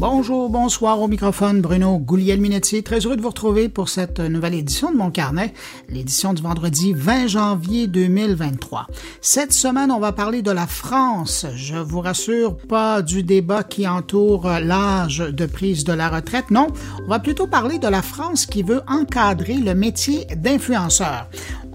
[0.00, 2.84] Bonjour, bonsoir au microphone, Bruno Gouliel-Minetti.
[2.84, 5.52] Très heureux de vous retrouver pour cette nouvelle édition de mon carnet,
[5.88, 8.86] l'édition du vendredi 20 janvier 2023.
[9.20, 11.46] Cette semaine, on va parler de la France.
[11.56, 16.52] Je vous rassure, pas du débat qui entoure l'âge de prise de la retraite.
[16.52, 16.68] Non,
[17.04, 21.28] on va plutôt parler de la France qui veut encadrer le métier d'influenceur.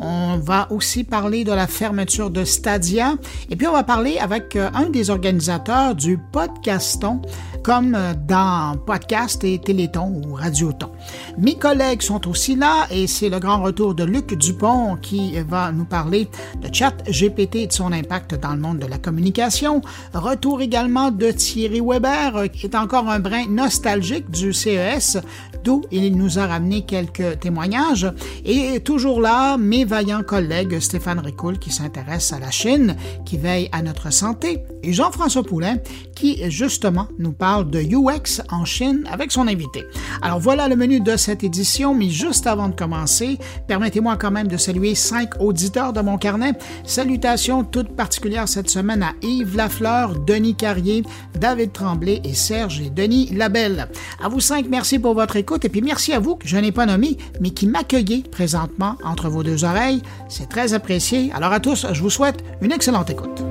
[0.06, 3.16] On va aussi parler de la fermeture de Stadia
[3.50, 7.22] et puis on va parler avec euh, un des organisateurs du podcaston
[7.64, 10.90] comme euh, dans podcast et téléton ou radioton.
[11.38, 15.72] Mes collègues sont aussi là et c'est le grand retour de Luc Dupont qui va
[15.72, 16.27] nous parler
[16.62, 19.82] de chat GPT et de son impact dans le monde de la communication.
[20.13, 25.18] Retour également de Thierry Weber euh, qui est encore un brin nostalgique du CES
[25.63, 28.12] d'où il nous a ramené quelques témoignages.
[28.46, 33.70] Et toujours là, mes vaillants collègues Stéphane Ricoul qui s'intéresse à la Chine, qui veille
[33.72, 35.77] à notre santé, et Jean-François Poulain
[36.24, 39.84] qui justement nous parle de UX en Chine avec son invité.
[40.21, 44.48] Alors voilà le menu de cette édition, mais juste avant de commencer, permettez-moi quand même
[44.48, 46.54] de saluer cinq auditeurs de mon carnet.
[46.85, 51.04] Salutations toutes particulières cette semaine à Yves Lafleur, Denis Carrier,
[51.38, 53.90] David Tremblay et Serge et Denis Labelle.
[54.24, 56.71] À vous cinq, merci pour votre écoute et puis merci à vous que je n'ai
[56.71, 60.01] pas nommé, mais qui m'accueillez présentement entre vos deux oreilles.
[60.29, 61.34] C'est très apprécié.
[61.35, 63.44] Alors à tous, je vous souhaite une excellente écoute.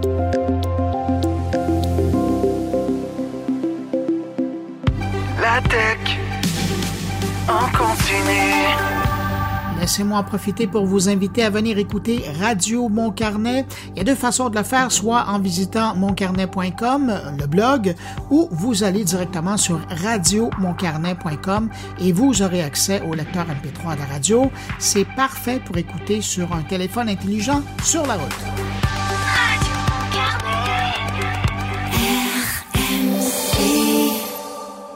[5.42, 5.98] La tech
[7.48, 8.76] en continue.
[9.80, 13.66] Laissez-moi en profiter pour vous inviter à venir écouter Radio Mon Carnet.
[13.90, 17.96] Il y a deux façons de le faire, soit en visitant moncarnet.com, le blog,
[18.30, 24.06] ou vous allez directement sur radiomoncarnet.com et vous aurez accès au lecteur MP3 de la
[24.06, 24.48] radio.
[24.78, 29.11] C'est parfait pour écouter sur un téléphone intelligent sur la route.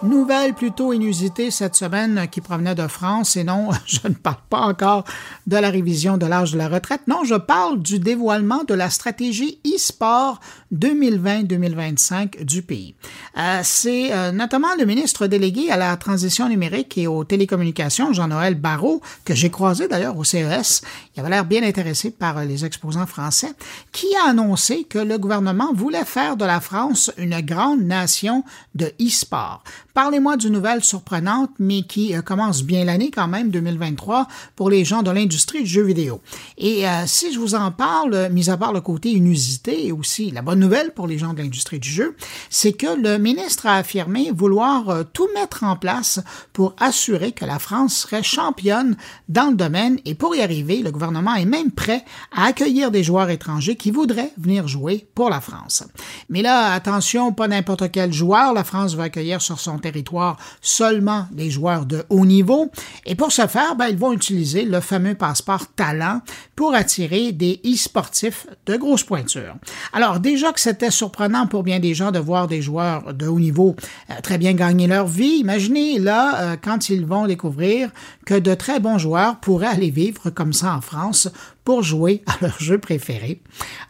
[0.06, 4.60] Nouvelle plutôt inusitée cette semaine qui provenait de France, et non, je ne parle pas
[4.60, 5.04] encore
[5.46, 8.88] de la révision de l'âge de la retraite, non, je parle du dévoilement de la
[8.88, 10.40] stratégie e-sport
[10.74, 12.94] 2020-2025 du pays.
[13.36, 18.54] Euh, c'est euh, notamment le ministre délégué à la transition numérique et aux télécommunications, Jean-Noël
[18.54, 20.82] Barrot, que j'ai croisé d'ailleurs au CES,
[21.16, 23.52] il avait l'air bien intéressé par les exposants français,
[23.92, 28.44] qui a annoncé que le gouvernement voulait faire de la France une grande nation
[28.74, 29.62] de e-sport.
[29.96, 34.84] Parlez-moi d'une nouvelle surprenante, mais qui euh, commence bien l'année quand même, 2023, pour les
[34.84, 36.20] gens de l'industrie du jeu vidéo.
[36.58, 40.30] Et euh, si je vous en parle, mis à part le côté inusité et aussi
[40.30, 42.14] la bonne nouvelle pour les gens de l'industrie du jeu,
[42.50, 46.20] c'est que le ministre a affirmé vouloir euh, tout mettre en place
[46.52, 48.98] pour assurer que la France serait championne
[49.30, 52.04] dans le domaine et pour y arriver, le gouvernement est même prêt
[52.36, 55.84] à accueillir des joueurs étrangers qui voudraient venir jouer pour la France.
[56.28, 61.26] Mais là, attention, pas n'importe quel joueur la France va accueillir sur son territoire seulement
[61.30, 62.70] des joueurs de haut niveau.
[63.04, 66.20] Et pour ce faire, ben, ils vont utiliser le fameux passeport talent
[66.56, 69.54] pour attirer des e-sportifs de grosse pointure.
[69.92, 73.38] Alors déjà que c'était surprenant pour bien des gens de voir des joueurs de haut
[73.38, 73.76] niveau
[74.10, 77.90] euh, très bien gagner leur vie, imaginez là euh, quand ils vont découvrir
[78.24, 81.28] que de très bons joueurs pourraient aller vivre comme ça en France
[81.66, 83.42] pour jouer à leur jeu préféré.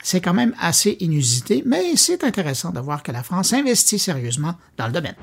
[0.03, 4.54] C'est quand même assez inusité, mais c'est intéressant de voir que la France investit sérieusement
[4.78, 5.14] dans le domaine.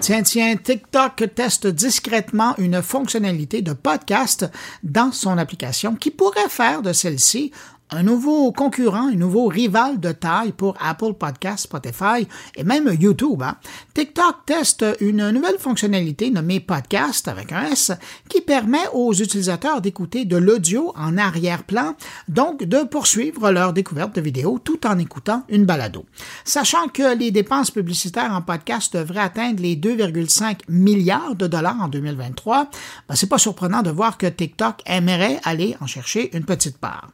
[0.00, 4.50] Tiens, tiens, TikTok teste discrètement une fonctionnalité de podcast
[4.82, 7.52] dans son application qui pourrait faire de celle-ci
[7.92, 13.42] un nouveau concurrent, un nouveau rival de taille pour Apple Podcast, Spotify et même YouTube.
[13.42, 13.56] Hein.
[13.94, 17.92] TikTok teste une nouvelle fonctionnalité nommée Podcast avec un S
[18.28, 21.96] qui permet aux utilisateurs d'écouter de l'audio en arrière-plan,
[22.28, 26.04] donc de poursuivre leur découverte de vidéos tout en écoutant une balado.
[26.44, 31.88] Sachant que les dépenses publicitaires en podcast devraient atteindre les 2,5 milliards de dollars en
[31.88, 32.70] 2023,
[33.08, 37.08] ben c'est pas surprenant de voir que TikTok aimerait aller en chercher une petite part.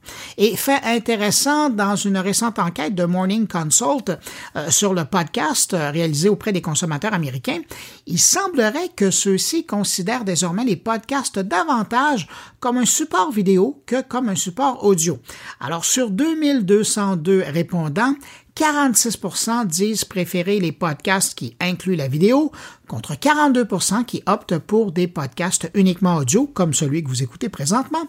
[0.67, 4.11] Fait intéressant dans une récente enquête de Morning Consult
[4.57, 7.61] euh, sur le podcast euh, réalisé auprès des consommateurs américains,
[8.09, 12.27] il semblerait que ceux-ci considèrent désormais les podcasts davantage
[12.59, 15.21] comme un support vidéo que comme un support audio.
[15.61, 18.17] Alors sur 2202 répondants,
[18.57, 22.53] 46% disent préférer les podcasts qui incluent la vidéo,
[22.89, 28.07] contre 42% qui optent pour des podcasts uniquement audio, comme celui que vous écoutez présentement.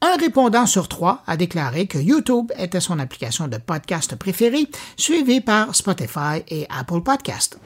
[0.00, 5.40] Un répondant sur trois a déclaré que YouTube était son application de podcast préférée, suivi
[5.40, 7.58] par Spotify et Apple Podcast.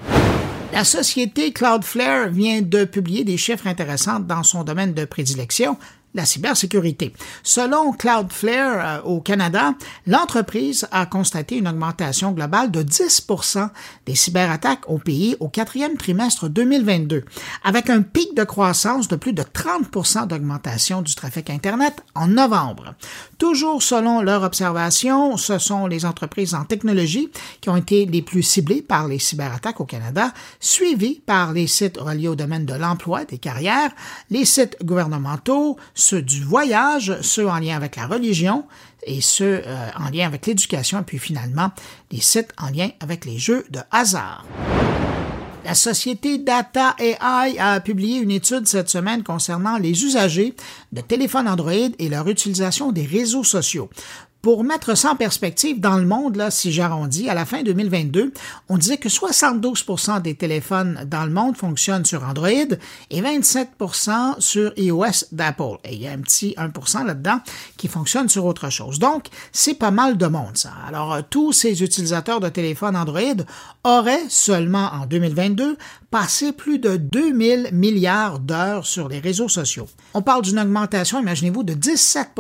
[0.73, 5.79] La société Cloudflare vient de publier des chiffres intéressants dans son domaine de prédilection,
[6.15, 7.13] la cybersécurité.
[7.43, 9.75] Selon Cloudflare euh, au Canada,
[10.07, 13.69] l'entreprise a constaté une augmentation globale de 10%
[14.07, 17.25] des cyberattaques au pays au quatrième trimestre 2022,
[17.65, 22.95] avec un pic de croissance de plus de 30% d'augmentation du trafic Internet en novembre.
[23.39, 28.43] Toujours selon leur observation, ce sont les entreprises en technologie qui ont été les plus
[28.43, 33.25] ciblées par les cyberattaques au Canada, suivies par les sites reliés au domaine de l'emploi,
[33.25, 33.91] des carrières,
[34.31, 35.77] les sites gouvernementaux,
[36.09, 38.65] ceux du voyage, ceux en lien avec la religion
[39.03, 41.71] et ceux euh, en lien avec l'éducation, et puis finalement
[42.11, 44.47] les sites en lien avec les jeux de hasard.
[45.67, 50.55] La société Data AI a publié une étude cette semaine concernant les usagers
[50.93, 53.91] de téléphones Android et leur utilisation des réseaux sociaux.
[54.41, 58.33] Pour mettre ça en perspective, dans le monde, là, si j'arrondis, à la fin 2022,
[58.69, 62.49] on disait que 72% des téléphones dans le monde fonctionnent sur Android
[63.11, 65.79] et 27% sur iOS d'Apple.
[65.83, 67.41] Et il y a un petit 1% là-dedans
[67.77, 69.01] qui fonctionne sur autre chose.
[69.01, 70.71] Donc, c'est pas mal de monde, ça.
[70.87, 73.43] Alors, euh, tous ces utilisateurs de téléphones Android
[73.89, 75.79] auraient seulement en 2022
[76.11, 79.87] passé plus de 2000 milliards d'heures sur les réseaux sociaux.
[80.15, 82.31] On parle d'une augmentation, imaginez-vous, de 17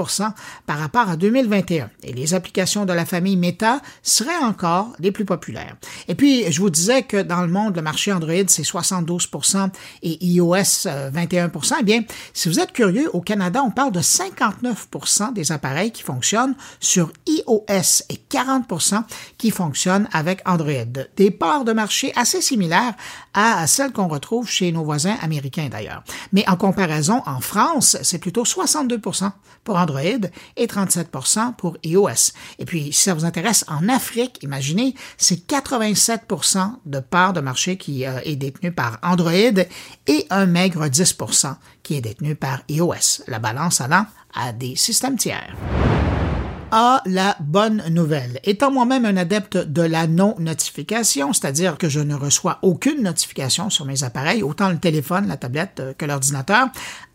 [0.67, 1.91] par rapport à 2021.
[2.03, 5.77] Et les applications de la famille Meta seraient encore les plus populaires.
[6.09, 9.71] Et puis, je vous disais que dans le monde, le marché Android, c'est 72%
[10.03, 15.35] et iOS 21% Eh bien, si vous êtes curieux, au Canada, on parle de 59%
[15.35, 19.03] des appareils qui fonctionnent sur iOS et 40%
[19.37, 20.73] qui fonctionnent avec Android.
[21.39, 22.95] Parts de marché assez similaires
[23.35, 26.03] à celles qu'on retrouve chez nos voisins américains d'ailleurs.
[26.33, 29.31] Mais en comparaison, en France, c'est plutôt 62%
[29.65, 30.01] pour Android
[30.57, 32.33] et 37% pour iOS.
[32.59, 37.77] Et puis, si ça vous intéresse, en Afrique, imaginez, c'est 87% de part de marché
[37.77, 43.23] qui euh, est détenu par Android et un maigre 10% qui est détenu par iOS.
[43.27, 45.55] La balance allant à des systèmes tiers
[46.71, 48.41] a la bonne nouvelle.
[48.45, 53.85] Étant moi-même un adepte de la non-notification, c'est-à-dire que je ne reçois aucune notification sur
[53.85, 56.69] mes appareils, autant le téléphone, la tablette que l'ordinateur,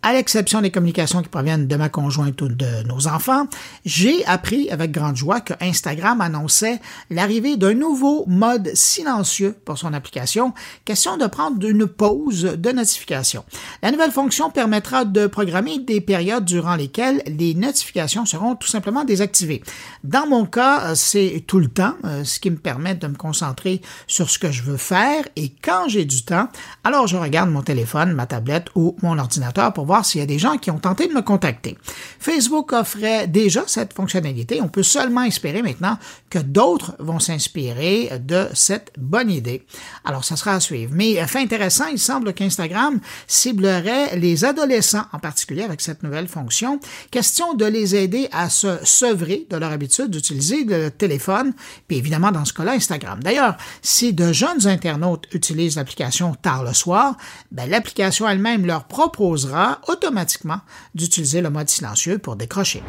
[0.04, 3.48] à l'exception des communications qui proviennent de ma conjointe ou de nos enfants,
[3.86, 9.94] j'ai appris avec grande joie que Instagram annonçait l'arrivée d'un nouveau mode silencieux pour son
[9.94, 10.54] application,
[10.84, 13.46] question de prendre une pause de notification.
[13.82, 19.06] La nouvelle fonction permettra de programmer des périodes durant lesquelles les notifications seront tout simplement
[19.06, 19.64] désactivées.
[20.04, 23.82] Dans mon cas, c'est tout le temps, euh, ce qui me permet de me concentrer
[24.08, 26.50] sur ce que je veux faire et quand j'ai du temps,
[26.84, 30.28] alors je regarde mon téléphone, ma tablette ou mon ordinateur pour voir s'il y a
[30.28, 31.78] des gens qui ont tenté de me contacter.
[32.20, 34.62] Facebook offrait déjà cette fonctionnalité.
[34.62, 35.98] On peut seulement espérer maintenant
[36.30, 39.66] que d'autres vont s'inspirer de cette bonne idée.
[40.06, 40.92] Alors, ça sera à suivre.
[40.96, 46.28] Mais euh, fait intéressant, il semble qu'Instagram ciblerait les adolescents en particulier avec cette nouvelle
[46.28, 46.80] fonction.
[47.12, 51.54] Question de les aider à se sevrer de leur habitude d'utiliser le téléphone,
[51.88, 53.22] puis évidemment dans ce cas-là Instagram.
[53.22, 57.16] D'ailleurs, si de jeunes internautes utilisent l'application tard le soir,
[57.52, 60.62] ben, l'application elle-même leur proposera automatiquement
[60.96, 62.84] d'utiliser le mode silencieux pour décrocher.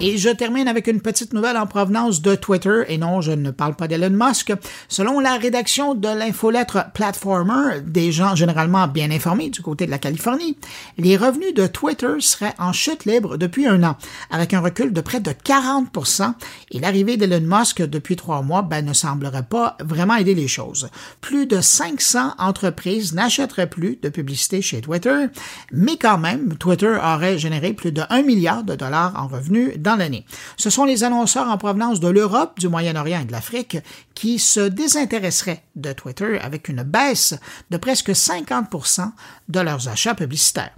[0.00, 3.52] Et je termine avec une petite nouvelle en provenance de Twitter, et non, je ne
[3.52, 4.52] parle pas d'Elon Musk.
[4.88, 9.98] Selon la rédaction de l'infolettre Platformer, des gens généralement bien informés du côté de la
[9.98, 10.58] Californie,
[10.98, 13.96] les revenus de Twitter seraient en chute libre depuis un an,
[14.30, 16.34] avec un recul de près de 40%
[16.72, 20.88] et l'arrivée d'Elon Musk depuis trois mois ben, ne semblerait pas vraiment aider les choses.
[21.20, 25.26] Plus de 500 entreprises n'achèteraient plus de publicité chez Twitter,
[25.72, 29.94] mais quand même, Twitter aurait généré plus de 1 milliard de dollars en revenus dans
[29.94, 30.24] l'année.
[30.56, 33.78] Ce sont les annonceurs en provenance de l'Europe, du Moyen-Orient et de l'Afrique
[34.14, 37.34] qui se désintéresseraient de Twitter avec une baisse
[37.70, 39.12] de presque 50%
[39.48, 40.74] de leurs achats publicitaires.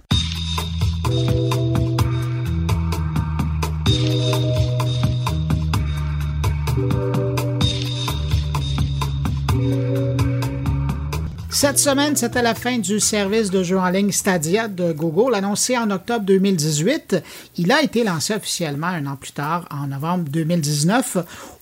[11.59, 15.75] Cette semaine, c'était la fin du service de jeu en ligne Stadia de Google, annoncé
[15.75, 17.23] en octobre 2018.
[17.57, 21.17] Il a été lancé officiellement un an plus tard, en novembre 2019.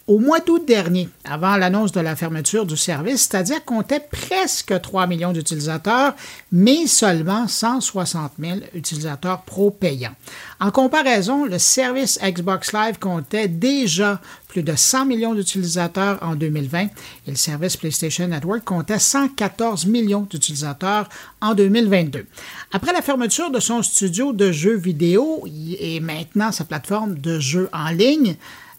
[0.08, 5.08] Au mois d'août dernier, avant l'annonce de la fermeture du service, Stadia comptait presque 3
[5.08, 6.14] millions d'utilisateurs,
[6.52, 10.14] mais seulement 160 000 utilisateurs pro payants.
[10.60, 16.82] En comparaison, le service Xbox Live comptait déjà plus de 100 millions d'utilisateurs en 2020
[16.84, 16.90] et
[17.28, 21.10] le service PlayStation Network comptait 114 millions d'utilisateurs
[21.42, 22.28] en 2022.
[22.72, 25.48] Après la fermeture de son studio de jeux vidéo
[25.80, 28.36] et maintenant sa plateforme de jeux en ligne,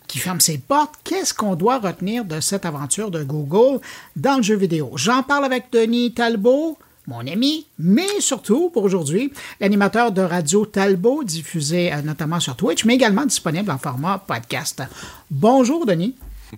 [0.06, 3.80] qui ferme ses portes, qu'est-ce qu'on doit retenir de cette aventure de Google
[4.16, 4.92] dans le jeu vidéo?
[4.94, 11.24] J'en parle avec Denis Talbot, mon ami, mais surtout pour aujourd'hui, l'animateur de Radio Talbot,
[11.24, 14.82] diffusé euh, notamment sur Twitch, mais également disponible en format podcast.
[15.30, 16.14] Bonjour, Denis.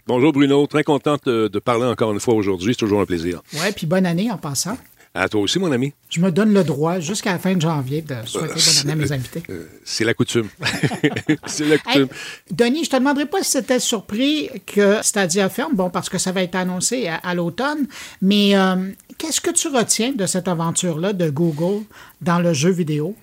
[0.07, 3.43] Bonjour Bruno, très contente de parler encore une fois aujourd'hui, c'est toujours un plaisir.
[3.55, 4.77] Oui, puis bonne année en passant.
[5.21, 5.93] À toi aussi, mon ami.
[6.11, 8.95] Je me donne le droit jusqu'à la fin de janvier de souhaiter bonne année à
[8.95, 9.43] mes invités.
[9.51, 10.49] Euh, c'est la coutume.
[11.47, 12.07] c'est la coutume.
[12.53, 16.31] Denis, je te demanderai pas si c'était surpris que Stadia ferme, bon, parce que ça
[16.31, 17.89] va être annoncé à, l'automne,
[18.23, 18.77] mais euh,
[19.19, 21.83] qu'est-ce que tu retiens de cette aventure-là de Google
[22.21, 23.17] dans le jeu vidéo?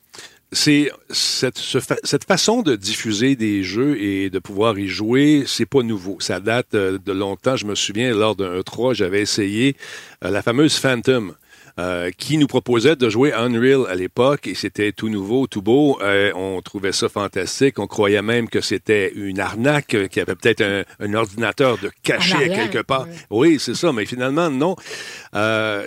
[0.51, 5.81] c'est cette, cette, façon de diffuser des jeux et de pouvoir y jouer, c'est pas
[5.81, 6.17] nouveau.
[6.21, 7.57] Ça date euh, de longtemps.
[7.57, 9.75] Je me souviens, lors d'un E3, j'avais essayé
[10.21, 11.33] la fameuse Phantom.
[11.77, 15.99] Euh, qui nous proposait de jouer Unreal à l'époque et c'était tout nouveau, tout beau.
[16.01, 17.79] Euh, on trouvait ça fantastique.
[17.79, 21.91] On croyait même que c'était une arnaque, euh, qu'il y avait peut-être un, ordinateur de
[22.01, 23.07] caché quelque part.
[23.29, 24.77] Oui, c'est ça, mais finalement, non.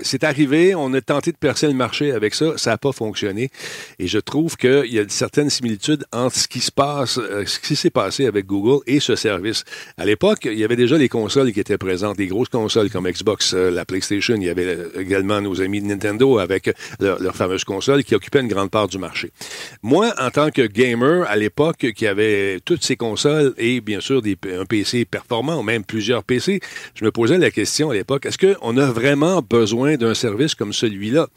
[0.03, 3.51] c'est arrivé, on a tenté de percer le marché avec ça, ça n'a pas fonctionné.
[3.99, 7.77] Et je trouve qu'il y a certaines similitudes entre ce qui se passe, ce qui
[7.77, 9.65] s'est passé avec Google et ce service.
[9.97, 13.09] À l'époque, il y avait déjà les consoles qui étaient présentes, des grosses consoles comme
[13.09, 14.37] Xbox, la PlayStation.
[14.37, 16.71] Il y avait également nos amis Nintendo avec
[17.01, 19.31] leur, fameuse console qui occupait une grande part du marché.
[19.83, 24.23] Moi, en tant que gamer à l'époque qui avait toutes ces consoles et bien sûr
[24.59, 26.61] un PC performant ou même plusieurs PC,
[26.95, 30.73] je me posais la question à l'époque, est-ce qu'on a vraiment besoin d'un service comme
[30.73, 31.29] celui-là?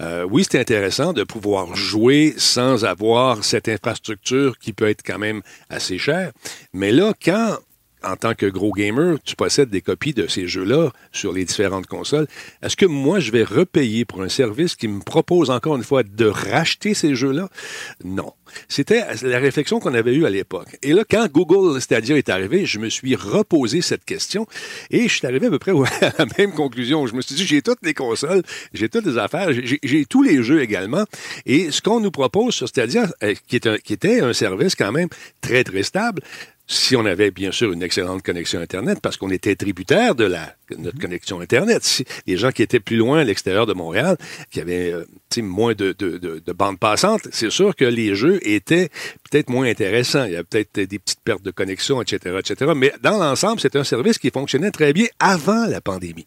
[0.00, 5.18] Euh, oui, c'est intéressant de pouvoir jouer sans avoir cette infrastructure qui peut être quand
[5.18, 6.32] même assez chère,
[6.72, 7.58] mais là, quand
[8.04, 11.86] en tant que gros gamer, tu possèdes des copies de ces jeux-là sur les différentes
[11.86, 12.26] consoles.
[12.62, 16.02] Est-ce que moi, je vais repayer pour un service qui me propose encore une fois
[16.02, 17.48] de racheter ces jeux-là?
[18.04, 18.32] Non.
[18.68, 20.76] C'était la réflexion qu'on avait eue à l'époque.
[20.82, 24.46] Et là, quand Google Stadia est arrivé, je me suis reposé cette question
[24.90, 27.06] et je suis arrivé à peu près à la même conclusion.
[27.06, 28.42] Je me suis dit, j'ai toutes les consoles,
[28.74, 31.04] j'ai toutes les affaires, j'ai tous les jeux également.
[31.46, 34.92] Et ce qu'on nous propose sur Stadia, euh, qui, est qui était un service quand
[34.92, 35.08] même
[35.40, 36.22] très, très stable,
[36.66, 40.54] si on avait bien sûr une excellente connexion Internet, parce qu'on était tributaire de la,
[40.78, 41.84] notre connexion Internet.
[41.84, 44.16] Si les gens qui étaient plus loin à l'extérieur de Montréal,
[44.50, 45.04] qui avaient euh,
[45.42, 48.88] moins de, de, de, de bandes passantes, c'est sûr que les jeux étaient
[49.30, 50.24] peut-être moins intéressants.
[50.24, 52.72] Il y a peut-être des petites pertes de connexion, etc., etc.
[52.76, 56.26] Mais dans l'ensemble, c'est un service qui fonctionnait très bien avant la pandémie.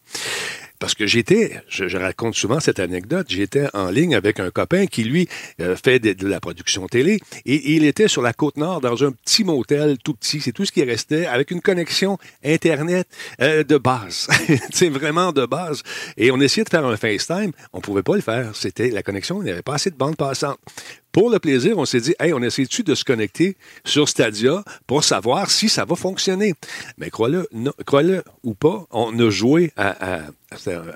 [0.78, 5.04] Parce que j'étais, je, raconte souvent cette anecdote, j'étais en ligne avec un copain qui,
[5.04, 5.28] lui,
[5.60, 9.12] euh, fait de, la production télé et, il était sur la côte nord dans un
[9.12, 13.08] petit motel tout petit, c'est tout ce qui restait, avec une connexion Internet
[13.40, 14.28] euh, de base.
[14.72, 15.82] c'est vraiment de base.
[16.16, 18.54] Et on essayait de faire un FaceTime, on pouvait pas le faire.
[18.54, 20.58] C'était la connexion, il n'y avait pas assez de bande passante.
[21.16, 23.56] Pour le plaisir, on s'est dit, hey, on essaie-tu de se connecter
[23.86, 26.52] sur Stadia pour savoir si ça va fonctionner?
[26.98, 27.48] Mais crois-le,
[28.44, 30.26] ou pas, on a joué à,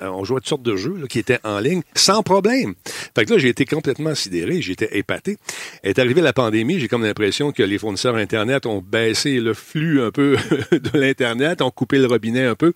[0.03, 2.75] on jouait à toutes sortes de jeux qui étaient en ligne sans problème.
[3.15, 5.37] Fait que là, j'ai été complètement sidéré, j'étais épaté.
[5.81, 10.03] Est arrivée la pandémie, j'ai comme l'impression que les fournisseurs Internet ont baissé le flux
[10.03, 10.37] un peu
[10.71, 12.73] de l'Internet, ont coupé le robinet un peu.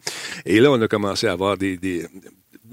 [0.47, 1.77] Et là, on a commencé à avoir des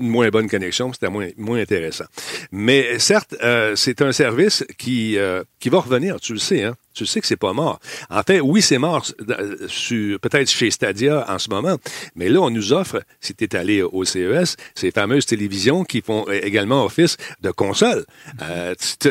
[0.02, 2.04] une moins bonne connexion, c'était moins, moins intéressant.
[2.50, 6.76] Mais certes, euh, c'est un service qui, euh, qui va revenir, tu le sais, hein?
[6.94, 7.80] Tu sais que c'est pas mort.
[8.10, 11.76] En fait, oui, c'est mort euh, peut-être chez Stadia en ce moment,
[12.14, 16.00] mais là, on nous offre, si tu es allé au CES, ces fameuses télévisions qui
[16.00, 18.04] font également office de console.
[18.42, 19.08] Euh, tu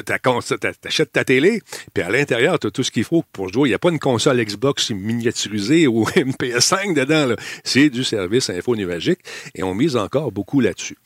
[0.86, 1.62] achètes ta télé,
[1.94, 3.70] puis à l'intérieur, tu as tout ce qu'il faut pour jouer.
[3.70, 7.36] Il n'y a pas une console Xbox miniaturisée ou une PS5 dedans.
[7.64, 9.20] C'est du service info nuagique
[9.56, 10.98] et on mise encore beaucoup là-dessus.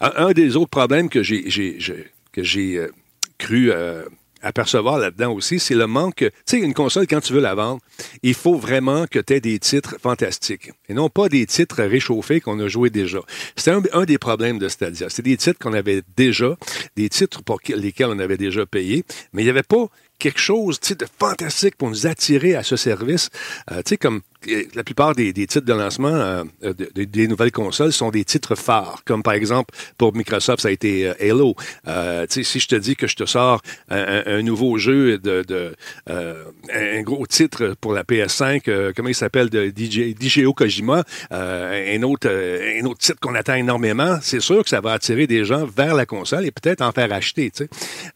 [0.00, 1.48] Un, des autres problèmes que j'ai
[2.38, 2.88] euh,
[3.36, 4.04] cru euh,
[4.42, 6.16] apercevoir là-dedans aussi, c'est le manque.
[6.16, 7.80] Tu sais, une console, quand tu veux la vendre,
[8.22, 12.40] il faut vraiment que tu aies des titres fantastiques et non pas des titres réchauffés
[12.40, 13.20] qu'on a joués déjà.
[13.56, 15.08] C'était un, des problèmes de Stadia.
[15.10, 16.56] C'est des titres qu'on avait déjà,
[16.96, 19.86] des titres pour lesquels on avait déjà payé, mais il n'y avait pas
[20.18, 23.30] quelque chose de fantastique pour nous attirer à ce service.
[23.70, 24.22] Euh, tu sais, comme
[24.74, 26.44] la plupart des, titres de lancement euh,
[26.94, 31.08] des nouvelles consoles sont des titres phares, comme par exemple pour Microsoft, ça a été
[31.08, 31.54] euh, Halo.
[31.86, 35.74] Euh, si je te dis que je te sors un, nouveau jeu de, de
[36.06, 42.28] un gros titre pour la PS5, comment il s'appelle de DJ, DJO Kojima, un autre
[42.28, 45.94] un autre titre qu'on attend énormément, c'est sûr que ça va attirer des gens vers
[45.94, 47.50] la console et peut-être en faire acheter.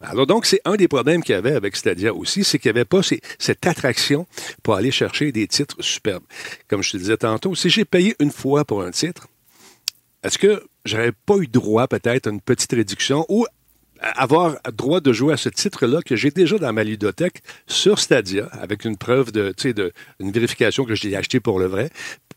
[0.01, 2.79] Alors donc c'est un des problèmes qu'il y avait avec Stadia aussi, c'est qu'il n'y
[2.79, 3.01] avait pas
[3.39, 4.27] cette attraction
[4.63, 6.12] pour aller chercher des titres super
[6.69, 9.29] comme je te disais tantôt, si j'ai payé une fois pour un titre,
[10.23, 13.47] est-ce que j'aurais pas eu droit peut-être à une petite réduction ou
[14.03, 18.49] avoir droit de jouer à ce titre-là que j'ai déjà dans ma ludothèque sur Stadia
[18.53, 21.91] avec une preuve de, de, une vérification que j'ai acheté pour le vrai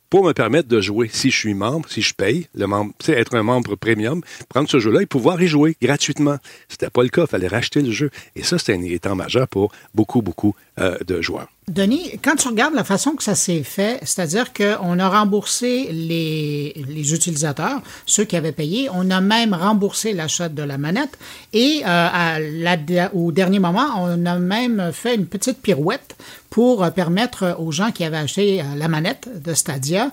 [0.10, 1.10] pour me permettre de jouer.
[1.12, 4.80] Si je suis membre, si je paye, le membre, être un membre premium, prendre ce
[4.80, 6.38] jeu-là et pouvoir y jouer gratuitement.
[6.70, 8.12] C'était pas le cas, il fallait racheter le jeu.
[8.36, 11.50] Et ça, c'était un irritant majeur pour beaucoup, beaucoup euh, de joueurs.
[11.68, 16.86] Denis, quand tu regardes la façon que ça s'est fait, c'est-à-dire qu'on a remboursé les,
[16.88, 21.18] les, utilisateurs, ceux qui avaient payé, on a même remboursé l'achat de la manette
[21.54, 22.78] et euh, à la,
[23.16, 26.16] au dernier moment, on a même fait une petite pirouette
[26.52, 30.12] pour permettre aux gens qui avaient acheté euh, la manette de Stadia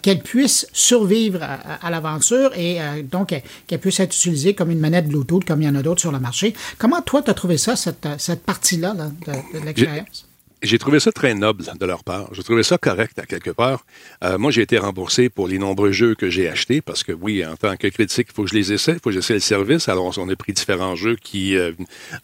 [0.00, 3.34] qu'elle puisse survivre à, l'aventure et donc
[3.66, 6.12] qu'elle puisse être utilisée comme une manette Bluetooth comme il y en a d'autres sur
[6.12, 6.54] le marché.
[6.78, 10.26] Comment toi, tu as trouvé ça, cette, cette partie-là de, de l'expérience?
[10.64, 12.32] J'ai trouvé ça très noble de leur part.
[12.32, 13.84] J'ai trouvé ça correct à quelque part.
[14.24, 17.44] Euh, moi, j'ai été remboursé pour les nombreux jeux que j'ai achetés parce que oui,
[17.44, 19.40] en tant que critique, il faut que je les essaie, il faut que j'essaie le
[19.40, 19.90] service.
[19.90, 21.72] Alors, on a pris différents jeux qui, euh,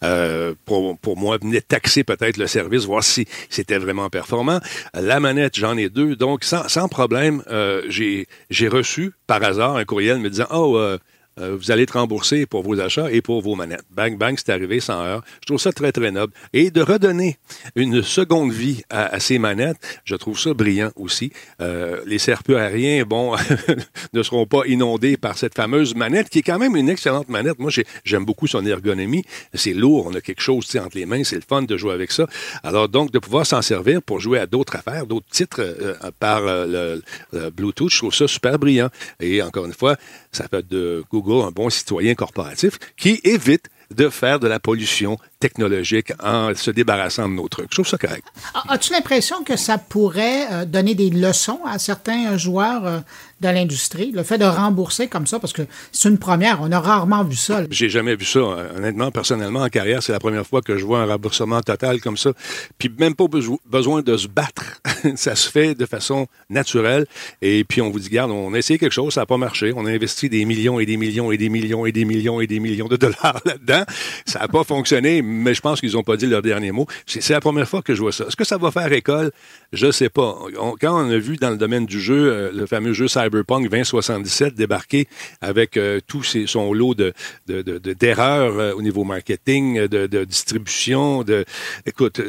[0.03, 4.59] euh, pour, pour moi, venaient taxer peut-être le service, voir si c'était vraiment performant.
[4.95, 6.15] La manette, j'en ai deux.
[6.15, 7.43] Donc, sans, sans problème,
[7.89, 10.97] j'ai reçu par hasard un courriel me disant, oh,
[11.41, 13.85] euh, vous allez être remboursé pour vos achats et pour vos manettes.
[13.91, 15.23] Bang, bang, c'est arrivé sans heure.
[15.41, 16.33] Je trouve ça très, très noble.
[16.53, 17.37] Et de redonner
[17.75, 21.31] une seconde vie à, ces manettes, je trouve ça brillant aussi.
[21.61, 23.35] Euh, les serpents aériens, bon,
[24.13, 27.59] ne seront pas inondés par cette fameuse manette, qui est quand même une excellente manette.
[27.59, 27.71] Moi,
[28.03, 29.23] j'aime beaucoup son ergonomie.
[29.53, 32.11] C'est lourd, on a quelque chose entre les mains, c'est le fun de jouer avec
[32.11, 32.27] ça.
[32.63, 36.41] Alors donc, de pouvoir s'en servir pour jouer à d'autres affaires, d'autres titres euh, par
[36.41, 37.01] le,
[37.33, 38.89] le, Bluetooth, je trouve ça super brillant.
[39.19, 39.97] Et encore une fois,
[40.31, 45.17] ça fait de Google un bon citoyen corporatif qui évite de faire de la pollution
[45.39, 47.67] technologique en se débarrassant de nos trucs.
[47.71, 48.25] Je trouve ça correct.
[48.69, 52.99] As-tu l'impression que ça pourrait euh, donner des leçons à certains joueurs euh,
[53.41, 56.79] de l'industrie, le fait de rembourser comme ça, parce que c'est une première, on a
[56.79, 57.63] rarement vu ça.
[57.71, 60.99] J'ai jamais vu ça, honnêtement, personnellement, en carrière, c'est la première fois que je vois
[60.99, 62.33] un remboursement total comme ça,
[62.77, 64.79] puis même pas besoin de se battre.
[65.15, 67.07] ça se fait de façon naturelle,
[67.41, 69.73] et puis on vous dit, garde, on a essayé quelque chose, ça n'a pas marché,
[69.75, 72.47] on a investi des millions et des millions et des millions et des millions et
[72.47, 73.80] des millions de dollars là-dedans,
[74.25, 76.87] ça n'a pas fonctionné, mais je pense qu'ils n'ont pas dit leur dernier mot.
[77.05, 78.25] C'est la première fois que je vois ça.
[78.25, 79.31] Est-ce que ça va faire école?
[79.73, 80.37] Je sais pas.
[80.79, 84.55] quand on a vu dans le domaine du jeu, euh, le fameux jeu Cyberpunk 2077
[84.55, 85.07] débarquer
[85.39, 87.13] avec euh, tout son lot de,
[87.47, 91.45] d'erreurs euh, au niveau marketing, de, distribution, de,
[91.85, 92.21] écoute,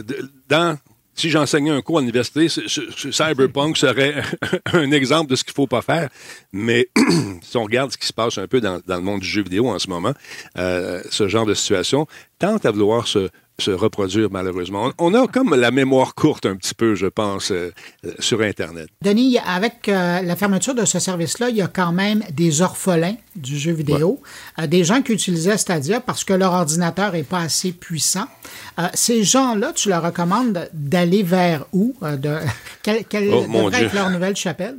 [0.49, 0.79] dans
[1.15, 4.23] si j'enseignais un cours à l'université, Cyberpunk serait
[4.73, 6.09] un exemple de ce qu'il faut pas faire.
[6.53, 6.89] Mais
[7.43, 9.69] si on regarde ce qui se passe un peu dans, le monde du jeu vidéo
[9.69, 10.15] en ce moment,
[10.57, 12.07] ce genre de situation
[12.39, 14.93] tente à vouloir se, se reproduire malheureusement.
[14.99, 17.73] On a comme la mémoire courte un petit peu, je pense, euh,
[18.05, 18.89] euh, sur Internet.
[19.03, 23.17] Denis, avec euh, la fermeture de ce service-là, il y a quand même des orphelins
[23.37, 24.21] du jeu vidéo,
[24.67, 28.27] des gens qui utilisaient Stadia parce que leur ordinateur n'est pas assez puissant.
[28.93, 31.95] ces gens-là, tu leur recommandes d'aller vers où?
[32.03, 32.37] de,
[32.83, 34.77] quelle oh, devrait être leur nouvelle chapelle?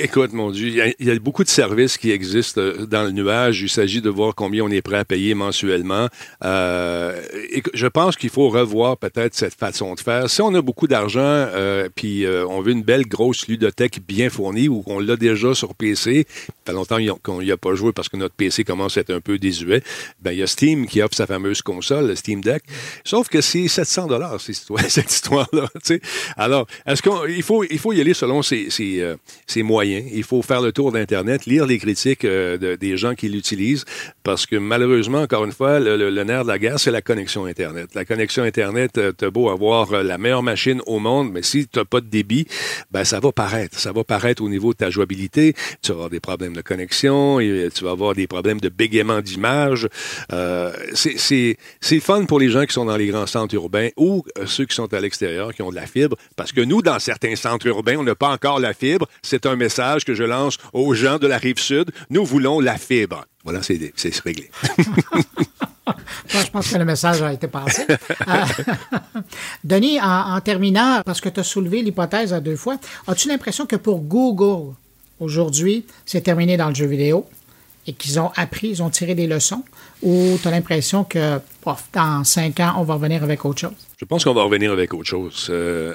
[0.00, 3.60] Écoute, mon Dieu, il y, a, beaucoup de services qui existent euh, dans le nuage.
[3.60, 6.08] Il s'agit de voir combien on est prêt à payer mensuellement.
[6.42, 7.20] Euh,
[7.74, 10.30] je pense qu'il faut revoir peut-être cette façon de faire.
[10.30, 14.30] Si on a beaucoup d'argent, euh, puis euh, on veut une belle grosse ludothèque bien
[14.30, 17.92] fournie ou qu'on l'a déjà sur PC, ça fait longtemps qu'on n'y a pas joué
[17.92, 19.82] parce que notre PC commence à être un peu désuet,
[20.22, 22.62] ben il y a Steam qui offre sa fameuse console, le Steam Deck.
[23.04, 25.68] Sauf que c'est 700 dollars cette histoire-là.
[26.38, 28.70] Alors, est-ce qu'il faut, il faut y aller selon ses
[29.60, 33.84] Il faut faire le tour d'Internet, lire les critiques euh, des gens qui l'utilisent,
[34.28, 37.94] parce que malheureusement, encore une fois, le, nerf de la guerre, c'est la connexion Internet.
[37.94, 41.66] La connexion Internet, euh, t'as beau avoir euh, la meilleure machine au monde, mais si
[41.66, 42.46] t'as pas de débit,
[42.90, 43.78] ben ça va paraître.
[43.78, 45.54] Ça va paraître au niveau de ta jouabilité.
[45.80, 49.22] Tu vas avoir des problèmes de connexion, et tu vas avoir des problèmes de bégaiement
[49.22, 49.88] d'image.
[50.30, 51.56] Euh, c'est
[52.00, 54.92] fun pour les gens qui sont dans les grands centres urbains ou ceux qui sont
[54.92, 58.04] à l'extérieur, qui ont de la fibre, parce que nous, dans certains centres urbains, on
[58.04, 59.08] n'a pas encore la fibre.
[59.22, 61.92] C'est un message que je lance aux gens de la rive sud.
[62.10, 63.24] Nous voulons la fibre.
[63.48, 64.50] Voilà, c'est réglé.
[66.28, 67.86] je pense que le message a été passé.
[68.28, 68.44] Euh,
[69.64, 73.76] Denis, en, terminant, parce que tu as soulevé l'hypothèse à deux fois, as-tu l'impression que
[73.76, 74.74] pour Google,
[75.18, 77.26] aujourd'hui, c'est terminé dans le jeu vidéo
[77.86, 79.64] et qu'ils ont appris, ils ont tiré des leçons,
[80.02, 81.40] ou tu as l'impression que
[81.94, 83.86] dans cinq ans, on va revenir avec autre chose?
[83.98, 85.46] Je pense qu'on va revenir avec autre chose.
[85.48, 85.94] Euh,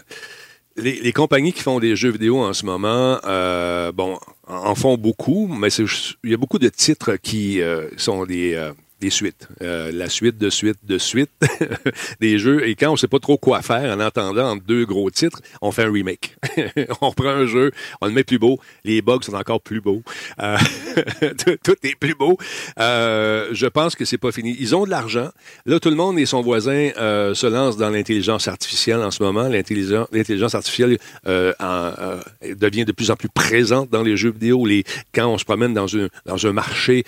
[0.75, 5.47] les, compagnies qui font des jeux vidéo en ce moment, euh, bon, en font beaucoup,
[5.47, 8.71] mais il y a beaucoup de titres qui euh, sont des, euh,
[9.03, 9.49] des suites.
[9.61, 11.29] Euh, la suite de suite de suite
[12.21, 12.65] des jeux.
[12.65, 15.73] Et quand on sait pas trop quoi faire en entendant entre deux gros titres, on
[15.73, 16.37] fait un remake.
[17.01, 18.59] on prend un jeu, on le met plus beau.
[18.85, 20.03] Les bugs sont encore plus beaux.
[20.41, 20.57] Euh,
[21.63, 22.37] tout est plus beau.
[22.79, 24.55] Euh, je pense que c'est pas fini.
[24.57, 25.29] Ils ont de l'argent.
[25.65, 29.49] Là, tout le monde et son voisin se lancent dans l'intelligence artificielle en ce moment.
[29.49, 31.91] L'intelligence artificielle en,
[32.57, 34.65] devient de plus en plus présente dans les jeux vidéo.
[34.65, 37.03] Les, quand on se promène dans, une, dans un marché,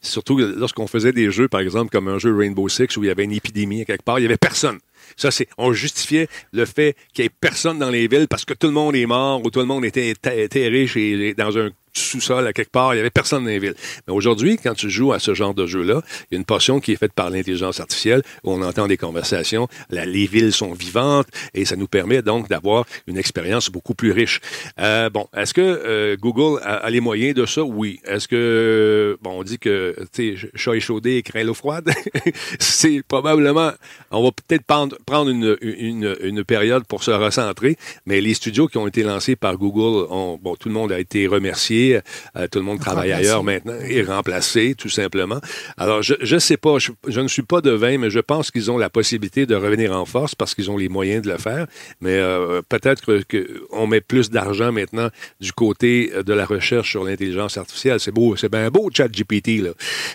[0.00, 3.10] surtout lorsqu'on faisait des jeux, par exemple, comme un jeu Rainbow Six où il y
[3.10, 4.78] avait une épidémie quelque part, il y avait personne.
[5.16, 8.54] Ça, c'est, on justifiait le fait qu'il y ait personne dans les villes parce que
[8.54, 12.46] tout le monde est mort ou tout le monde était terré chez, dans un sous-sol
[12.46, 13.74] à quelque part, il y avait personne dans les villes.
[14.06, 16.80] Mais aujourd'hui, quand tu joues à ce genre de jeu-là, il y a une portion
[16.80, 21.28] qui est faite par l'intelligence artificielle où on entend des conversations, les villes sont vivantes
[21.54, 24.40] et ça nous permet donc d'avoir une expérience beaucoup plus riche.
[24.80, 27.62] Euh, bon, est-ce que euh, Google a, les moyens de ça?
[27.62, 28.00] Oui.
[28.04, 31.90] Est-ce que, bon, on dit que, tu sais, chat échaudé craint l'eau froide?
[32.58, 33.72] C'est probablement,
[34.10, 37.76] on va peut-être prendre, prendre une, une, une, période pour se recentrer,
[38.06, 40.98] mais les studios qui ont été lancés par Google, ont, bon, tout le monde a
[40.98, 45.40] été remercié euh, tout le monde travaille ailleurs maintenant et remplacé, tout simplement.
[45.76, 48.70] Alors, je ne sais pas, je, je, ne suis pas devin, mais je pense qu'ils
[48.70, 51.66] ont la possibilité de revenir en force parce qu'ils ont les moyens de le faire.
[52.00, 55.08] Mais euh, peut-être qu'on met plus d'argent maintenant
[55.40, 58.00] du côté de la recherche sur l'intelligence artificielle.
[58.00, 59.70] C'est beau, c'est bien beau, chat GPT, là.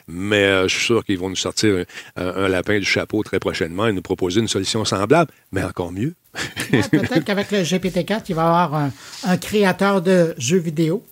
[0.08, 3.39] Mais euh, je suis sûr qu'ils vont nous sortir un, un, lapin du chapeau très
[3.39, 6.13] prochainement et nous proposer une solution semblable, mais encore mieux.
[6.73, 8.91] ouais, peut-être qu'avec le GPT-4, il va y avoir un,
[9.23, 11.03] un créateur de jeux vidéo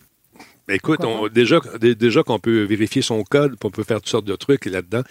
[0.69, 4.36] Écoute, on, déjà, déjà qu'on peut vérifier son code, on peut faire toutes sortes de
[4.36, 5.01] trucs là-dedans.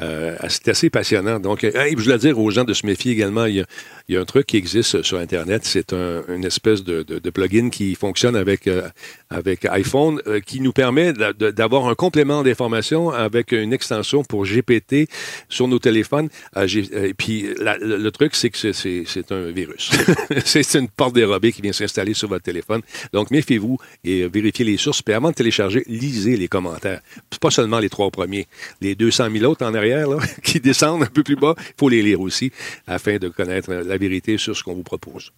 [0.00, 1.38] Euh, c'est assez passionnant.
[1.38, 3.44] Donc, euh, je voulais dire aux gens de se méfier également.
[3.44, 3.66] Il y a,
[4.08, 5.62] il y a un truc qui existe sur Internet.
[5.66, 8.88] C'est un, une espèce de, de, de, plugin qui fonctionne avec, euh,
[9.28, 15.10] avec iPhone, euh, qui nous permet d'avoir un complément d'information avec une extension pour GPT
[15.50, 16.30] sur nos téléphones.
[16.56, 19.90] Et puis, la, le, le, truc, c'est que c'est un virus.
[20.46, 22.80] c'est une porte dérobée qui vient s'installer sur votre téléphone.
[23.12, 27.00] Donc, méfiez-vous et vérifiez les sources puis avant de télécharger, lisez les commentaires.
[27.40, 28.46] Pas seulement les trois premiers.
[28.80, 30.08] Les 200 000 autres en arrière,
[30.42, 32.52] qui descendent un peu plus bas, il faut les lire aussi
[32.86, 35.32] afin de connaître la vérité sur ce qu'on vous propose.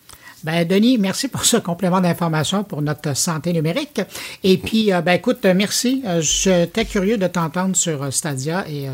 [0.44, 4.02] Ben, Denis, merci pour ce complément d'information pour notre santé numérique.
[4.42, 6.02] Et puis, euh, ben, écoute, merci.
[6.04, 8.92] Euh, J'étais curieux de t'entendre sur Stadia et euh,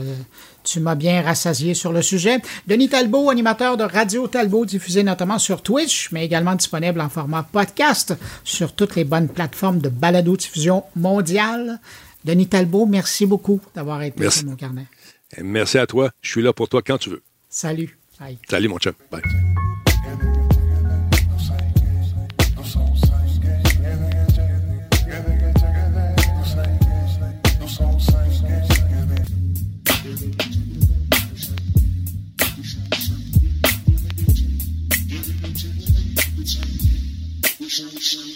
[0.70, 2.40] tu m'as bien rassasié sur le sujet.
[2.68, 7.42] Denis Talbot, animateur de Radio Talbot, diffusé notamment sur Twitch, mais également disponible en format
[7.42, 11.80] podcast sur toutes les bonnes plateformes de balado-diffusion mondiale.
[12.24, 14.40] Denis Talbot, merci beaucoup d'avoir été merci.
[14.40, 14.87] sur mon carnet.
[15.42, 16.11] Merci à toi.
[16.22, 17.22] Je suis là pour toi quand tu veux.
[17.48, 17.98] Salut.
[18.20, 18.38] Bye.
[18.48, 18.92] Salut, mon chum.
[19.11, 19.22] Bye.
[37.78, 38.29] Nation.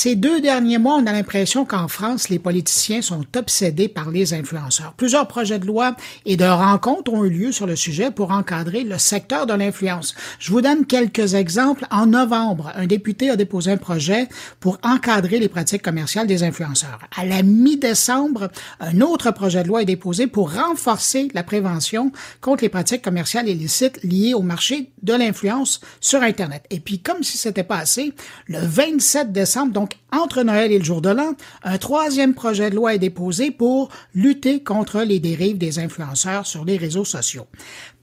[0.00, 4.32] Ces deux derniers mois, on a l'impression qu'en France, les politiciens sont obsédés par les
[4.32, 4.92] influenceurs.
[4.96, 8.84] Plusieurs projets de loi et de rencontres ont eu lieu sur le sujet pour encadrer
[8.84, 10.14] le secteur de l'influence.
[10.38, 11.84] Je vous donne quelques exemples.
[11.90, 14.28] En novembre, un député a déposé un projet
[14.60, 17.00] pour encadrer les pratiques commerciales des influenceurs.
[17.16, 22.62] À la mi-décembre, un autre projet de loi est déposé pour renforcer la prévention contre
[22.62, 26.62] les pratiques commerciales illicites liées au marché de l'influence sur Internet.
[26.70, 28.14] Et puis, comme si c'était pas assez,
[28.46, 32.76] le 27 décembre, donc entre Noël et le jour de l'an, un troisième projet de
[32.76, 37.46] loi est déposé pour lutter contre les dérives des influenceurs sur les réseaux sociaux.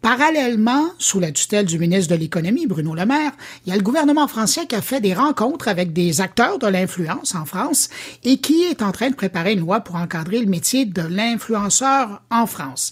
[0.02, 3.32] Parallèlement, sous la tutelle du ministre de l'Économie, Bruno Le Maire,
[3.66, 6.68] il y a le gouvernement français qui a fait des rencontres avec des acteurs de
[6.68, 7.90] l'influence en France
[8.24, 12.22] et qui est en train de préparer une loi pour encadrer le métier de l'influenceur
[12.30, 12.92] en France.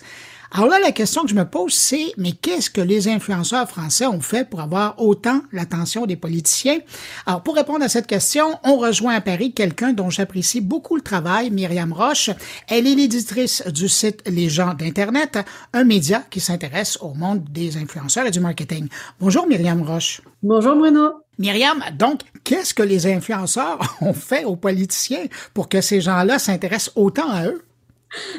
[0.55, 4.05] Alors là, la question que je me pose, c'est, mais qu'est-ce que les influenceurs français
[4.05, 6.77] ont fait pour avoir autant l'attention des politiciens?
[7.25, 11.01] Alors, pour répondre à cette question, on rejoint à Paris quelqu'un dont j'apprécie beaucoup le
[11.01, 12.29] travail, Myriam Roche.
[12.67, 15.39] Elle est l'éditrice du site Les gens d'Internet,
[15.73, 18.89] un média qui s'intéresse au monde des influenceurs et du marketing.
[19.19, 20.21] Bonjour, Myriam Roche.
[20.43, 21.13] Bonjour, Bruno.
[21.39, 26.91] Myriam, donc, qu'est-ce que les influenceurs ont fait aux politiciens pour que ces gens-là s'intéressent
[26.95, 27.65] autant à eux?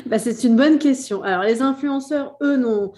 [0.06, 1.22] Bah, c'est une bonne question.
[1.22, 2.92] Alors, les influenceurs, eux, n'ont,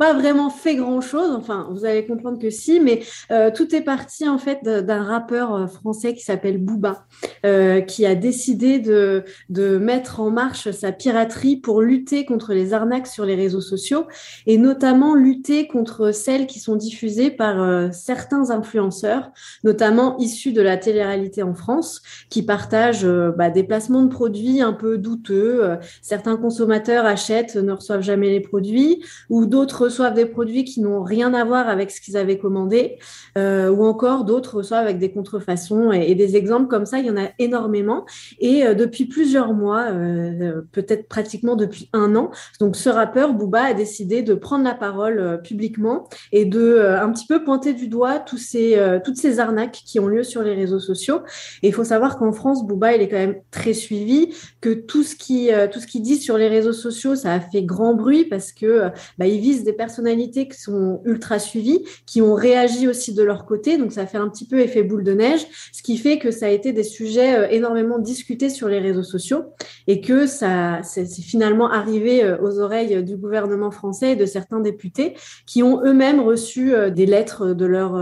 [0.00, 1.30] pas vraiment fait grand-chose.
[1.36, 5.54] Enfin, vous allez comprendre que si, mais euh, tout est parti en fait d'un rappeur
[5.54, 7.04] euh, français qui s'appelle Booba,
[7.44, 12.72] euh, qui a décidé de, de mettre en marche sa piraterie pour lutter contre les
[12.72, 14.06] arnaques sur les réseaux sociaux
[14.46, 19.30] et notamment lutter contre celles qui sont diffusées par certains influenceurs,
[19.64, 24.72] notamment issus de la télé-réalité en France, qui partagent bah, des placements de produits un
[24.72, 25.76] peu douteux.
[26.00, 31.02] certains consommateurs achètent, ne reçoivent jamais les produits, ou d'autres reçoivent des produits qui n'ont
[31.02, 32.98] rien à voir avec ce qu'ils avaient commandé,
[33.36, 37.10] euh, ou encore d'autres reçoivent avec des contrefaçons et, des exemples comme ça, il y
[37.10, 38.06] en a énormément.
[38.38, 43.62] Et euh, depuis plusieurs mois, euh, peut-être pratiquement depuis un an, donc ce rappeur Booba
[43.62, 48.20] a décidé de prendre la parole publiquement et de un petit peu pointer du doigt
[48.20, 51.20] tous ces, toutes ces arnaques qui ont lieu sur les réseaux sociaux.
[51.62, 55.02] Et il faut savoir qu'en France, Booba, il est quand même très suivi, que tout
[55.02, 58.24] ce qui tout ce qu'il dit sur les réseaux sociaux, ça a fait grand bruit
[58.24, 63.14] parce que bah, il vise des personnalités qui sont ultra suivies, qui ont réagi aussi
[63.14, 63.78] de leur côté.
[63.78, 66.46] Donc, ça fait un petit peu effet boule de neige, ce qui fait que ça
[66.46, 69.44] a été des sujets euh, énormément discutés sur les réseaux sociaux
[69.86, 74.60] et que ça, c'est finalement arrivé euh, aux oreilles du gouvernement français et de certains
[74.60, 75.14] députés
[75.46, 77.92] qui ont eux-mêmes reçu euh, des lettres de leur,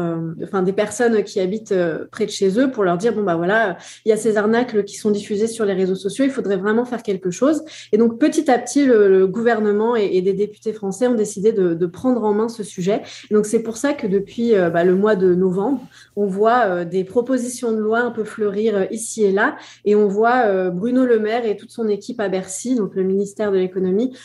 [0.43, 1.77] enfin, des personnes qui habitent
[2.11, 4.85] près de chez eux pour leur dire, bon, bah voilà, il y a ces arnaques
[4.85, 7.63] qui sont diffusées sur les réseaux sociaux, il faudrait vraiment faire quelque chose.
[7.93, 11.58] Et donc, petit à petit, le, gouvernement et, et des députés français ont décidé de
[11.59, 13.03] de, prendre en main ce sujet.
[13.31, 15.81] donc c'est pour ça que depuis euh, bah, le mois de novembre,
[16.19, 19.95] on voit euh, des propositions de loi un peu fleurir euh, ici et là, et
[19.95, 23.57] on voit Bruno Le Maire et toute son équipe à Bercy, donc le ministère de
[23.57, 24.17] l'économie,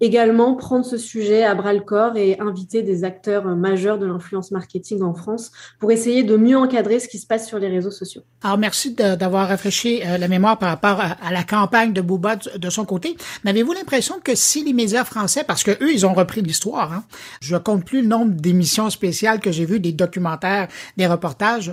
[0.00, 4.50] également prendre ce sujet à bras le corps et inviter des acteurs majeurs de l'influence
[4.50, 7.90] marketing en France pour essayer de mieux encadrer ce qui se passe sur les réseaux
[7.90, 8.22] sociaux.
[8.42, 12.84] Alors merci d'avoir rafraîchi la mémoire par rapport à, la campagne de Bouba de, son
[12.84, 13.16] côté.
[13.44, 16.76] Mais avez-vous l'impression que si les médias français, parce que eux ils ont repris l'histoire
[16.92, 17.04] Hein.
[17.40, 21.25] Je compte plus le nombre d'émissions spéciales que j'ai vues, des documentaires, des reportages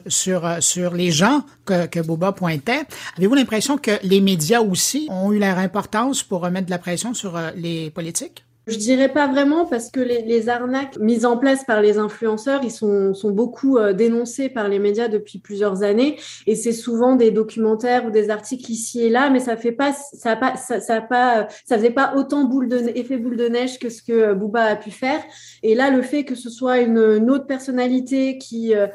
[0.07, 2.83] sur, euh, sur les gens que, que Boba pointait.
[3.17, 7.13] Avez-vous l'impression que les médias aussi ont eu leur importance pour remettre de la pression
[7.13, 8.45] sur euh, les politiques?
[8.65, 12.61] Je dirais pas vraiment parce que les, les, arnaques mises en place par les influenceurs,
[12.63, 16.17] ils sont, sont beaucoup euh, dénoncés par les médias depuis plusieurs années.
[16.47, 19.91] Et c'est souvent des documentaires ou des articles ici et là, mais ça fait pas,
[19.91, 23.35] ça a pas, ça, ça a pas, ça faisait pas autant boule de effet boule
[23.35, 25.19] de neige que ce que euh, Booba a pu faire.
[25.61, 28.87] Et là, le fait que ce soit une, une autre personnalité qui euh,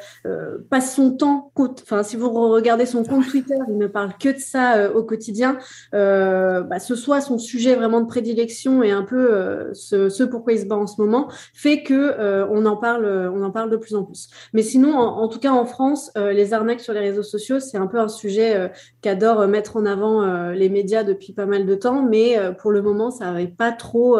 [0.70, 1.52] passe son temps,
[1.82, 5.58] enfin si vous regardez son compte Twitter, il ne parle que de ça au quotidien,
[5.92, 10.66] bah, ce soit son sujet vraiment de prédilection et un peu ce, pourquoi il se
[10.66, 13.94] bat en ce moment fait que euh, on en parle, on en parle de plus
[13.94, 14.28] en plus.
[14.52, 17.78] Mais sinon, en, tout cas en France, euh, les arnaques sur les réseaux sociaux, c'est
[17.78, 18.68] un peu un sujet euh,
[19.02, 20.08] qu'adore mettre en avant
[20.52, 24.18] les médias depuis pas mal de temps, mais pour le moment, ça n'avait pas trop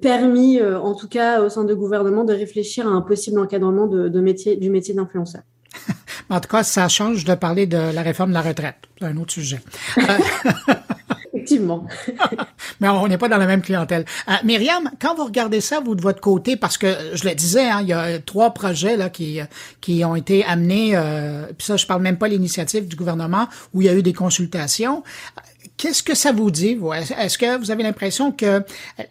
[0.00, 4.20] permis, en tout cas au sein du gouvernement, de réfléchir à un possible encadrement de,
[4.20, 5.42] métier, du métier d'influenceur.
[6.30, 8.76] en tout cas, ça change de parler de la réforme de la retraite.
[8.98, 9.60] C'est un autre sujet.
[11.46, 11.86] Effectivement.
[12.80, 14.04] Mais on n'est pas dans la même clientèle.
[14.28, 17.68] Euh, Myriam, quand vous regardez ça, vous de votre côté, parce que je le disais,
[17.68, 19.40] hein, il y a trois projets là qui
[19.80, 20.92] qui ont été amenés.
[20.94, 24.02] Euh, puis ça, je parle même pas l'initiative du gouvernement où il y a eu
[24.02, 25.02] des consultations.
[25.76, 26.92] Qu'est-ce que ça vous dit, vous?
[26.92, 28.62] Est-ce que vous avez l'impression que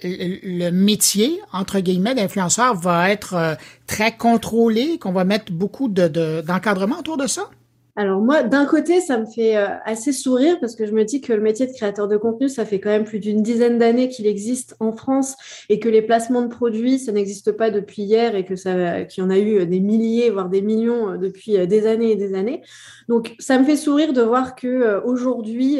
[0.03, 6.95] le métier, entre guillemets, d'influenceur va être euh, très contrôlé, qu'on va mettre beaucoup d'encadrement
[6.95, 7.49] de, autour de ça?
[7.97, 11.21] Alors moi, d'un côté, ça me fait euh, assez sourire parce que je me dis
[11.21, 14.09] que le métier de créateur de contenu, ça fait quand même plus d'une dizaine d'années
[14.09, 15.37] qu'il existe en France
[15.69, 19.23] et que les placements de produits, ça n'existe pas depuis hier et que ça, qu'il
[19.23, 22.15] y en a eu des milliers, voire des millions euh, depuis euh, des années et
[22.17, 22.63] des années.
[23.07, 25.79] Donc ça me fait sourire de voir que aujourd'hui,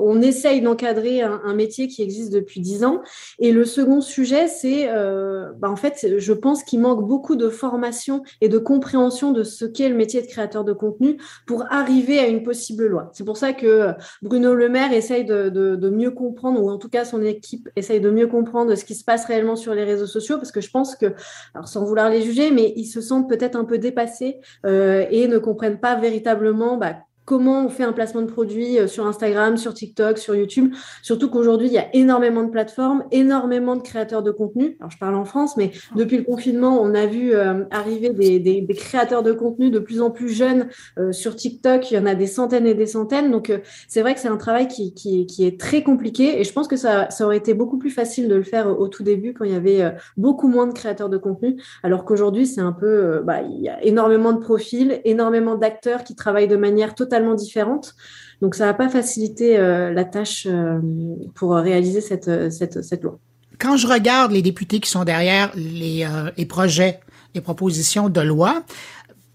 [0.00, 3.02] on essaye d'encadrer un, métier qui existe depuis dix ans.
[3.40, 8.22] Et le second sujet, c'est, bah, en fait, je pense qu'il manque beaucoup de formation
[8.40, 12.26] et de compréhension de ce qu'est le métier de créateur de contenu pour arriver à
[12.26, 13.10] une possible loi.
[13.12, 13.92] C'est pour ça que
[14.22, 18.10] Bruno Le Maire essaye de, mieux comprendre, ou en tout cas son équipe essaye de
[18.10, 20.96] mieux comprendre ce qui se passe réellement sur les réseaux sociaux, parce que je pense
[20.96, 21.14] que,
[21.64, 25.38] sans vouloir les juger, mais ils se sentent peut-être un peu dépassés euh, et ne
[25.38, 29.74] comprennent pas véritablement bah, comment on fait un placement de produit euh, sur Instagram, sur
[29.74, 30.74] TikTok, sur YouTube.
[31.02, 34.76] Surtout qu'aujourd'hui, il y a énormément de plateformes, énormément de créateurs de contenu.
[34.80, 38.66] Alors, je parle en France, mais depuis le confinement, on a vu euh, arriver des,
[38.74, 41.90] créateurs de contenu de plus en plus jeunes euh, sur TikTok.
[41.90, 43.30] Il y en a des centaines et des centaines.
[43.30, 43.52] Donc,
[43.88, 46.40] c'est vrai que c'est un travail qui, qui, est très compliqué.
[46.40, 48.88] Et je pense que ça, ça aurait été beaucoup plus facile de le faire au
[48.88, 51.60] tout début quand il y avait beaucoup moins de créateurs de contenu.
[51.82, 56.14] Alors qu'aujourd'hui, c'est un peu, bah, il y a énormément de profils, énormément d'acteurs qui
[56.14, 57.94] travaillent de manière totalement différentes.
[58.40, 60.78] Donc, ça va pas faciliter euh, la tâche euh,
[61.34, 63.18] pour réaliser cette, cette, cette loi.
[63.58, 67.00] quand je regarde les députés qui sont derrière les, euh, les projets,
[67.34, 68.62] les propositions de loi,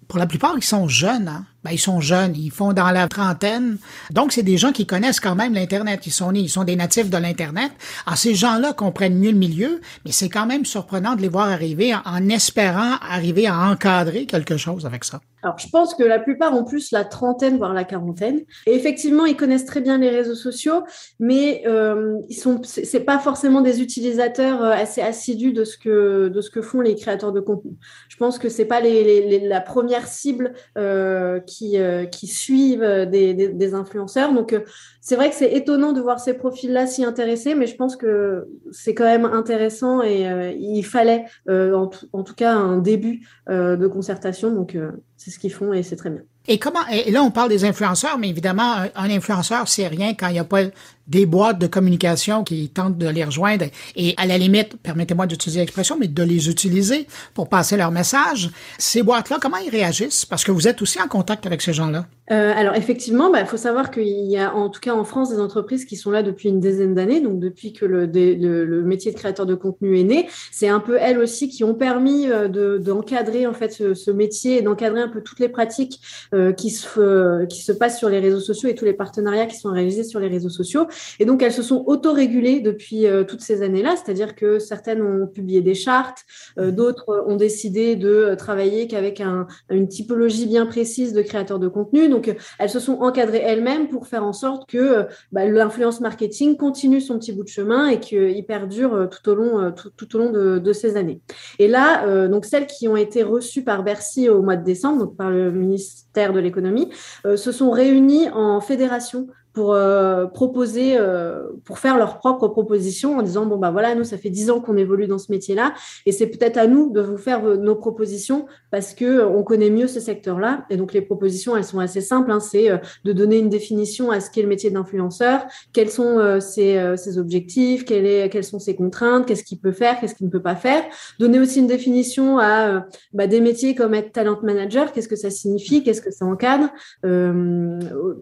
[0.08, 1.28] pour la plupart, ils sont jeunes.
[1.28, 1.46] Hein?
[1.64, 3.78] Ben, ils sont jeunes, ils font dans la trentaine.
[4.12, 6.06] Donc, c'est des gens qui connaissent quand même l'Internet.
[6.06, 7.72] Ils sont nés, ils sont des natifs de l'Internet.
[8.06, 11.50] Alors, ces gens-là comprennent mieux le milieu, mais c'est quand même surprenant de les voir
[11.50, 15.20] arriver en espérant arriver à encadrer quelque chose avec ça.
[15.42, 18.42] Alors, je pense que la plupart ont plus la trentaine, voire la quarantaine.
[18.66, 20.84] Effectivement, ils connaissent très bien les réseaux sociaux,
[21.20, 26.28] mais euh, ils sont, c'est pas forcément des utilisateurs euh, assez assidus de ce que
[26.28, 27.72] de ce que font les créateurs de contenu.
[28.10, 33.74] Je pense que c'est pas la première cible euh, qui euh, qui suivent des, des,
[33.74, 34.34] influenceurs.
[34.34, 34.62] Donc, euh,
[35.02, 38.48] c'est vrai que c'est étonnant de voir ces profils-là s'y intéresser, mais je pense que
[38.72, 40.28] c'est quand même intéressant et
[40.60, 44.52] il fallait, en, tout cas, un début de concertation.
[44.52, 44.78] Donc
[45.18, 46.22] c'est ce qu'ils font et c'est très bien.
[46.48, 50.28] Et comment et là on parle des influenceurs, mais évidemment un, influenceur c'est rien quand
[50.28, 50.64] il n'y a pas
[51.10, 55.60] des boîtes de communication qui tentent de les rejoindre et à la limite, permettez-moi d'utiliser
[55.60, 58.50] l'expression, mais de les utiliser pour passer leur message.
[58.78, 60.26] Ces boîtes-là, comment ils réagissent?
[60.26, 62.06] Parce que vous êtes aussi en contact avec ces gens-là.
[62.32, 65.32] Euh, alors effectivement, il bah, faut savoir qu'il y a en tout cas en France
[65.32, 68.84] des entreprises qui sont là depuis une dizaine d'années, donc depuis que le, le, le,
[68.84, 70.28] métier de créateur de contenu est né.
[70.52, 74.60] C'est un peu elles aussi qui ont permis euh, d'encadrer en fait ce, ce métier
[74.60, 76.02] et d'encadrer un peu toutes les pratiques
[76.36, 79.58] euh, qui, se, qui se passent sur les réseaux sociaux et tous les partenariats qui
[79.58, 80.88] sont réalisés sur les réseaux sociaux.
[81.20, 85.28] Et donc elles se sont autorégulées depuis euh, toutes ces années-là, c'est-à-dire que certaines ont
[85.28, 86.26] publié des chartes,
[86.58, 91.68] euh, d'autres ont décidé de travailler qu'avec un, une typologie bien précise de créateurs de
[91.68, 92.10] contenu.
[92.10, 97.02] Donc, elles se sont encadrées elles-mêmes pour faire en sorte que bah, l'influence marketing continue
[97.02, 100.20] son petit bout de chemin et qu'il perdure euh, tout au long, euh, tout, au
[100.20, 101.22] long de, ces années.
[101.58, 105.00] Et là, euh, donc celles qui ont été reçues par Bercy au mois de décembre,
[105.00, 106.90] donc par le ministère de l'économie,
[107.26, 113.22] se sont réunies en fédération pour euh, proposer, euh, pour faire leurs propres propositions en
[113.22, 115.74] disant bon bah voilà nous ça fait dix ans qu'on évolue dans ce métier-là
[116.06, 119.88] et c'est peut-être à nous de vous faire nos propositions parce que on connaît mieux
[119.88, 120.66] ce secteur-là.
[120.70, 124.12] Et donc les propositions elles sont assez simples hein, c'est euh, de donner une définition
[124.12, 128.60] à ce qu'est le métier d'influenceur, quels sont ses, ses, objectifs, quelle est, quelles sont
[128.60, 130.84] ses contraintes, qu'est-ce qu'il peut faire, qu'est-ce qu'il ne peut pas faire,
[131.20, 135.30] donner aussi une définition à bah, des métiers comme être talent manager, qu'est-ce que ça
[135.30, 136.70] signifie, qu'est-ce que ça encadre,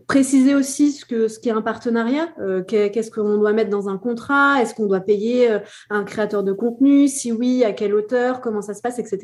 [0.07, 2.29] préciser aussi ce que ce qui est un partenariat.
[2.39, 4.61] Euh, qu'est-ce qu'on doit mettre dans un contrat?
[4.61, 7.07] Est-ce qu'on doit payer euh, un créateur de contenu?
[7.07, 8.41] Si oui, à quelle hauteur?
[8.41, 9.19] Comment ça se passe, etc.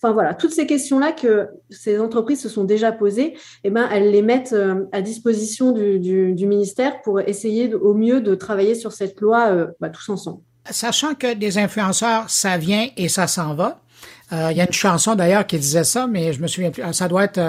[0.00, 4.10] Enfin voilà, toutes ces questions-là que ces entreprises se sont déjà posées, eh ben elles
[4.10, 9.20] les mettent euh, à disposition du, ministère pour essayer au mieux de travailler sur cette
[9.20, 10.40] loi bah, tous ensemble.
[10.70, 13.80] Sachant que des influenceurs, ça vient et ça s'en va.
[14.32, 16.82] Il y a une chanson d'ailleurs qui disait ça, mais je me souviens plus.
[16.92, 17.40] Ça doit être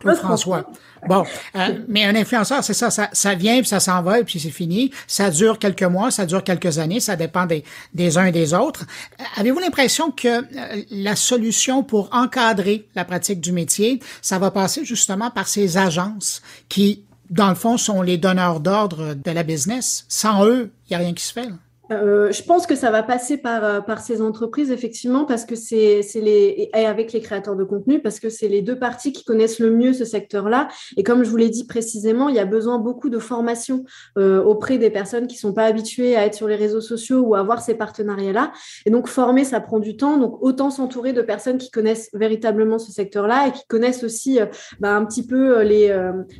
[0.00, 0.66] Claude François.
[1.08, 1.24] Bon,
[1.56, 4.50] euh, mais un influenceur, c'est ça, ça, ça vient puis ça s'en va puis c'est
[4.50, 4.90] fini.
[5.06, 8.54] Ça dure quelques mois, ça dure quelques années, ça dépend des, des uns et des
[8.54, 8.84] autres.
[9.20, 14.50] Euh, avez-vous l'impression que euh, la solution pour encadrer la pratique du métier, ça va
[14.50, 19.42] passer justement par ces agences qui, dans le fond, sont les donneurs d'ordre de la
[19.42, 20.04] business?
[20.08, 21.48] Sans eux, il a rien qui se fait.
[21.92, 25.54] Euh, je pense que ça va passer par, euh, par ces entreprises, effectivement, parce que
[25.54, 29.22] c'est les, et avec les créateurs de contenu, parce que c'est les deux parties qui
[29.22, 30.68] connaissent le mieux ce secteur-là.
[30.96, 33.84] Et comme je vous l'ai dit précisément, il y a besoin beaucoup de formation
[34.16, 37.34] euh, auprès des personnes qui sont pas habituées à être sur les réseaux sociaux ou
[37.34, 38.52] à avoir ces partenariats-là.
[38.86, 40.16] Et donc, former, ça prend du temps.
[40.16, 44.38] Donc, autant s'entourer de personnes qui connaissent véritablement ce secteur-là et qui connaissent aussi
[44.80, 45.88] bah, un petit peu les,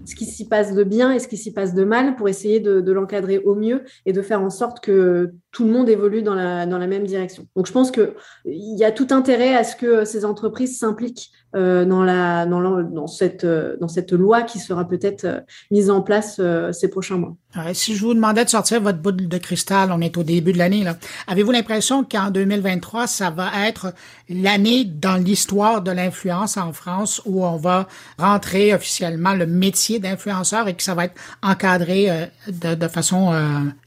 [0.06, 2.60] ce qui s'y passe de bien et ce qui s'y passe de mal pour essayer
[2.60, 6.22] de, de l'encadrer au mieux et de faire en sorte que tout le monde évolue
[6.22, 7.46] dans la, dans la même direction.
[7.54, 8.12] Donc je pense qu'il
[8.44, 13.06] y a tout intérêt à ce que ces entreprises s'impliquent euh, dans, la, dans, dans,
[13.06, 16.40] cette, euh, dans cette loi qui sera peut-être euh, mise en place
[16.72, 17.36] ces prochains mois.
[17.72, 20.58] si je vous demandais de sortir votre boule de cristal, on est au début de
[20.58, 20.84] l'année.
[21.28, 23.94] Avez-vous l'impression qu'en 2023, ça va être
[24.28, 27.86] l'année dans l'histoire de l'influence en France où on va
[28.18, 33.32] rentrer officiellement le métier d'influenceur et que ça va être encadré de façon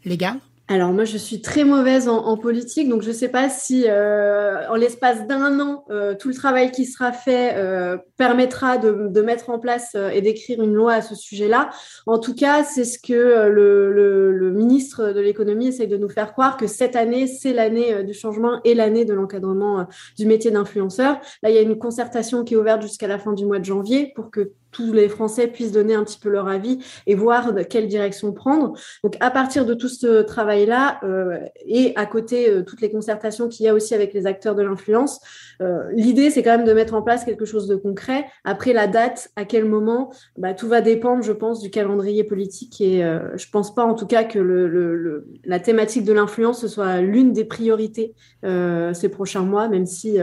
[0.05, 0.37] légale?
[0.69, 4.67] Alors moi, je suis très mauvaise en, politique, donc je ne sais pas si euh,
[4.67, 9.49] en l'espace d'un an, euh, tout le travail qui sera fait euh, permettra de, mettre
[9.49, 11.69] en place et d'écrire une loi à ce sujet-là.
[12.05, 16.57] En tout cas, c'est ce que le, ministre de l'économie essaye de nous faire croire
[16.57, 21.19] que cette année, c'est l'année du changement et l'année de l'encadrement du métier d'influenceur.
[21.43, 23.65] Là, il y a une concertation qui est ouverte jusqu'à la fin du mois de
[23.65, 27.53] janvier pour que tous les Français puissent donner un petit peu leur avis et voir
[27.53, 28.73] de quelle direction prendre.
[29.03, 33.47] Donc, à partir de tout ce travail-là, euh, et à côté, euh, toutes les concertations
[33.47, 35.19] qu'il y a aussi avec les acteurs de l'influence,
[35.61, 38.25] euh, l'idée, c'est quand même de mettre en place quelque chose de concret.
[38.43, 42.79] Après, la date, à quel moment, bah, tout va dépendre, je pense, du calendrier politique.
[42.81, 43.01] Et
[43.35, 48.13] je pense pas, en tout cas, que la thématique de l'influence soit l'une des priorités
[48.43, 50.17] ces prochains mois, même si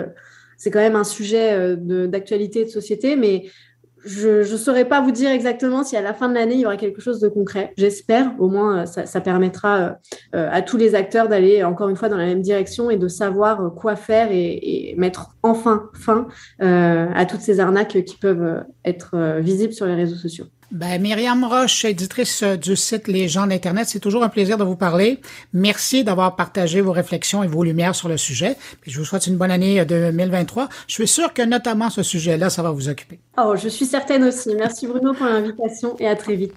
[0.57, 3.16] c'est quand même un sujet d'actualité de société.
[3.16, 3.44] Mais
[4.04, 6.66] je ne saurais pas vous dire exactement si à la fin de l'année, il y
[6.66, 7.72] aura quelque chose de concret.
[7.76, 9.90] J'espère, au moins, euh, ça, permettra euh,
[10.34, 13.09] euh, à tous les acteurs d'aller encore une fois dans la même direction et de
[13.09, 16.26] savoir quoi faire et, mettre enfin fin
[16.61, 20.46] à toutes ces arnaques qui peuvent être visibles sur les réseaux sociaux.
[20.75, 24.75] Ben, Myriam Roche, éditrice du site Les gens d'Internet, c'est toujours un plaisir de vous
[24.75, 25.20] parler.
[25.53, 28.57] Merci d'avoir partagé vos réflexions et vos lumières sur le sujet.
[28.81, 30.68] Puis je vous souhaite une bonne année 2023.
[30.89, 33.20] Je suis sûr que notamment ce sujet-là, ça va vous occuper.
[33.39, 34.53] Oh, je suis certaine aussi.
[34.57, 36.55] Merci Bruno pour l'invitation et à très vite.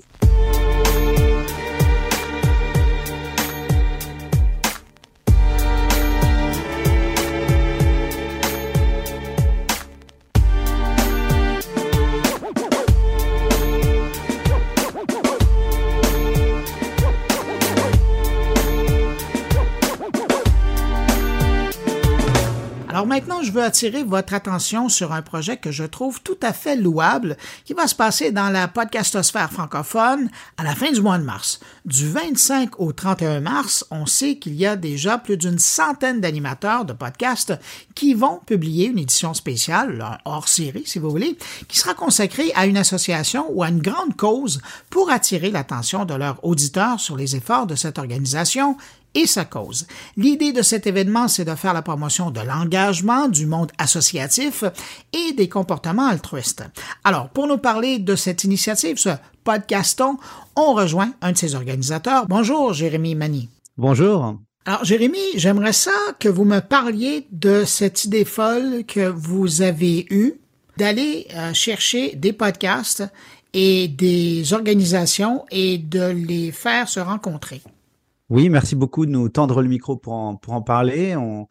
[22.97, 26.51] Alors maintenant, je veux attirer votre attention sur un projet que je trouve tout à
[26.51, 31.19] fait louable qui va se passer dans la podcastosphère francophone à la fin du mois
[31.19, 31.59] de mars.
[31.85, 36.85] Du 25 au 31 mars, on sait qu'il y a déjà plus d'une centaine d'animateurs
[36.85, 37.53] de podcasts
[37.93, 41.37] qui vont publier une édition spéciale, hors série si vous voulez,
[41.67, 46.15] qui sera consacrée à une association ou à une grande cause pour attirer l'attention de
[46.15, 48.75] leurs auditeurs sur les efforts de cette organisation
[49.13, 49.87] et sa cause.
[50.15, 54.63] L'idée de cet événement, c'est de faire la promotion de l'engagement du monde associatif
[55.13, 56.63] et des comportements altruistes.
[57.03, 59.09] Alors, pour nous parler de cette initiative, ce
[59.43, 60.17] podcaston,
[60.55, 62.25] on rejoint un de ses organisateurs.
[62.27, 63.49] Bonjour, Jérémy Mani.
[63.77, 64.37] Bonjour.
[64.65, 70.05] Alors, Jérémy, j'aimerais ça que vous me parliez de cette idée folle que vous avez
[70.09, 70.33] eue
[70.77, 73.03] d'aller euh, chercher des podcasts
[73.53, 77.61] et des organisations et de les faire se rencontrer.
[78.29, 81.15] Oui, merci beaucoup de nous tendre le micro pour en, pour en parler.
[81.15, 81.47] On,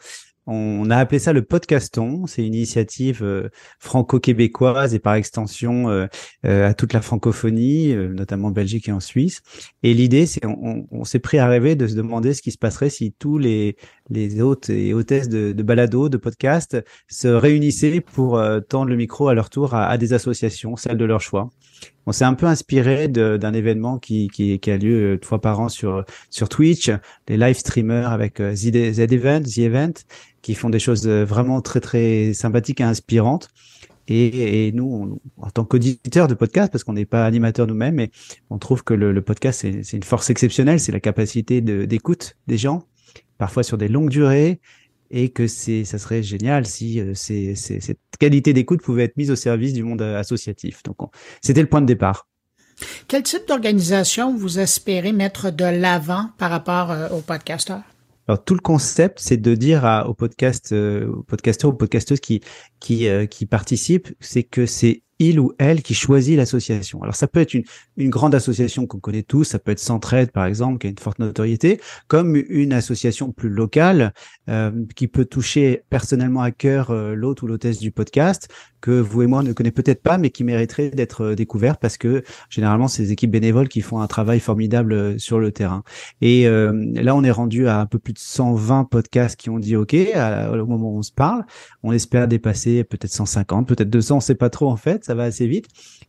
[0.46, 2.26] on a appelé ça le podcaston.
[2.26, 3.48] C'est une initiative euh,
[3.80, 6.06] franco-québécoise et par extension euh,
[6.44, 9.40] euh, à toute la francophonie, notamment en Belgique et en Suisse.
[9.82, 12.58] Et l'idée, c'est on, on s'est pris à rêver de se demander ce qui se
[12.58, 13.76] passerait si tous les,
[14.10, 16.76] les hôtes et hôtesses de, balado, de podcast,
[17.08, 21.20] se réunissaient pour tendre le micro à leur tour à, des associations, celles de leur
[21.20, 21.50] choix
[22.06, 26.04] on s'est un peu inspiré d'un événement qui, a lieu une fois par an sur,
[26.30, 26.90] sur Twitch,
[27.28, 29.92] les live streamers avec The, The Event, The Event,
[30.42, 33.48] qui font des choses euh, vraiment très très sympathiques et inspirantes.
[34.08, 38.12] Et, nous, en tant qu'auditeurs de podcast, parce qu'on n'est pas animateurs nous-mêmes, mais
[38.50, 42.84] on trouve que le podcast c'est une force exceptionnelle, c'est la capacité d'écoute des gens,
[43.38, 44.60] parfois sur des longues durées,
[45.10, 49.36] et que c'est ça serait génial si euh, cette qualité d'écoute pouvait être mise au
[49.36, 50.82] service du monde euh, associatif.
[50.82, 50.96] Donc
[51.40, 52.28] c'était le point de départ.
[53.08, 57.82] Quel type d'organisation vous espérez mettre de l'avant par rapport aux podcasteurs?
[58.28, 62.20] Alors tout le concept, c'est de dire à, aux podcast, euh, aux podcasteurs, aux podcasteuses
[62.20, 62.40] qui
[62.80, 67.02] qui euh, qui participent, c'est que c'est il ou elle qui choisit l'association.
[67.02, 67.64] Alors ça peut être une,
[67.96, 70.98] une grande association qu'on connaît tous, ça peut être Centraide par exemple, qui a une
[70.98, 74.12] forte notoriété, comme une association plus locale
[74.48, 78.48] euh, qui peut toucher personnellement à cœur euh, l'hôte ou l'hôtesse du podcast,
[78.80, 81.96] que vous et moi ne connaissez peut-être pas, mais qui mériterait d'être euh, découvert parce
[81.96, 85.82] que généralement c'est des équipes bénévoles qui font un travail formidable euh, sur le terrain.
[86.20, 89.76] Et là on est rendu à un peu plus de 120 podcasts qui ont dit
[89.76, 91.44] OK au moment où on se parle.
[91.82, 95.24] On espère dépasser peut-être 150, peut-être 200, on sait pas trop en fait ça va
[95.24, 95.66] assez vite.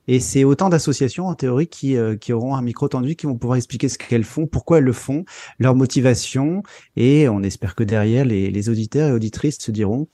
[0.07, 3.37] Et c'est autant d'associations en théorie qui, euh, qui auront un micro tendu, qui vont
[3.37, 5.25] pouvoir expliquer ce qu'elles font, pourquoi elles le font,
[5.59, 6.63] leur motivation.
[6.95, 10.07] Et on espère que derrière, les, les auditeurs et auditrices se diront,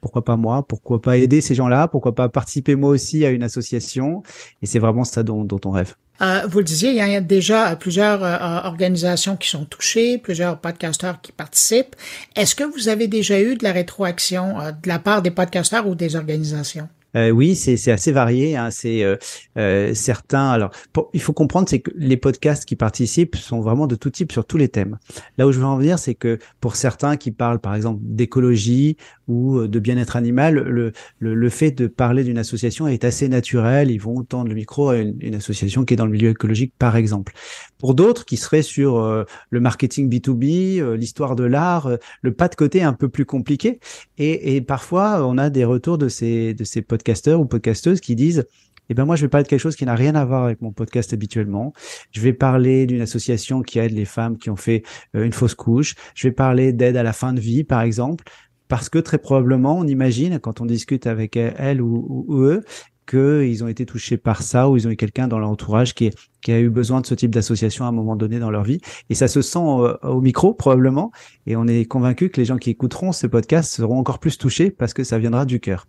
[0.00, 3.42] Pourquoi pas moi Pourquoi pas aider ces gens-là Pourquoi pas participer moi aussi à une
[3.42, 4.22] association
[4.62, 5.94] Et c'est vraiment ça dont, dont on rêve.
[6.22, 10.58] Euh, vous le disiez, il y a déjà plusieurs euh, organisations qui sont touchées, plusieurs
[10.58, 11.96] podcasteurs qui participent.
[12.36, 15.94] Est-ce que vous avez déjà eu de la rétroaction de la part des podcasteurs ou
[15.94, 16.88] des organisations?
[17.16, 18.56] Euh, oui, c'est assez varié.
[18.56, 18.70] Hein.
[18.70, 19.16] C'est euh,
[19.58, 20.50] euh, certains.
[20.50, 20.70] Alors,
[21.12, 24.44] il faut comprendre, c'est que les podcasts qui participent sont vraiment de tout type sur
[24.44, 24.98] tous les thèmes.
[25.38, 28.96] Là où je veux en venir, c'est que pour certains qui parlent, par exemple, d'écologie
[29.28, 33.28] ou euh, de bien-être animal, le, le, le, fait de parler d'une association est assez
[33.28, 33.90] naturel.
[33.90, 36.74] Ils vont tendre le micro à une, une, association qui est dans le milieu écologique,
[36.78, 37.32] par exemple.
[37.80, 41.90] Pour d'autres qui seraient sur euh, le marketing B2B, l'histoire de l'art,
[42.22, 43.80] le pas de côté un peu plus compliqué.
[44.18, 48.14] Et, et parfois, on a des retours de ces de ces podcasteurs ou podcasteuses qui
[48.14, 48.44] disent
[48.90, 50.60] eh ben moi je vais parler de quelque chose qui n'a rien à voir avec
[50.60, 51.72] mon podcast habituellement.
[52.10, 54.82] Je vais parler d'une association qui aide les femmes qui ont fait
[55.14, 55.94] euh, une fausse couche.
[56.14, 58.24] Je vais parler d'aide à la fin de vie, par exemple
[58.68, 62.62] parce que très probablement, on imagine, quand on discute avec elle ou, ou eux,
[63.10, 66.10] qu'ils ont été touchés par ça ou ils ont eu quelqu'un dans leur entourage qui,
[66.40, 68.80] qui a eu besoin de ce type d'association à un moment donné dans leur vie.
[69.08, 71.10] Et ça se sent euh, au, micro probablement.
[71.46, 74.70] Et on est convaincu que les gens qui écouteront ce podcast seront encore plus touchés
[74.70, 75.88] parce que ça viendra du cœur.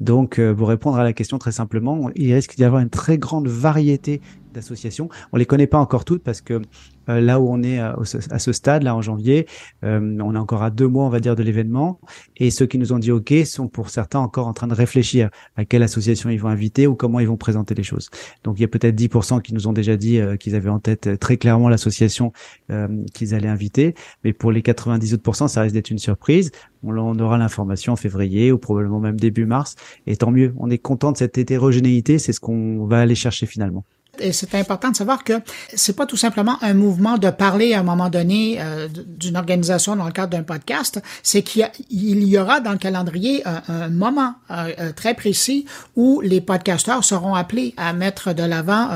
[0.00, 3.16] Donc, euh, pour répondre à la question très simplement, il risque d'y avoir une très
[3.16, 4.20] grande variété
[4.52, 5.08] d'associations.
[5.32, 6.60] On les connaît pas encore toutes parce que
[7.08, 9.46] euh, là où on est à, ce stade, là en janvier,
[9.84, 12.00] euh, on est encore à deux mois, on va dire, de l'événement.
[12.36, 15.30] Et ceux qui nous ont dit OK sont pour certains encore en train de réfléchir
[15.56, 18.10] à quelle association ils vont inviter ou comment ils vont présenter les choses.
[18.44, 20.78] Donc il y a peut-être 10% qui nous ont déjà dit euh, qu'ils avaient en
[20.78, 22.32] tête très clairement l'association
[23.14, 23.94] qu'ils allaient inviter.
[24.24, 26.50] Mais pour les 90 autres ça risque d'être une surprise.
[26.82, 29.74] On, on aura l'information en février ou probablement même début mars.
[30.06, 33.46] Et tant mieux, on est content de cette hétérogénéité, c'est ce qu'on va aller chercher
[33.46, 33.84] finalement.
[34.20, 35.34] Et c'est important de savoir que
[35.74, 39.96] c'est pas tout simplement un mouvement de parler à un moment donné euh, d'une organisation
[39.96, 44.72] dans le cadre d'un podcast, c'est qu'il y, aura dans le calendrier un, moment euh,
[44.78, 48.88] euh, très précis où les podcasteurs seront appelés à mettre de l'avant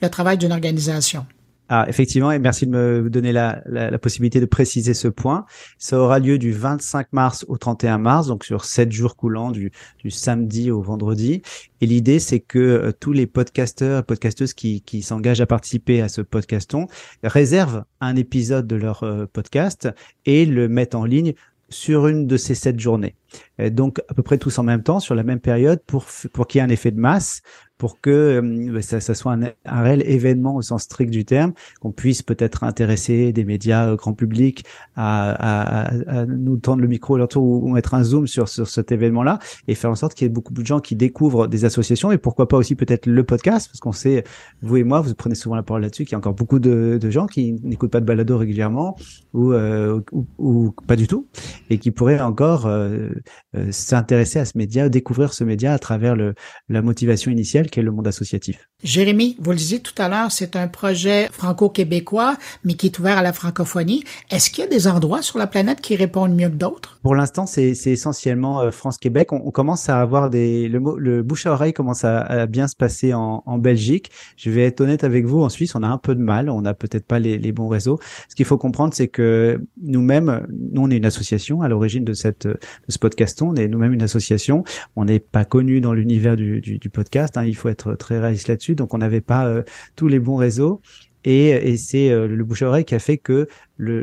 [0.00, 1.26] le travail d'une organisation.
[1.70, 3.62] Ah, effectivement, et merci de me donner la,
[4.00, 5.44] possibilité de préciser ce point.
[5.76, 9.70] Ça aura lieu du 25 mars au 31 mars, donc sur sept jours coulants, du,
[10.08, 11.42] samedi au vendredi.
[11.82, 16.08] Et l'idée, c'est que euh, tous les podcasteurs et podcasteuses qui, s'engagent à participer à
[16.08, 16.86] ce podcaston
[17.22, 19.88] réservent un épisode de leur euh, podcast
[20.24, 21.34] et le mettent en ligne
[21.68, 23.14] sur une de ces sept journées.
[23.58, 26.60] donc à peu près tous en même temps, sur la même période, pour, pour qu'il
[26.60, 27.42] y ait un effet de masse,
[27.78, 31.24] pour que euh, bah, ça, ça, soit un, un, réel événement au sens strict du
[31.24, 34.64] terme, qu'on puisse peut-être intéresser des médias euh, grand public
[34.96, 38.68] à, à, à, nous tendre le micro leur tour ou, mettre un zoom sur, sur
[38.68, 41.64] cet événement-là et faire en sorte qu'il y ait beaucoup de gens qui découvrent des
[41.64, 44.24] associations et pourquoi pas aussi peut-être le podcast parce qu'on sait,
[44.62, 46.98] vous et moi, vous prenez souvent la parole là-dessus, qu'il y a encore beaucoup de,
[47.00, 48.96] de gens qui n'écoutent pas de balado régulièrement
[49.34, 51.28] ou, euh, ou, ou, pas du tout
[51.70, 53.10] et qui pourraient encore euh,
[53.56, 56.34] euh, s'intéresser à ce média, découvrir ce média à travers le,
[56.68, 58.68] la motivation initiale qu'est le monde associatif.
[58.82, 63.18] Jérémy, vous le disiez tout à l'heure, c'est un projet franco-québécois, mais qui est ouvert
[63.18, 64.04] à la francophonie.
[64.30, 66.98] Est-ce qu'il y a des endroits sur la planète qui répondent mieux que d'autres?
[67.02, 69.32] Pour l'instant, c'est essentiellement euh, France-Québec.
[69.32, 70.68] On, commence à avoir des...
[70.68, 74.10] Le, le bouche à oreille commence à, bien se passer en, en, Belgique.
[74.36, 76.48] Je vais être honnête avec vous, en Suisse, on a un peu de mal.
[76.48, 77.98] On n'a peut-être pas les, les, bons réseaux.
[78.28, 82.12] Ce qu'il faut comprendre, c'est que nous-mêmes, nous, on est une association à l'origine de,
[82.12, 82.58] cette, de
[82.88, 83.50] ce podcaston.
[83.50, 84.64] On est nous-mêmes une association.
[84.96, 87.36] On n'est pas connu dans l'univers du, du, du, podcast.
[87.36, 88.74] Hein faut être très réaliste là-dessus.
[88.74, 89.62] Donc on n'avait pas euh,
[89.96, 90.80] tous les bons réseaux.
[91.24, 93.48] Et, et c'est euh, le bouche à oreille qui a fait que
[93.78, 94.02] le,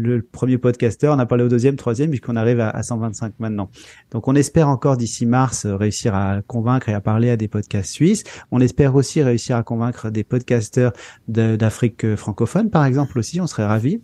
[0.00, 3.70] le premier podcasteur, on a parlé au deuxième, troisième, puisqu'on arrive à, à, 125 maintenant.
[4.10, 7.48] Donc on espère encore d'ici mars euh, réussir à convaincre et à parler à des
[7.48, 8.24] podcasts suisses.
[8.50, 10.92] On espère aussi réussir à convaincre des podcasteurs
[11.26, 14.02] d'Afrique francophone, par exemple aussi, on serait ravis.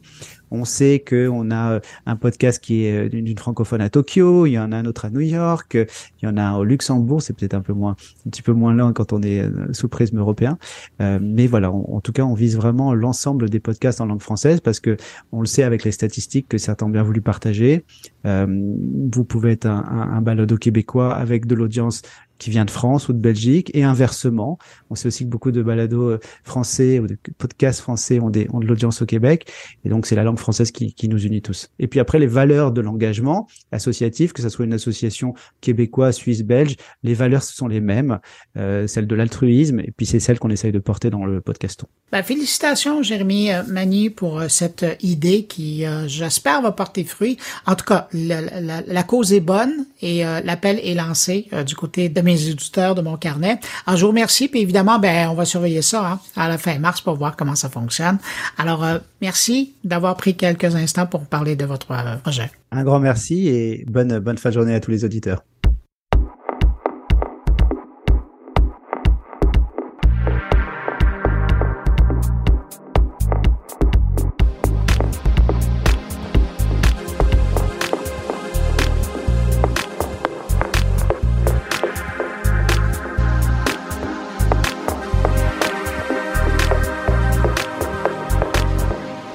[0.51, 4.53] On sait qu'on a euh, un podcast qui est euh, d'une francophone à Tokyo, il
[4.53, 7.21] y en a un autre à New York, il y en a un au Luxembourg,
[7.21, 7.97] c'est peut-être un peu moins,
[8.27, 10.59] un petit peu moins loin quand on est sous prisme européen.
[11.01, 14.81] mais voilà, en tout cas, on vise vraiment l'ensemble des podcasts en langue française parce
[14.81, 14.94] que
[15.33, 17.85] on le sait avec les statistiques que certains ont bien voulu partager.
[18.27, 22.03] Euh, vous pouvez être un, un, un balado québécois avec de l'audience
[22.39, 24.59] qui vient de France ou de Belgique et inversement.
[24.91, 28.49] On sait aussi que beaucoup de balados euh, français ou de podcasts français ont, des,
[28.53, 29.51] ont de l'audience au Québec
[29.85, 31.71] et donc c'est la langue française qui, qui, nous unit tous.
[31.79, 36.43] Et puis après les valeurs de l'engagement associatif, que ce soit une association québécoise, suisse,
[36.43, 38.19] belge, les valeurs ce sont les mêmes,
[38.57, 41.87] euh, celles de l'altruisme et puis c'est celles qu'on essaye de porter dans le podcaston.
[42.11, 47.37] Ben, félicitations Jérémy euh, Mani pour euh, cette idée qui j'espère va porter fruit.
[47.67, 52.09] En tout cas, la, la, la cause est bonne et l'appel est lancé du côté
[52.09, 53.61] de mes éditeurs de mon carnet.
[53.87, 56.79] Alors, je vous remercie, puis évidemment, ben, on va surveiller ça hein, à la fin
[56.79, 58.19] mars pour voir comment ça fonctionne.
[58.59, 62.51] Alors, euh, merci d'avoir pris quelques instants pour parler de votre euh, projet.
[62.73, 65.43] Un grand merci et bonne, bonne fin de journée à tous les auditeurs.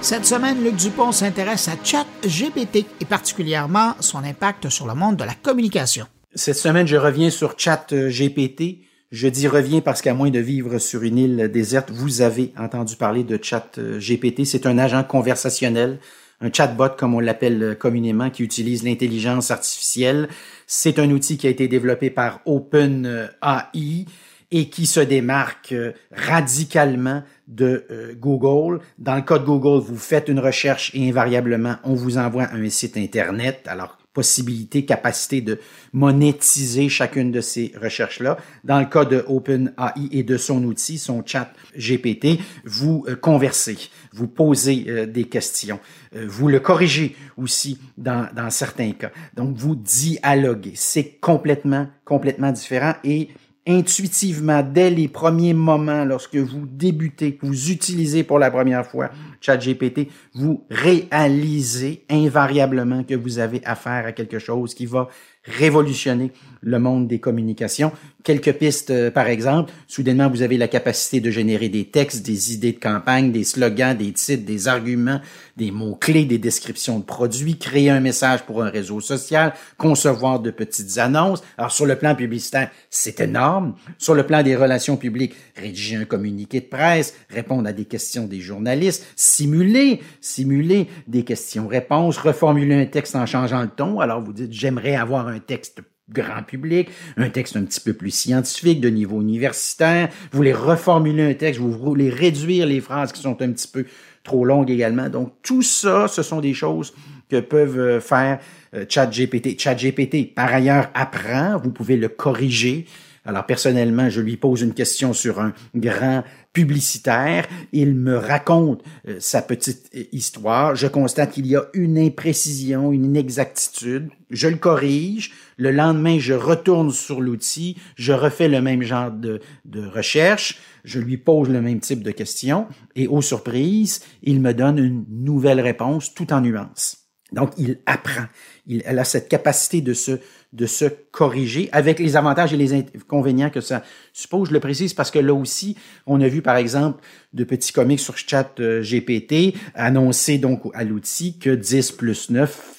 [0.10, 5.24] Cette semaine, Luc Dupont s'intéresse à ChatGPT et particulièrement son impact sur le monde de
[5.24, 6.08] la communication.
[6.34, 8.80] Cette semaine, je reviens sur ChatGPT.
[9.12, 12.96] Je dis reviens parce qu'à moins de vivre sur une île déserte, vous avez entendu
[12.96, 14.46] parler de ChatGPT.
[14.46, 16.00] C'est un agent conversationnel,
[16.42, 20.28] un chatbot comme on l'appelle communément, qui utilise l'intelligence artificielle.
[20.66, 24.08] C'est un outil qui a été développé par OpenAI
[24.52, 28.80] et qui se démarque euh, radicalement de euh, Google.
[28.98, 32.70] Dans le cas de Google, vous faites une recherche et invariablement, on vous envoie un
[32.70, 33.62] site Internet.
[33.68, 35.60] Alors, possibilité, capacité de
[35.94, 38.38] monétiser chacune de ces recherches-là.
[38.64, 43.78] Dans le cas de OpenAI et de son outil, son chat GPT, vous euh, conversez,
[44.14, 45.80] vous posez des questions,
[46.12, 49.12] vous le corrigez aussi dans, dans certains cas.
[49.36, 50.74] Donc, vous dialoguez.
[50.76, 53.30] C'est complètement, complètement différent et
[53.68, 59.10] intuitivement, dès les premiers moments, lorsque vous débutez, vous utilisez pour la première fois
[59.42, 65.08] ChatGPT, vous réalisez invariablement que vous avez affaire à quelque chose qui va
[65.44, 66.32] révolutionner
[66.62, 67.92] le monde des communications.
[68.24, 72.54] Quelques pistes, euh, par exemple, soudainement, vous avez la capacité de générer des textes, des
[72.54, 75.22] idées de campagne, des slogans, des titres, des arguments,
[75.56, 80.52] des mots-clés, des descriptions de produits, créer un message pour un réseau social, concevoir de
[80.52, 81.42] petites annonces.
[81.58, 83.76] Alors, sur le plan publicitaire, c'est énorme.
[83.98, 88.26] Sur le plan des relations publiques, rédiger un communiqué de presse, répondre à des questions
[88.26, 94.02] des journalistes, simuler, simuler des questions-réponses, reformuler un texte en changeant le ton.
[94.02, 95.82] Alors, vous dites, j'aimerais avoir un texte
[96.12, 100.10] grand public, un texte un petit peu plus scientifique, de niveau universitaire.
[100.32, 103.86] Vous voulez reformuler un texte, vous voulez réduire les phrases qui sont un petit peu
[104.24, 105.10] trop longues également.
[105.10, 106.94] Donc, tout ça, ce sont des choses
[107.30, 108.40] que peuvent euh, faire
[108.74, 109.60] euh, ChatGPT.
[109.60, 111.58] ChatGPT, par ailleurs, apprend.
[111.58, 112.86] Vous pouvez le corriger.
[113.26, 117.46] Alors personnellement, je lui pose une question sur un grand publicitaire.
[117.72, 120.76] Il me raconte euh, sa petite histoire.
[120.76, 124.10] Je constate qu'il y a une imprécision, une inexactitude.
[124.32, 125.32] Je le corrige.
[125.60, 127.76] Le lendemain, je retourne sur l'outil.
[127.98, 130.58] Je refais le même genre de, de recherche.
[130.86, 132.66] Je lui pose le même type de questions.
[132.96, 137.10] Et aux surprises, il me donne une nouvelle réponse tout en nuances.
[137.34, 138.24] Donc, il apprend.
[138.68, 140.20] Il, elle a cette capacité de se,
[140.54, 143.84] de se corriger avec les avantages et les inconvénients que ça
[144.14, 144.48] suppose.
[144.48, 145.76] Je le précise parce que là aussi,
[146.08, 147.04] on a vu par exemple
[147.34, 152.79] de petits comics sur chat euh, GPT annoncer donc à l'outil que 10 plus 9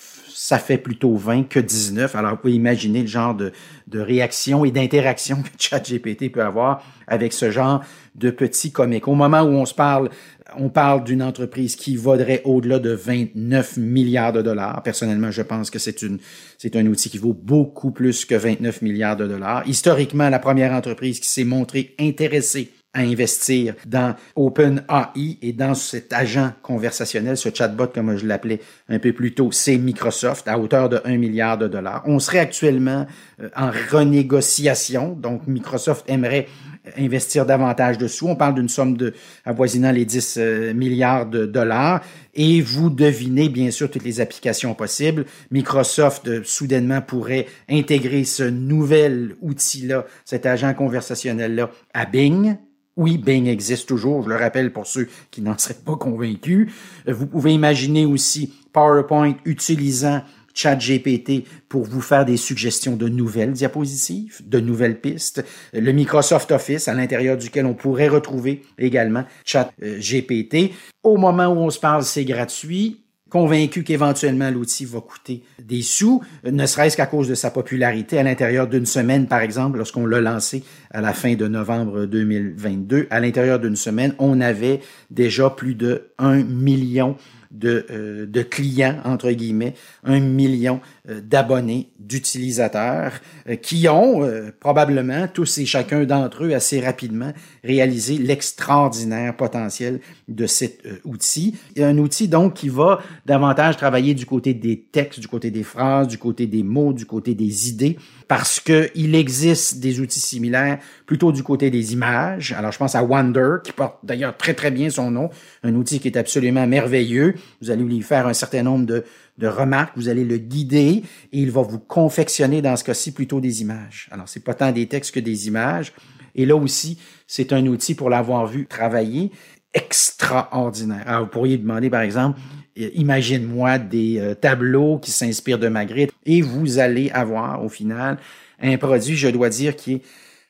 [0.50, 2.16] ça fait plutôt 20 que 19.
[2.16, 3.52] Alors, vous pouvez imaginer le genre de,
[3.86, 7.84] de réaction et d'interaction que ChatGPT peut avoir avec ce genre
[8.16, 9.06] de petits comics.
[9.06, 10.10] Au moment où on se parle,
[10.56, 14.82] on parle d'une entreprise qui vaudrait au-delà de 29 milliards de dollars.
[14.82, 16.18] Personnellement, je pense que c'est une,
[16.58, 19.62] c'est un outil qui vaut beaucoup plus que 29 milliards de dollars.
[19.68, 26.12] Historiquement, la première entreprise qui s'est montrée intéressée à investir dans OpenAI et dans cet
[26.12, 30.88] agent conversationnel, ce chatbot comme je l'appelais un peu plus tôt, c'est Microsoft à hauteur
[30.88, 32.02] de 1 milliard de dollars.
[32.06, 33.06] On serait actuellement
[33.40, 36.48] euh, en renégociation, donc Microsoft aimerait
[36.96, 38.28] investir davantage dessous.
[38.28, 39.14] On parle d'une somme de
[39.44, 42.02] avoisinant les 10 euh, milliards de dollars.
[42.34, 45.26] Et vous devinez bien sûr toutes les applications possibles.
[45.50, 52.56] Microsoft euh, soudainement pourrait intégrer ce nouvel outil-là, cet agent conversationnel-là, à Bing.
[53.00, 56.70] Oui, Bing existe toujours, je le rappelle pour ceux qui n'en seraient pas convaincus.
[57.08, 60.20] Euh, vous pouvez imaginer aussi PowerPoint utilisant
[60.52, 65.42] ChatGPT pour vous faire des suggestions de nouvelles diapositives, de nouvelles pistes,
[65.72, 70.72] le Microsoft Office à l'intérieur duquel on pourrait retrouver également ChatGPT.
[71.02, 73.00] Au moment où on se parle, c'est gratuit.
[73.30, 78.24] Convaincu qu'éventuellement l'outil va coûter des sous, ne serait-ce qu'à cause de sa popularité à
[78.24, 83.20] l'intérieur d'une semaine, par exemple, lorsqu'on l'a lancé à la fin de novembre 2022, à
[83.20, 87.16] l'intérieur d'une semaine, on avait déjà plus de un million
[87.50, 89.74] de, euh, de clients, entre guillemets,
[90.04, 93.12] un million euh, d'abonnés, d'utilisateurs,
[93.48, 94.28] euh, qui ont
[94.60, 97.32] probablement, tous et chacun d'entre eux, assez rapidement
[97.64, 101.56] réalisé l'extraordinaire potentiel de cet outil.
[101.78, 106.08] Un outil, donc, qui va davantage travailler du côté des textes, du côté des phrases,
[106.08, 107.96] du côté des mots, du côté des idées,
[108.28, 112.52] parce que il existe des outils similaires plutôt du côté des images.
[112.52, 115.30] Alors, je pense à Wonder, qui porte d'ailleurs très, très bien son nom,
[115.62, 117.34] un outil qui est absolument merveilleux.
[117.60, 119.04] Vous allez lui faire un certain nombre de,
[119.40, 123.40] de remarques, vous allez le guider et il va vous confectionner, dans ce cas-ci, plutôt
[123.40, 124.08] des images.
[124.12, 125.92] Alors, c'est pas tant des textes que des images.
[126.34, 129.32] Et là aussi, c'est un outil pour l'avoir vu travailler
[129.74, 131.02] extraordinaire.
[131.06, 132.38] Alors, vous pourriez demander, par exemple,
[132.76, 138.18] imagine-moi des euh, tableaux qui s'inspirent de Magritte et vous allez avoir au final
[138.60, 140.02] un produit, je dois dire, qui est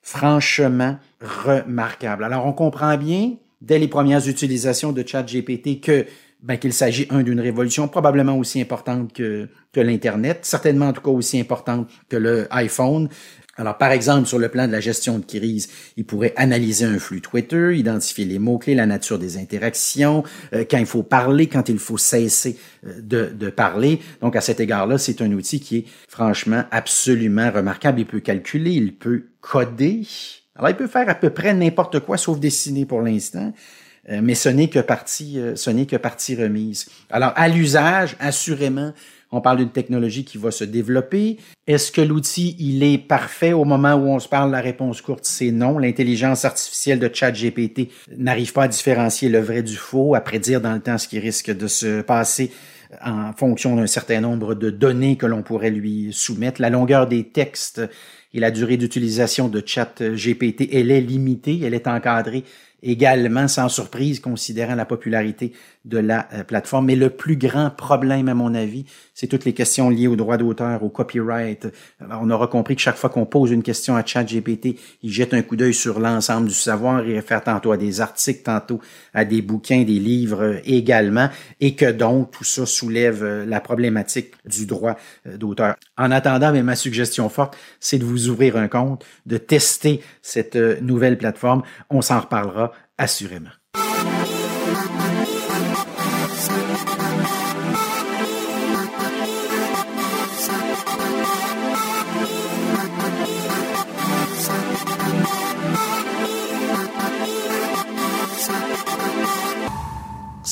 [0.02, 2.24] franchement remarquable.
[2.24, 6.06] Alors on comprend bien dès les premières utilisations de ChatGPT que
[6.42, 11.02] ben, qu'il s'agit un d'une révolution probablement aussi importante que, que l'Internet, certainement en tout
[11.02, 13.08] cas aussi importante que le iPhone,
[13.60, 15.68] alors, par exemple, sur le plan de la gestion de crise,
[15.98, 20.24] il pourrait analyser un flux Twitter, identifier les mots-clés, la nature des interactions,
[20.54, 24.00] euh, quand il faut parler, quand il faut cesser euh, de, de, parler.
[24.22, 28.00] Donc, à cet égard-là, c'est un outil qui est franchement absolument remarquable.
[28.00, 30.06] Il peut calculer, il peut coder.
[30.54, 33.52] Alors, il peut faire à peu près n'importe quoi sauf dessiner pour l'instant.
[34.08, 36.86] Euh, mais ce n'est que partie, euh, ce n'est que partie remise.
[37.10, 38.92] Alors, à l'usage, assurément,
[39.32, 41.36] on parle d'une technologie qui va se développer.
[41.66, 44.50] Est-ce que l'outil, il est parfait au moment où on se parle?
[44.50, 45.78] La réponse courte, c'est non.
[45.78, 50.74] L'intelligence artificielle de ChatGPT n'arrive pas à différencier le vrai du faux, à prédire dans
[50.74, 52.50] le temps ce qui risque de se passer
[53.04, 56.60] en fonction d'un certain nombre de données que l'on pourrait lui soumettre.
[56.60, 57.80] La longueur des textes
[58.34, 62.44] et la durée d'utilisation de ChatGPT, elle est limitée, elle est encadrée
[62.82, 65.52] également sans surprise considérant la popularité
[65.84, 66.86] de la euh, plateforme.
[66.86, 70.36] Mais le plus grand problème, à mon avis, c'est toutes les questions liées aux droits
[70.36, 71.68] d'auteur, au copyright.
[72.00, 75.42] on aura compris que chaque fois qu'on pose une question à ChatGPT, il jette un
[75.42, 78.80] coup d'œil sur l'ensemble du savoir, il réfère tantôt à des articles, tantôt
[79.14, 81.28] à des bouquins, des livres euh, également,
[81.60, 85.76] et que donc tout ça soulève euh, la problématique du droit d'auteur.
[85.96, 90.56] En attendant, mais ma suggestion forte, c'est de vous ouvrir un compte, de tester cette
[90.56, 91.62] nouvelle plateforme.
[91.88, 93.50] On s'en reparlera assurément.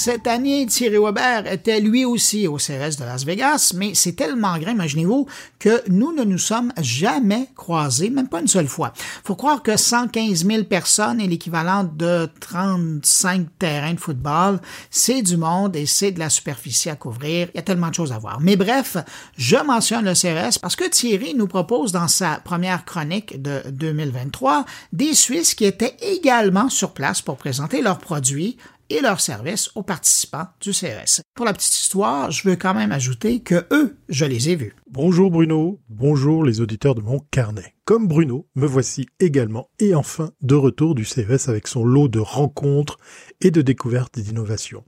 [0.01, 4.57] Cette année, Thierry Weber était lui aussi au CES de Las Vegas, mais c'est tellement
[4.57, 5.27] grand, imaginez-vous,
[5.59, 8.93] que nous ne nous sommes jamais croisés, même pas une seule fois.
[9.25, 15.37] Faut croire que 115 000 personnes et l'équivalent de 35 terrains de football, c'est du
[15.37, 17.49] monde et c'est de la superficie à couvrir.
[17.53, 18.39] Il y a tellement de choses à voir.
[18.41, 18.99] Mais bref,
[19.37, 24.65] je mentionne le CES parce que Thierry nous propose dans sa première chronique de 2023
[24.93, 28.59] des Suisses qui étaient également sur place pour présenter leurs produits,
[28.91, 31.21] et leurs services aux participants du CRS.
[31.35, 34.75] Pour la petite histoire, je veux quand même ajouter que eux, je les ai vus.
[34.91, 37.75] Bonjour Bruno, bonjour les auditeurs de mon carnet.
[37.85, 42.19] Comme Bruno, me voici également et enfin de retour du CES avec son lot de
[42.19, 42.99] rencontres
[43.41, 44.85] et de découvertes d'innovations.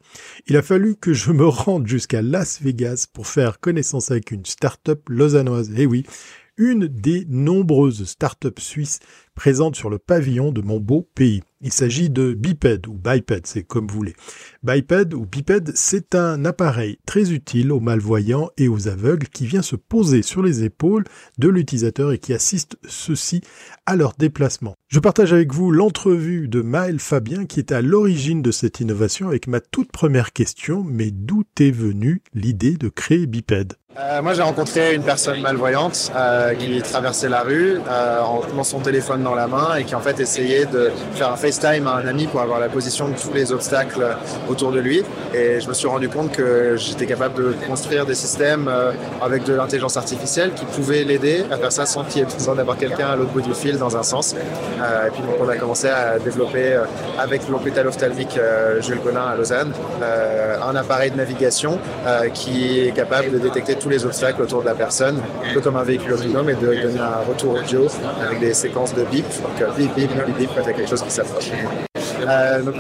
[0.47, 4.45] Il a fallu que je me rende jusqu'à Las Vegas pour faire connaissance avec une
[4.45, 5.71] start-up lausannoise.
[5.77, 6.05] Eh oui,
[6.57, 9.01] une des nombreuses start-up suisses
[9.41, 11.43] présentes sur le pavillon de mon beau pays.
[11.62, 14.14] Il s'agit de Biped ou Biped, c'est comme vous voulez.
[14.62, 19.62] Biped ou Biped, c'est un appareil très utile aux malvoyants et aux aveugles qui vient
[19.62, 21.05] se poser sur les épaules
[21.38, 23.41] de l'utilisateur et qui assiste ceux-ci
[23.86, 24.74] à leur déplacement.
[24.88, 29.28] Je partage avec vous l'entrevue de Maël Fabien qui est à l'origine de cette innovation
[29.28, 34.34] avec ma toute première question, mais d'où est venue l'idée de créer Biped euh, moi,
[34.34, 39.22] j'ai rencontré une personne malvoyante euh, qui traversait la rue euh, en tenant son téléphone
[39.35, 42.41] la main et qui en fait essayait de faire un FaceTime à un ami pour
[42.41, 44.16] avoir la position de tous les obstacles
[44.49, 45.03] autour de lui.
[45.35, 48.70] Et je me suis rendu compte que j'étais capable de construire des systèmes
[49.22, 52.55] avec de l'intelligence artificielle qui pouvaient l'aider à faire ça sans qu'il y ait besoin
[52.55, 54.35] d'avoir quelqu'un à l'autre bout du fil dans un sens.
[54.35, 56.81] et puis donc on a commencé à développer
[57.18, 58.39] avec l'hôpital ophtalmique
[58.81, 59.72] Jules Gonin à Lausanne
[60.62, 61.78] un appareil de navigation
[62.35, 65.76] qui est capable de détecter tous les obstacles autour de la personne, un peu comme
[65.76, 67.87] un véhicule autonome, et de donner un retour audio
[68.24, 71.11] avec des séquences de bip, donc bip, bip, bip, bip, quand a quelque chose qui
[71.11, 71.51] s'approche.
[72.29, 72.75] Euh, donc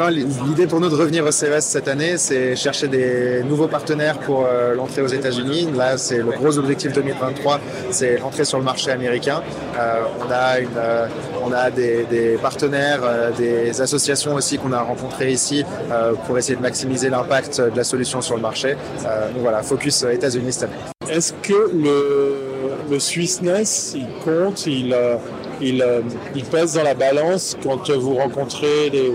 [0.46, 4.44] l'idée pour nous de revenir au CES cette année, c'est chercher des nouveaux partenaires pour
[4.46, 5.68] euh, l'entrée aux États-Unis.
[5.76, 7.60] Là, c'est le gros objectif 2023,
[7.90, 9.42] c'est l'entrée sur le marché américain.
[9.78, 11.06] Euh, on a euh,
[11.42, 13.00] on a des, partenaires,
[13.36, 15.64] des associations aussi qu'on a rencontrées ici
[16.26, 18.74] pour essayer de maximiser l'impact de la solution sur le marché.
[19.32, 20.82] donc voilà, focus États-Unis cette année.
[21.10, 22.34] Est-ce que le,
[22.90, 24.94] le Swissness, il compte, il,
[25.60, 25.84] il,
[26.34, 29.12] il, pèse dans la balance quand vous rencontrez des,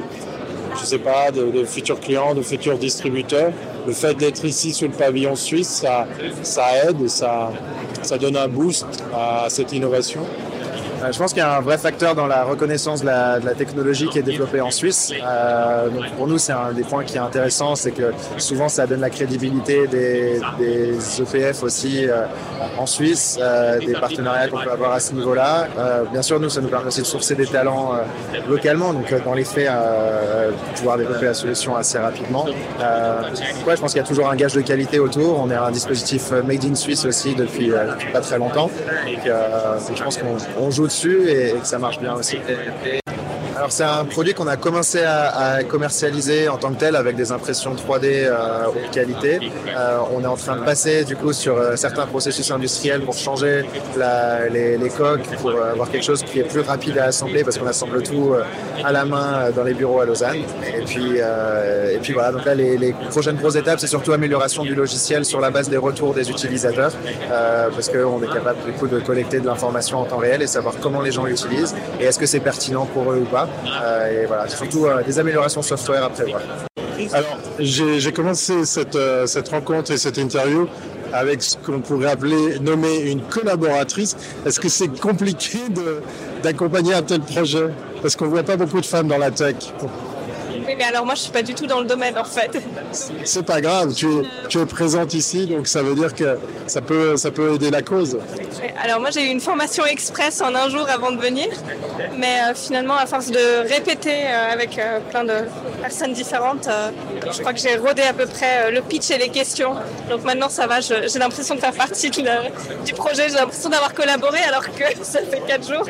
[0.85, 1.31] sais pas,
[1.65, 3.51] futurs clients, de futurs distributeurs.
[3.85, 5.85] Le fait d'être ici sous le pavillon suisse,
[6.43, 10.21] ça, aide, ça donne un boost à cette innovation
[11.06, 14.08] euh, je pense qu'il y a un vrai facteur dans la reconnaissance de la, technologie
[14.08, 15.14] qui est développée en Suisse.
[15.24, 18.86] Euh, donc pour nous, c'est un des points qui est intéressant, c'est que souvent ça
[18.86, 22.26] donne la crédibilité des, des EPF aussi euh,
[22.78, 23.39] en Suisse,
[23.86, 25.68] des partenariats qu'on peut avoir à ce niveau-là.
[26.12, 27.93] Bien sûr, nous, ça nous permet aussi de sourcer des talents
[28.47, 29.70] localement, donc dans les faits,
[30.76, 32.45] pouvoir développer la solution assez rapidement.
[32.45, 35.39] ouais, je pense qu'il y a toujours un gage de qualité autour.
[35.39, 38.70] On est un dispositif made in Suisse aussi depuis, depuis pas très longtemps.
[39.06, 42.37] Donc, je pense qu'on joue et que ça marche bien aussi.
[43.66, 47.16] Alors c'est un produit qu'on a commencé à, à, commercialiser en tant que tel avec
[47.16, 49.39] des impressions 3D euh, haute qualité.
[49.76, 53.16] Euh, on est en train de passer du coup sur euh, certains processus industriels pour
[53.16, 53.66] changer
[53.97, 57.57] la, les, les, coques, pour avoir quelque chose qui est plus rapide à assembler parce
[57.57, 58.36] qu'on assemble tout
[58.84, 60.43] à la main dans les bureaux à Lausanne.
[60.78, 64.61] Et puis, et puis voilà, donc là les, les prochaines grosses étapes c'est surtout amélioration
[64.61, 66.91] du logiciel sur la base des retours des utilisateurs
[67.74, 70.76] parce qu'on est capable du coup de collecter de l'information en temps réel et savoir
[70.80, 73.49] comment les gens l'utilisent et est-ce que c'est pertinent pour eux ou pas.
[73.66, 76.41] Euh, et voilà, surtout euh, des améliorations software à prévoir.
[77.14, 80.68] Alors, j'ai commencé cette, euh, cette rencontre et cette interview
[81.14, 84.18] avec ce qu'on pourrait appeler, nommer une collaboratrice.
[84.45, 85.60] Est-ce que c'est compliqué
[86.43, 87.70] d'accompagner un tel projet?
[88.01, 89.56] Parce qu'on ne voit pas beaucoup de femmes dans la tech.
[90.78, 92.51] Mais alors moi, je suis pas du tout dans le domaine, en fait.
[93.23, 96.82] C'est pas grave, tu es, tu es présente ici, donc ça veut dire que ça
[96.82, 98.17] peut, ça peut aider la cause.
[98.84, 101.47] Alors moi, j'ai eu une formation express en un jour avant de venir,
[102.17, 105.34] mais euh, finalement, à force de répéter euh, avec euh, plein de
[105.82, 106.67] personnes différentes,
[107.32, 109.76] je crois que j'ai rodé à peu près le pitch et les questions.
[110.09, 114.39] Donc maintenant, ça va, j'ai l'impression de faire partie du projet, j'ai l'impression d'avoir collaboré
[114.47, 115.88] alors que ça fait quatre jours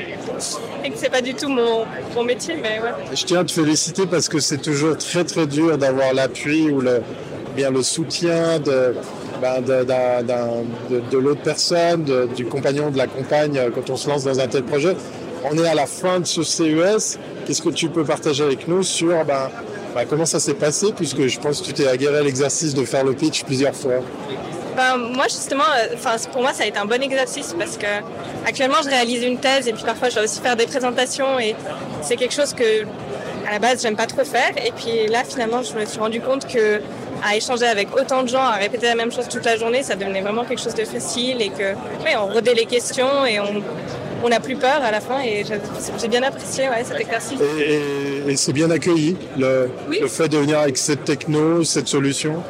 [0.83, 3.15] et que c'est pas du tout mon, mon métier, mais ouais.
[3.15, 6.81] Je tiens à te féliciter parce que c'est toujours très très dur d'avoir l'appui ou
[6.81, 7.01] le,
[7.55, 8.93] bien le soutien de,
[9.41, 12.05] ben de, de l'autre personne,
[12.35, 14.95] du compagnon, de la compagne euh, quand on se lance dans un tel projet.
[15.43, 17.19] On est à la fin de ce CES.
[17.45, 19.49] Qu'est-ce que tu peux partager avec nous sur ben,
[19.93, 22.83] ben, comment ça s'est passé puisque je pense que tu t'es aguerré à l'exercice de
[22.83, 24.01] faire le pitch plusieurs fois?
[24.75, 27.85] Ben, moi justement, euh, enfin pour moi ça a été un bon exercice parce que
[28.45, 31.55] actuellement je réalise une thèse et puis parfois je dois aussi faire des présentations et
[32.01, 32.83] c'est quelque chose que
[33.47, 34.51] à la base, j'aime pas trop faire.
[34.57, 36.81] Et puis là, finalement, je me suis rendu compte que
[37.23, 39.95] à échanger avec autant de gens, à répéter la même chose toute la journée, ça
[39.95, 41.73] devenait vraiment quelque chose de facile et que,
[42.03, 43.63] oui, on redait les questions et on,
[44.23, 47.39] on n'a plus peur à la fin et j'ai bien apprécié ouais, cet exercice.
[47.59, 52.43] Et, et, c'est bien accueilli, le, le fait de venir avec cette techno, cette solution?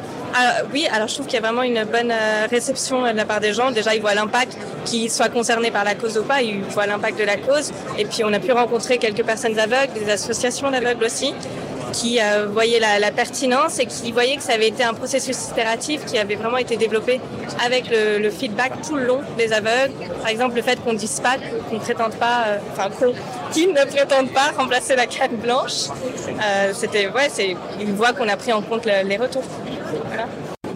[0.72, 3.40] Oui, alors je trouve qu'il y a vraiment une bonne euh, réception de la part
[3.40, 3.70] des gens.
[3.70, 7.18] Déjà, ils voient l'impact, qu'ils soient concernés par la cause ou pas, ils voient l'impact
[7.18, 7.72] de la cause.
[7.98, 11.34] Et puis, on a pu rencontrer quelques personnes aveugles, des associations d'aveugles aussi,
[11.96, 16.04] qui euh, voyaient la, pertinence et qui voyaient que ça avait été un processus itératif
[16.04, 17.20] qui avait vraiment été développé
[17.64, 19.94] avec le, feedback tout le long des aveugles.
[20.20, 21.36] Par exemple, le fait qu'on dise pas,
[21.68, 22.90] qu'on ne prétende pas, euh, enfin,
[23.52, 25.88] qu'ils ne prétendent pas remplacer la canne blanche.
[26.72, 29.44] C'était, ouais, c'est une voie qu'on a pris en compte les retours.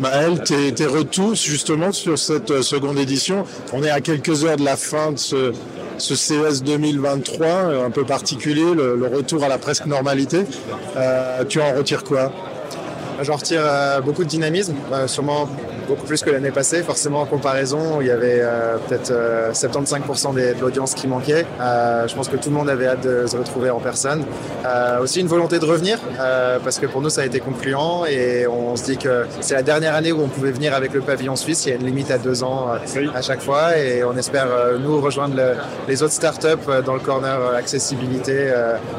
[0.00, 3.44] Maëlle, tes, tes, retours justement sur cette euh, seconde édition.
[3.74, 5.52] On est à quelques heures de la fin de ce,
[6.01, 10.44] ce CES 2023, euh, un peu particulier, le, le, retour à la presque normalité.
[10.96, 12.32] Euh, tu en retires quoi?
[13.22, 15.48] J'en retire euh, beaucoup de dynamisme, euh, sûrement
[15.91, 16.82] beaucoup plus que l'année passée.
[16.82, 19.12] Forcément, en comparaison, il y avait euh, peut-être
[19.53, 21.45] 75% de l'audience qui manquait.
[21.59, 24.24] je pense que tout le monde avait hâte de se retrouver en personne.
[25.03, 25.99] aussi une volonté de revenir,
[26.64, 29.62] parce que pour nous, ça a été concluant et on se dit que c'est la
[29.62, 31.66] dernière année où on pouvait venir avec le pavillon suisse.
[31.66, 32.68] Il y a une limite à deux ans
[33.14, 34.47] à chaque fois et on espère,
[34.80, 35.55] nous, rejoindre le,
[35.88, 38.53] les autres startups dans le corner accessibilité,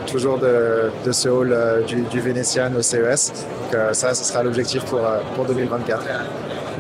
[0.08, 1.56] toujours de, de ce hall
[1.88, 3.32] du, du Vénétien au CES.
[3.72, 6.04] Donc, ça, ce sera l'objectif pour, euh, pour 2024.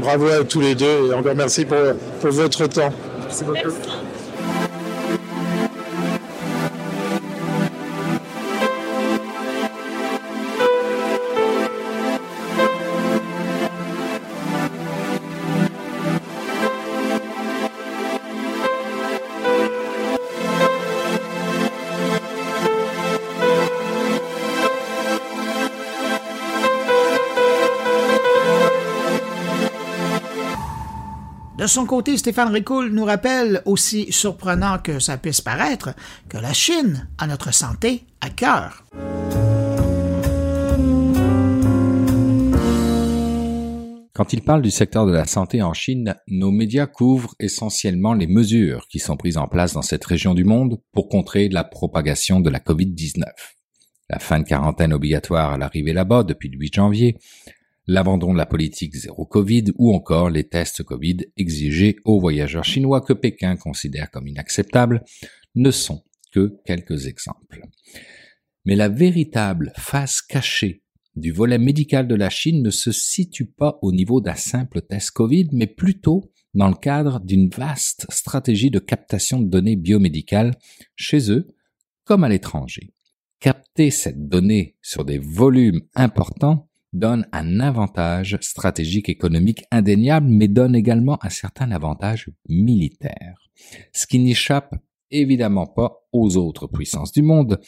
[0.01, 1.77] Bravo à tous les deux et encore merci pour,
[2.23, 2.91] votre temps.
[31.61, 35.93] De son côté, Stéphane Ricoul nous rappelle, aussi surprenant que ça puisse paraître,
[36.27, 38.83] que la Chine a notre santé à cœur.
[44.11, 48.25] Quand il parle du secteur de la santé en Chine, nos médias couvrent essentiellement les
[48.25, 52.39] mesures qui sont prises en place dans cette région du monde pour contrer la propagation
[52.39, 53.21] de la COVID-19.
[54.09, 57.19] La fin de quarantaine obligatoire à l'arrivée là-bas depuis le 8 janvier,
[57.91, 63.01] l'abandon de la politique zéro Covid ou encore les tests Covid exigés aux voyageurs chinois
[63.01, 65.03] que Pékin considère comme inacceptables
[65.55, 67.61] ne sont que quelques exemples.
[68.63, 70.83] Mais la véritable face cachée
[71.17, 75.11] du volet médical de la Chine ne se situe pas au niveau d'un simple test
[75.11, 80.55] Covid, mais plutôt dans le cadre d'une vaste stratégie de captation de données biomédicales
[80.95, 81.47] chez eux
[82.05, 82.93] comme à l'étranger.
[83.41, 90.75] Capter cette donnée sur des volumes importants donne un avantage stratégique économique indéniable, mais donne
[90.75, 93.49] également un certain avantage militaire.
[93.93, 94.75] Ce qui n'échappe
[95.11, 97.59] évidemment pas aux autres puissances du monde,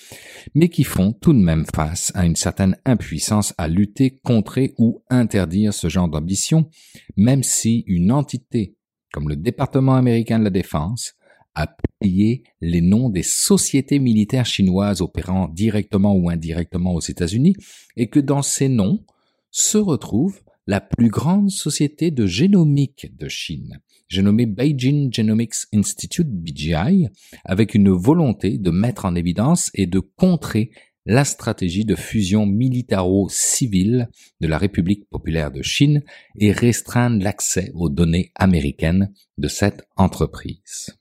[0.56, 5.04] mais qui font tout de même face à une certaine impuissance à lutter, contrer ou
[5.10, 6.70] interdire ce genre d'ambition,
[7.18, 8.76] même si une entité
[9.14, 11.14] comme le département américain de la défense
[11.56, 17.56] a publié les noms des sociétés militaires chinoises opérant directement ou indirectement aux États-Unis
[17.96, 19.04] et que dans ces noms
[19.52, 26.30] se retrouve la plus grande société de génomique de Chine, j'ai nommé Beijing Genomics Institute,
[26.30, 27.08] BGI,
[27.46, 30.72] avec une volonté de mettre en évidence et de contrer
[31.06, 36.04] la stratégie de fusion militaro-civile de la République populaire de Chine
[36.38, 40.96] et restreindre l'accès aux données américaines de cette entreprise.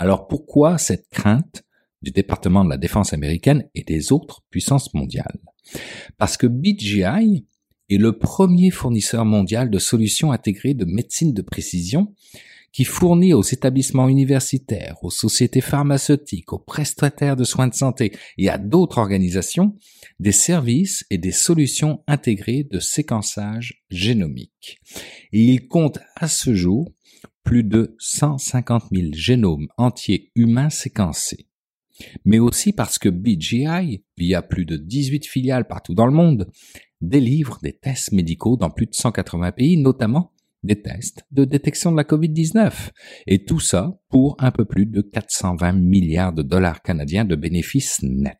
[0.00, 1.62] Alors pourquoi cette crainte
[2.00, 5.38] du département de la défense américaine et des autres puissances mondiales?
[6.16, 7.44] Parce que BGI
[7.90, 12.14] est le premier fournisseur mondial de solutions intégrées de médecine de précision
[12.72, 18.48] qui fournit aux établissements universitaires, aux sociétés pharmaceutiques, aux prestataires de soins de santé et
[18.48, 19.76] à d'autres organisations
[20.18, 24.78] des services et des solutions intégrées de séquençage génomique.
[25.32, 26.90] Et il compte à ce jour
[27.44, 31.48] plus de 150 000 génomes entiers humains séquencés.
[32.24, 36.50] Mais aussi parce que BGI, via plus de 18 filiales partout dans le monde,
[37.00, 40.32] délivre des tests médicaux dans plus de 180 pays, notamment
[40.62, 42.90] des tests de détection de la COVID-19.
[43.26, 48.02] Et tout ça pour un peu plus de 420 milliards de dollars canadiens de bénéfices
[48.02, 48.38] nets.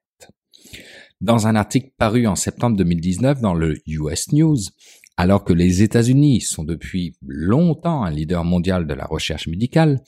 [1.20, 4.57] Dans un article paru en septembre 2019 dans le US News,
[5.20, 10.00] alors que les États-Unis sont depuis longtemps un leader mondial de la recherche médicale,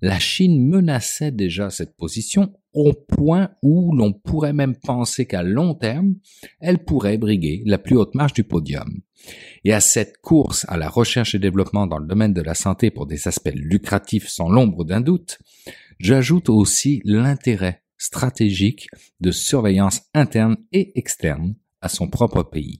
[0.00, 5.74] la Chine menaçait déjà cette position au point où l'on pourrait même penser qu'à long
[5.74, 6.14] terme,
[6.60, 9.00] elle pourrait briguer la plus haute marche du podium.
[9.64, 12.92] Et à cette course à la recherche et développement dans le domaine de la santé
[12.92, 15.40] pour des aspects lucratifs sans l'ombre d'un doute,
[15.98, 18.86] j'ajoute aussi l'intérêt stratégique
[19.18, 22.78] de surveillance interne et externe à son propre pays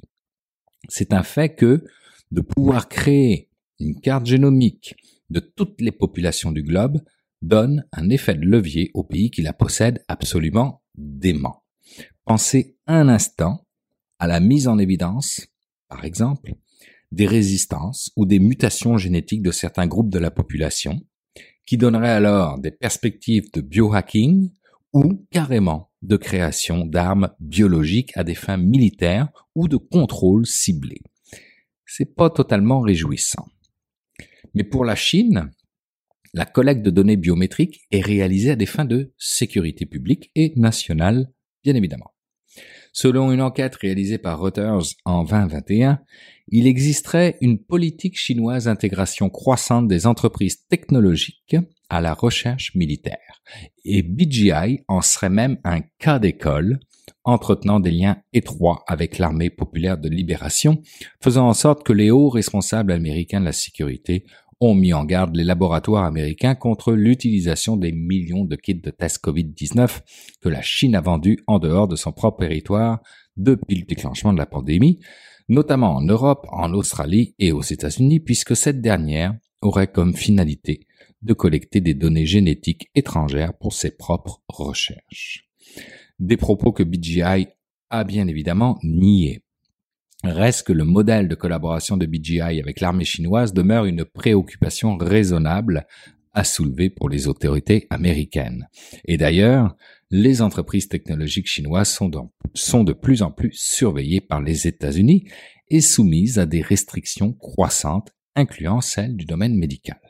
[0.89, 1.85] c'est un fait que
[2.31, 4.95] de pouvoir créer une carte génomique
[5.31, 7.01] de toutes les populations du globe
[7.43, 11.63] donne un effet de levier aux pays qui la possèdent absolument dément.
[12.25, 13.67] Pensez un instant
[14.19, 15.47] à la mise en évidence,
[15.89, 16.55] par exemple,
[17.11, 21.01] des résistances ou des mutations génétiques de certains groupes de la population,
[21.67, 24.51] qui donneraient alors des perspectives de biohacking
[24.93, 31.01] ou carrément de création d'armes biologiques à des fins militaires ou de contrôle ciblé.
[31.87, 33.47] C'est pas totalement réjouissant.
[34.55, 35.51] Mais pour la Chine,
[36.33, 41.33] la collecte de données biométriques est réalisée à des fins de sécurité publique et nationale,
[41.65, 42.13] bien évidemment.
[42.93, 46.01] Selon une enquête réalisée par Reuters en 2021,
[46.49, 51.57] il existerait une politique chinoise d'intégration croissante des entreprises technologiques
[51.89, 53.43] à la recherche militaire.
[53.85, 56.81] Et BGI en serait même un cas d'école,
[57.25, 60.81] entretenant des liens étroits avec l'armée populaire de libération,
[61.23, 64.25] faisant en sorte que les hauts responsables américains de la sécurité
[64.61, 69.25] ont mis en garde les laboratoires américains contre l'utilisation des millions de kits de tests
[69.25, 70.01] Covid-19
[70.43, 73.01] que la Chine a vendus en dehors de son propre territoire
[73.37, 75.01] depuis le déclenchement de la pandémie,
[75.49, 80.87] notamment en Europe, en Australie et aux États-Unis, puisque cette dernière aurait comme finalité
[81.23, 85.49] de collecter des données génétiques étrangères pour ses propres recherches.
[86.19, 87.49] Des propos que BGI
[87.91, 89.43] a bien évidemment niés.
[90.23, 95.87] Reste que le modèle de collaboration de BGI avec l'armée chinoise demeure une préoccupation raisonnable
[96.35, 98.69] à soulever pour les autorités américaines.
[99.07, 99.77] Et d'ailleurs,
[100.11, 105.25] les entreprises technologiques chinoises sont, de plus en plus surveillées par les États-Unis
[105.69, 110.01] et soumises à des restrictions croissantes, incluant celles du domaine médical.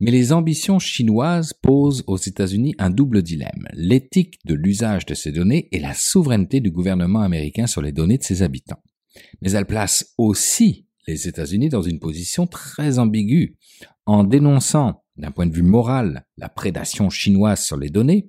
[0.00, 5.32] Mais les ambitions chinoises posent aux États-Unis un double dilemme, l'éthique de l'usage de ces
[5.32, 8.82] données et la souveraineté du gouvernement américain sur les données de ses habitants
[9.42, 13.56] mais elle place aussi les États-Unis dans une position très ambiguë.
[14.06, 18.28] En dénonçant, d'un point de vue moral, la prédation chinoise sur les données,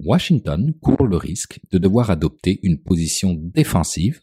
[0.00, 4.20] Washington court le risque de devoir adopter une position défensive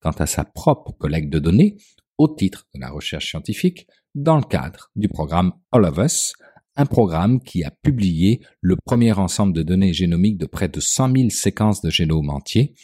[0.00, 1.76] quant à sa propre collecte de données
[2.18, 6.34] au titre de la recherche scientifique dans le cadre du programme All of Us,
[6.76, 11.16] un programme qui a publié le premier ensemble de données génomiques de près de 100
[11.16, 12.74] 000 séquences de génome entier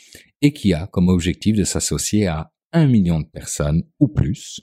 [0.42, 4.60] et qui a comme objectif de s'associer à un million de personnes ou plus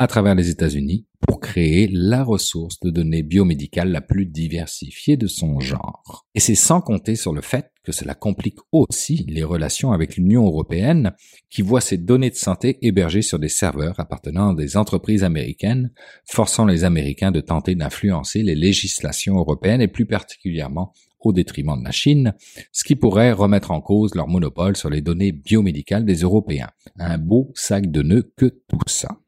[0.00, 5.26] à travers les États-Unis pour créer la ressource de données biomédicales la plus diversifiée de
[5.26, 6.26] son genre.
[6.34, 10.46] Et c'est sans compter sur le fait que cela complique aussi les relations avec l'Union
[10.46, 11.12] européenne
[11.50, 15.92] qui voit ces données de santé hébergées sur des serveurs appartenant à des entreprises américaines,
[16.24, 21.84] forçant les Américains de tenter d'influencer les législations européennes et plus particulièrement au détriment de
[21.84, 22.34] la Chine,
[22.72, 26.70] ce qui pourrait remettre en cause leur monopole sur les données biomédicales des Européens.
[26.98, 29.20] Un beau sac de nœuds que tout ça.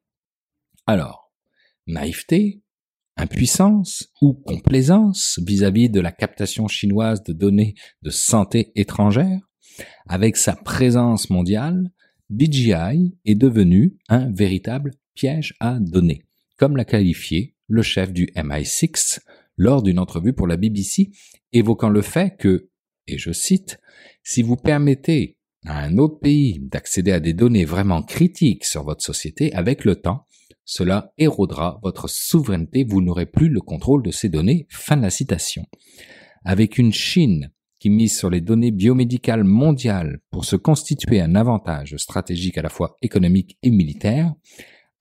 [0.86, 1.32] Alors,
[1.86, 2.62] naïveté,
[3.16, 9.48] impuissance ou complaisance vis-à-vis de la captation chinoise de données de santé étrangères,
[10.06, 11.90] avec sa présence mondiale,
[12.30, 16.24] DJI est devenu un véritable piège à données,
[16.56, 19.20] comme l'a qualifié le chef du MI6
[19.62, 21.12] lors d'une entrevue pour la BBC,
[21.52, 22.68] évoquant le fait que,
[23.06, 23.78] et je cite,
[24.24, 29.04] si vous permettez à un autre pays d'accéder à des données vraiment critiques sur votre
[29.04, 30.26] société avec le temps,
[30.64, 34.66] cela érodera votre souveraineté, vous n'aurez plus le contrôle de ces données.
[34.68, 35.64] Fin de la citation.
[36.44, 41.96] Avec une Chine qui mise sur les données biomédicales mondiales pour se constituer un avantage
[41.98, 44.34] stratégique à la fois économique et militaire,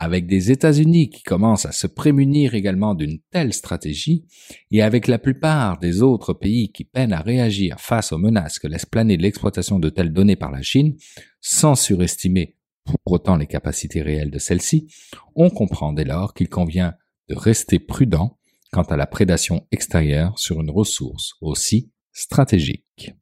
[0.02, 4.26] avec des États-Unis qui commencent à se prémunir également d'une telle stratégie,
[4.72, 8.66] et avec la plupart des autres pays qui peinent à réagir face aux menaces que
[8.66, 10.96] laisse planer l'exploitation de telles données par la Chine,
[11.40, 14.88] sans surestimer pour autant les capacités réelles de celle-ci,
[15.36, 16.96] on comprend dès lors qu'il convient
[17.30, 18.40] de rester prudent
[18.72, 23.14] quant à la prédation extérieure sur une ressource aussi stratégique.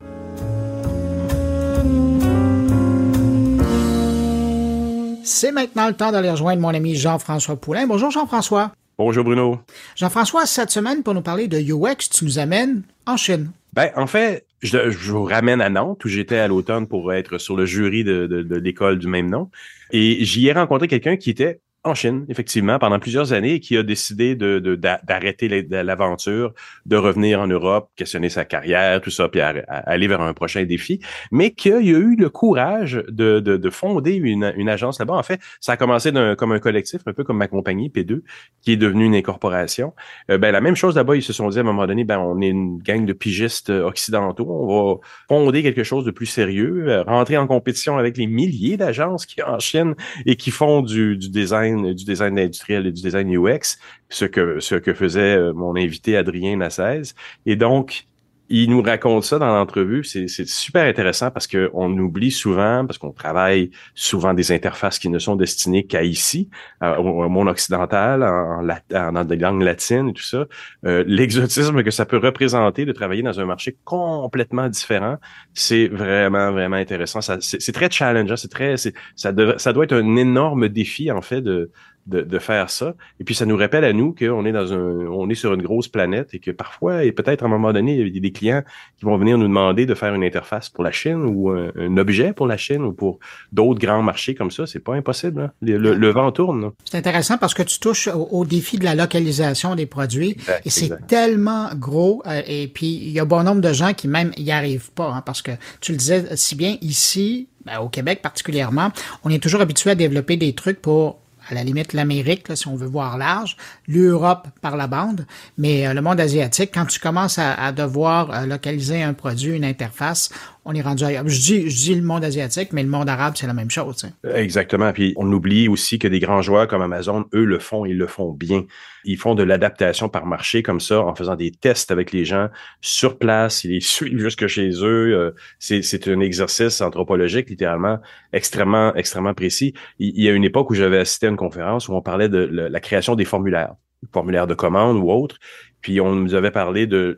[5.24, 7.88] C'est maintenant le temps d'aller rejoindre mon ami Jean-François Poulain.
[7.88, 8.72] Bonjour Jean-François.
[8.98, 9.60] Bonjour Bruno.
[9.96, 13.52] Jean-François, cette semaine, pour nous parler de UX, tu nous amènes en Chine.
[13.74, 17.38] Ben, en fait, je, je vous ramène à Nantes, où j'étais à l'automne pour être
[17.38, 19.50] sur le jury de, de, de l'école du même nom.
[19.92, 21.60] Et j'y ai rencontré quelqu'un qui était
[21.90, 26.54] en Chine, effectivement, pendant plusieurs années, qui a décidé de, d'arrêter l'aventure,
[26.86, 31.00] de revenir en Europe, questionner sa carrière, tout ça, puis aller vers un prochain défi,
[31.32, 35.14] mais qu'il a eu le courage de, de, fonder une, une agence là-bas.
[35.14, 38.22] En fait, ça a commencé comme un collectif, un peu comme ma compagnie, P2,
[38.62, 39.94] qui est devenue une incorporation.
[40.30, 42.20] Euh, ben, la même chose là-bas, ils se sont dit à un moment donné, ben,
[42.20, 46.86] on est une gang de pigistes occidentaux, on va fonder quelque chose de plus sérieux,
[46.88, 51.18] euh, rentrer en compétition avec les milliers d'agences qui en Chine et qui font du,
[51.18, 55.54] du design du design industriel et du design UX, ce que, ce que faisait euh,
[55.54, 57.14] mon invité Adrien Nassez.
[57.46, 58.09] Et donc,
[58.50, 60.04] il nous raconte ça dans l'entrevue.
[60.04, 65.20] C'est super intéressant parce qu'on oublie souvent, parce qu'on travaille souvent des interfaces qui ne
[65.20, 66.50] sont destinées qu'à ici,
[66.82, 70.46] au, monde occidental, en, en, dans des langues et tout ça.
[70.86, 75.18] Euh, l'exotisme que ça peut représenter de travailler dans un marché complètement différent,
[75.54, 77.20] c'est vraiment, vraiment intéressant.
[77.22, 78.36] C'est très challengeant.
[78.36, 81.72] C'est très, ça, ça doit être un énorme défi, en fait, de,
[82.08, 82.96] de, de, faire ça.
[83.20, 85.62] Et puis ça nous rappelle à nous qu'on est dans un, on est sur une
[85.62, 88.32] grosse planète et que parfois, et peut-être à un moment donné, il y a des
[88.32, 88.64] clients
[88.98, 92.34] qui vont venir nous demander de faire une interface pour la Chine ou un, objet
[92.34, 93.20] pour la Chine ou pour
[93.52, 94.66] d'autres grands marchés comme ça.
[94.66, 95.42] C'est pas impossible.
[95.42, 95.52] Hein.
[95.62, 96.72] Le, vent tourne.
[96.86, 100.36] C'est intéressant parce que tu touches au, défi de la localisation des produits
[100.66, 102.24] et c'est tellement gros.
[102.26, 105.12] Euh, et puis il y a bon nombre de gens qui même y arrivent pas
[105.12, 107.48] hein, parce que tu le disais si bien ici.
[107.66, 108.92] Ben, au Québec particulièrement,
[109.26, 111.20] on est toujours habitué à développer des trucs pour
[111.50, 115.26] à la limite l'Amérique, si on veut voir large, l'Europe par la bande,
[115.58, 119.66] mais euh, le monde asiatique, quand tu commences à, devoir euh, localiser un produit, une
[119.66, 120.30] interface,
[120.66, 121.28] on est rendu ailleurs.
[121.28, 124.06] Je dis, je dis le monde asiatique, mais le monde arabe, c'est la même chose.
[124.24, 124.92] Exactement.
[124.94, 128.08] Puis on oublie aussi que des grands joueurs comme Amazon, eux le font, ils le
[128.08, 128.66] font bien.
[129.06, 132.50] Ils font de l'adaptation par marché comme ça, en faisant des tests avec les gens
[132.82, 135.16] sur place, ils les suivent jusque chez eux.
[135.16, 138.00] Euh, c'est un exercice anthropologique, littéralement,
[138.34, 139.74] extrêmement, extrêmement précis.
[140.00, 142.40] Il y a une époque où j'avais assisté à une conférence où on parlait de
[142.40, 143.76] la création des formulaires
[144.14, 145.38] formulaires de commande ou autres.
[145.82, 147.18] Puis on nous avait parlé de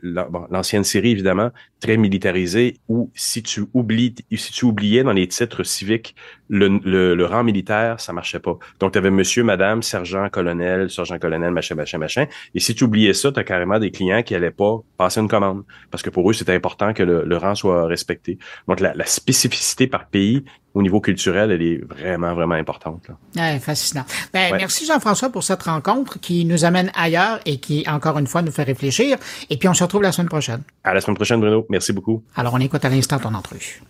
[0.49, 5.64] l'ancienne série, évidemment, très militarisée, où si tu oublies, si tu oubliais dans les titres
[5.64, 6.16] civiques
[6.51, 8.57] le, rang militaire, ça marchait pas.
[8.80, 12.26] Donc, tu avais monsieur, madame, sergent, colonel, sergent, colonel, machin, machin, machin.
[12.53, 15.30] Et si tu oubliais ça, tu as carrément des clients qui allaient pas passer une
[15.30, 15.64] commande.
[15.89, 18.38] Parce que pour eux, c'était important que le, rang soit respecté.
[18.68, 20.43] Donc, la, spécificité par pays
[20.74, 23.03] au niveau culturel, elle est vraiment, vraiment importante.
[23.36, 23.59] Là.
[23.59, 24.05] fascinant.
[24.34, 28.41] Ben, Merci Jean-François pour cette rencontre qui nous amène ailleurs et qui, encore une fois,
[28.41, 29.17] nous fait réfléchir.
[29.49, 30.61] Et puis, on se retrouve la semaine prochaine.
[30.84, 31.65] À la semaine prochaine, Bruno.
[31.69, 32.24] Merci beaucoup.
[32.36, 33.82] Alors, on écoute à l'instant ton entrevue.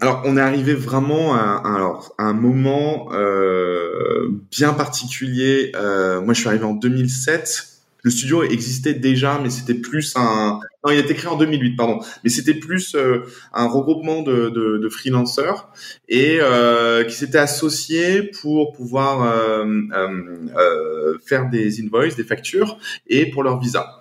[0.00, 5.72] Alors, on est arrivé vraiment à, alors, un moment euh, bien particulier.
[5.74, 7.69] Euh, moi, je suis arrivé en 2007.
[8.02, 10.60] Le studio existait déjà, mais c'était plus un.
[10.84, 12.00] Non, il a été créé en 2008, pardon.
[12.24, 15.68] Mais c'était plus euh, un regroupement de, de, de freelancers
[16.08, 22.78] et euh, qui s'étaient associés pour pouvoir euh, euh, faire des invoices, des factures
[23.08, 23.99] et pour leur visa.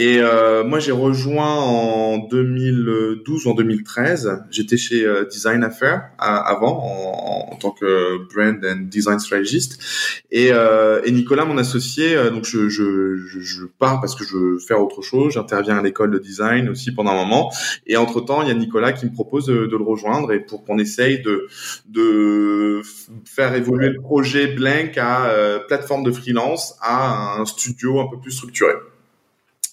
[0.00, 4.44] Et euh, moi, j'ai rejoint en 2012 ou en 2013.
[4.48, 9.82] J'étais chez euh, Design Affair avant, en, tant que brand and design strategist.
[10.30, 14.36] Et, euh, et Nicolas, mon associé, euh, donc je, je, je, pars parce que je
[14.36, 15.32] veux faire autre chose.
[15.32, 17.52] J'interviens à l'école de design aussi pendant un moment.
[17.88, 20.38] Et entre temps, il y a Nicolas qui me propose de, de le rejoindre et
[20.38, 21.48] pour qu'on essaye de,
[21.88, 22.82] de
[23.24, 28.20] faire évoluer le projet Blank à euh, plateforme de freelance à un studio un peu
[28.20, 28.74] plus structuré.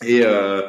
[0.04, 0.62] Et, euh,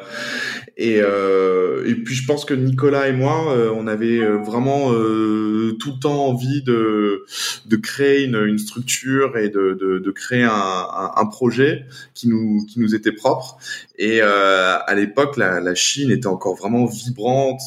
[0.77, 4.93] et, euh, et puis je pense que Nicolas et moi, euh, on avait euh, vraiment
[4.93, 7.25] euh, tout le temps envie de,
[7.65, 12.63] de créer une, une structure et de, de, de créer un, un, projet qui nous,
[12.67, 13.57] qui nous était propre.
[13.97, 17.61] Et euh, à l'époque, la, la, Chine était encore vraiment vibrante.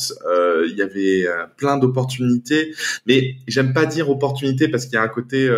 [0.66, 1.27] il y avait
[1.57, 2.74] plein d'opportunités,
[3.07, 5.49] mais j'aime pas dire opportunités parce qu'il y a un côté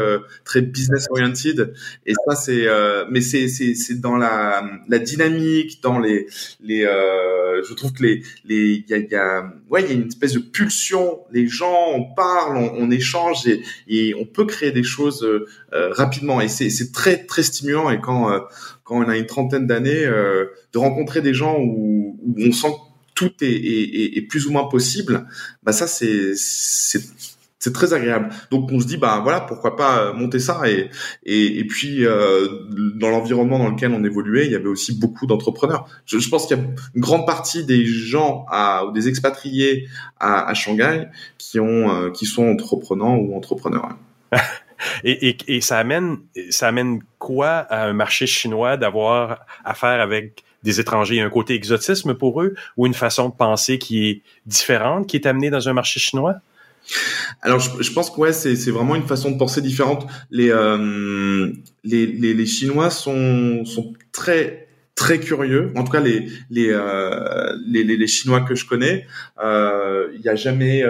[0.45, 1.74] très business oriented.
[2.07, 2.66] Et ça, c'est,
[3.11, 6.27] mais c'est, c'est, c'est dans la, la dynamique, les,
[6.60, 10.09] les euh, je trouve que les, les, il y a, ouais, il y a une
[10.09, 11.20] espèce de pulsion.
[11.31, 13.47] Les gens, on parle, on, échange
[13.89, 16.40] et, on peut créer des choses euh, rapidement.
[16.40, 17.90] Et c'est, c'est très, très stimulant.
[17.90, 18.40] Et quand, euh,
[18.85, 22.93] quand on a une trentaine d'années, euh, de rencontrer des gens où, on sent que
[23.14, 25.27] tout est, est, est, plus ou moins possible,
[25.62, 26.35] bah ça, c'est
[27.63, 28.31] c'est très agréable.
[28.51, 30.91] Donc on se dit bah voilà pourquoi pas monter ça et
[31.23, 32.49] et, et puis euh,
[32.97, 35.87] dans l'environnement dans lequel on évoluait il y avait aussi beaucoup d'entrepreneurs.
[36.05, 39.87] Je, je, pense qu'il y a une grande partie des gens à, ou des expatriés
[40.19, 41.07] à, à Shanghai
[41.39, 43.91] qui ont euh, qui sont entreprenants ou entrepreneurs.
[45.05, 46.19] et, et, et ça amène
[46.51, 52.15] ça amène quoi à un marché chinois d'avoir affaire avec des étrangers, un côté exotisme
[52.15, 55.75] pour eux ou une façon de penser qui est différente qui est amenée dans un
[55.75, 56.41] marché chinois?
[57.41, 60.07] Alors, je, pense que ouais, c'est vraiment une façon de penser différente.
[60.31, 61.51] Les, euh,
[61.85, 65.73] les, les, les, Chinois sont, sont très très curieux.
[65.77, 69.07] En tout cas, les les euh, les, Chinois que je connais,
[69.43, 70.85] euh, il euh, y a jamais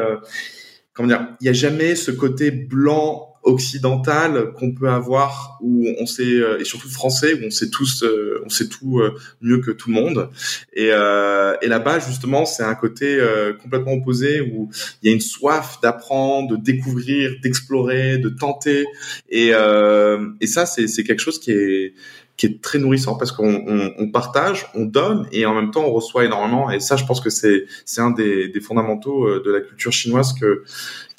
[0.93, 6.23] comment dire, il a jamais ce côté blanc occidentale qu'on peut avoir où on sait
[6.23, 9.73] euh, et surtout français où on sait tous euh, on sait tout euh, mieux que
[9.73, 10.31] tout le monde
[10.73, 13.19] et, et là-bas justement c'est un côté
[13.61, 14.71] complètement opposé où
[15.03, 18.85] il y a une soif d'apprendre de découvrir d'explorer de tenter
[19.29, 21.95] et et ça c'est quelque chose qui est
[22.37, 25.85] qui est très nourrissant parce qu'on on, on, partage, on donne et en même temps
[25.85, 26.71] on reçoit énormément.
[26.71, 30.33] Et ça, je pense que c'est c'est un des, des, fondamentaux de la culture chinoise
[30.33, 30.65] que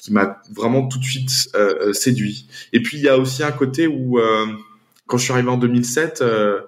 [0.04, 2.46] qui m'a vraiment tout de suite euh, séduit.
[2.74, 4.46] Et puis il y a aussi un côté où euh,
[5.06, 6.60] quand je suis arrivé en 2007, euh,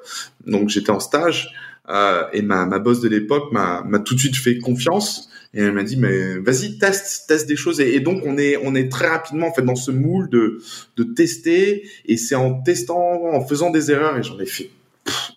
[0.47, 1.51] donc j'étais en stage
[1.91, 5.73] euh, et ma, ma boss de l'époque m'a tout de suite fait confiance et elle
[5.73, 8.91] m'a dit mais vas-y teste teste des choses et, et, donc on est on est
[8.91, 10.63] très rapidement en fait dans ce moule de
[10.97, 14.71] de tester et c'est en testant en faisant des erreurs et j'en ai fait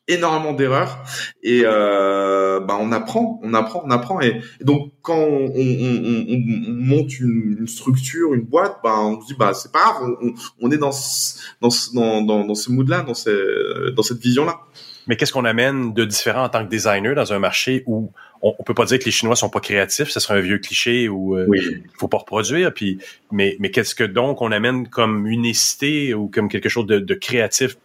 [0.08, 1.04] énormément d'erreurs
[1.44, 5.56] et euh, bah on apprend, on apprend, on apprend et, et donc quand on, on,
[5.56, 9.80] on, on monte une, une, structure, une boîte, bah on se dit bah c'est pas
[9.80, 10.16] grave,
[10.62, 14.04] on, est dans ce, dans ce, dans, dans, dans ce mood là, dans, ce, dans
[14.04, 14.60] cette vision là.
[15.08, 18.54] Mais qu'est-ce qu'on amène de différent en tant que designer dans un marché où on,
[18.60, 21.10] on peut pas dire que les Chinois sont pas créatifs, ce serait un vieux cliché
[21.10, 21.84] où euh, oui.
[21.98, 22.74] faut pas reproduire.
[22.74, 23.00] Puis,
[23.32, 27.14] mais mais qu'est-ce que donc on amène comme unicité ou comme quelque chose de, de
[27.16, 27.78] créatif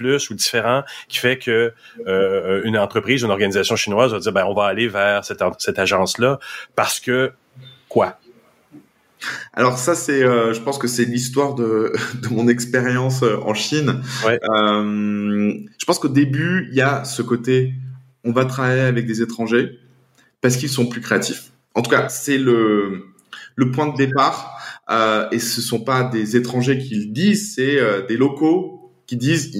[0.00, 1.74] plus ou différent qui fait que
[2.06, 5.78] euh, une entreprise, une organisation chinoise va dire ben on va aller vers cette, cette
[5.78, 6.38] agence là
[6.74, 7.32] parce que
[7.90, 8.18] quoi?
[9.52, 13.52] Alors ça c'est, euh, je pense que c'est l'histoire de, de mon expérience euh, en
[13.52, 14.00] Chine.
[14.24, 14.40] Ouais.
[14.42, 17.74] Euh, je pense qu'au début il y a ce côté,
[18.24, 19.78] on va travailler avec des étrangers
[20.40, 21.50] parce qu'ils sont plus créatifs.
[21.74, 23.04] En tout cas c'est le
[23.54, 24.56] le point de départ.
[24.88, 27.78] Euh, et ce sont pas des étrangers qui le disent, c'est
[28.08, 28.79] des locaux
[29.10, 29.50] qui disent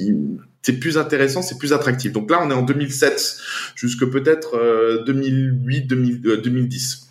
[0.63, 2.13] c'est plus intéressant, c'est plus attractif.
[2.13, 3.39] Donc là, on est en 2007
[3.75, 7.10] jusque peut-être euh, 2008, 2000, euh, 2010.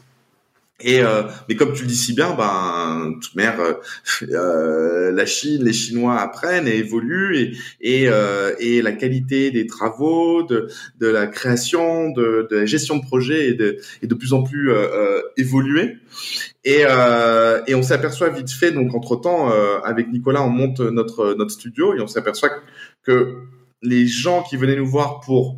[0.81, 3.73] Et euh, mais comme tu le dis si bien, ben toute mère, euh,
[4.31, 7.51] euh, la Chine, les Chinois apprennent et évoluent et
[7.81, 10.69] et, euh, et la qualité des travaux, de
[10.99, 14.43] de la création, de, de la gestion de projet est de est de plus en
[14.43, 15.97] plus euh, évoluée.
[16.63, 16.83] Et
[17.67, 19.49] et on s'aperçoit vite fait donc entre temps
[19.83, 22.49] avec Nicolas on monte notre notre studio et on s'aperçoit
[23.03, 23.37] que
[23.81, 25.57] les gens qui venaient nous voir pour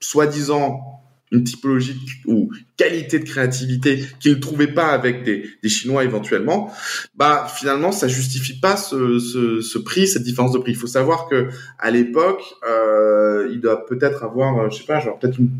[0.00, 0.95] soi-disant
[1.32, 6.72] une typologie ou qualité de créativité qu'ils ne trouvaient pas avec des, des, Chinois éventuellement,
[7.16, 10.72] bah finalement ça justifie pas ce, ce, ce, prix, cette différence de prix.
[10.72, 11.48] Il faut savoir que
[11.78, 15.50] à l'époque, euh, il doit peut-être avoir, euh, je sais pas, genre peut-être une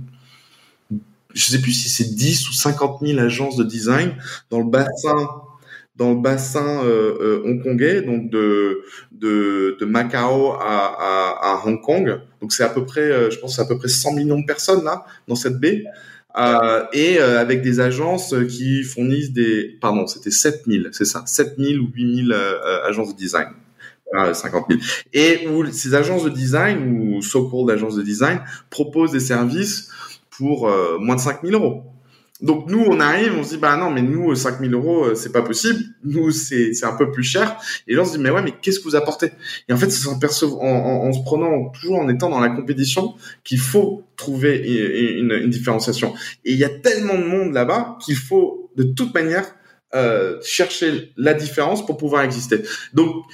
[1.36, 4.16] je sais plus si c'est 10 ou 50 000 agences de design
[4.48, 5.28] dans le bassin
[5.96, 8.82] dans le bassin euh, euh, hongkongais, donc de,
[9.12, 12.20] de, de Macao à, à, à, Hong Kong.
[12.40, 14.84] Donc c'est à peu près, euh, je pense, à peu près 100 millions de personnes
[14.84, 15.84] là dans cette baie.
[16.38, 21.80] Euh, et euh, avec des agences qui fournissent des, pardon, c'était 7000, c'est ça, 7000
[21.80, 23.48] ou 8000 euh, agences de design.
[24.32, 24.80] 50 000.
[25.12, 28.40] Et où ces agences de design ou so-called agences de design
[28.70, 29.90] proposent des services
[30.30, 30.70] pour
[31.00, 31.82] moins de 5 000 euros.
[32.42, 35.32] Donc nous, on arrive, on se dit bah non, mais nous 5000 euros, euh, c'est
[35.32, 35.80] pas possible.
[36.04, 37.56] Nous, c'est un peu plus cher.
[37.88, 39.32] Et là, on se dit mais ouais, mais qu'est-ce que vous apportez?
[39.68, 40.18] Et en fait, c'est en,
[40.60, 44.56] en, en, se prenant toujours en étant dans la compétition qu'il faut trouver
[45.18, 46.14] une, une, différenciation.
[46.44, 49.46] Et il y a tellement de monde là-bas qu'il faut de toute manière
[49.94, 52.62] euh, chercher la différence pour pouvoir exister.
[52.92, 53.24] Donc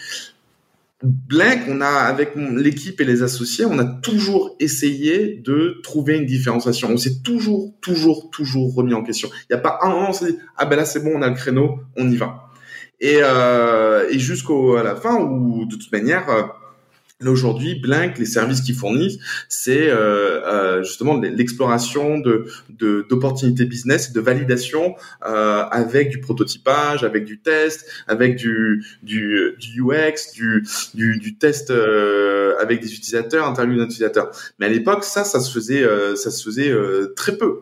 [1.03, 6.27] Blink, on a avec l'équipe et les associés, on a toujours essayé de trouver une
[6.27, 6.89] différenciation.
[6.91, 9.29] On s'est toujours, toujours, toujours remis en question.
[9.51, 11.13] Il n'y a pas un moment où on s'est dit ah ben là c'est bon,
[11.15, 12.49] on a le créneau, on y va.
[13.01, 16.43] Et, euh, et jusqu'à la fin où de toute manière euh,
[17.31, 19.19] aujourd'hui, Blink, les services qu'ils fournissent,
[19.49, 22.47] c'est euh, euh, justement l'exploration de
[23.09, 24.95] d'opportunités business et de validation
[25.27, 31.37] euh, avec du prototypage, avec du test, avec du du, du UX, du du, du
[31.37, 34.31] test euh, avec des utilisateurs, interview d'utilisateurs.
[34.59, 37.61] Mais à l'époque, ça, ça se faisait euh, ça se faisait euh, très peu.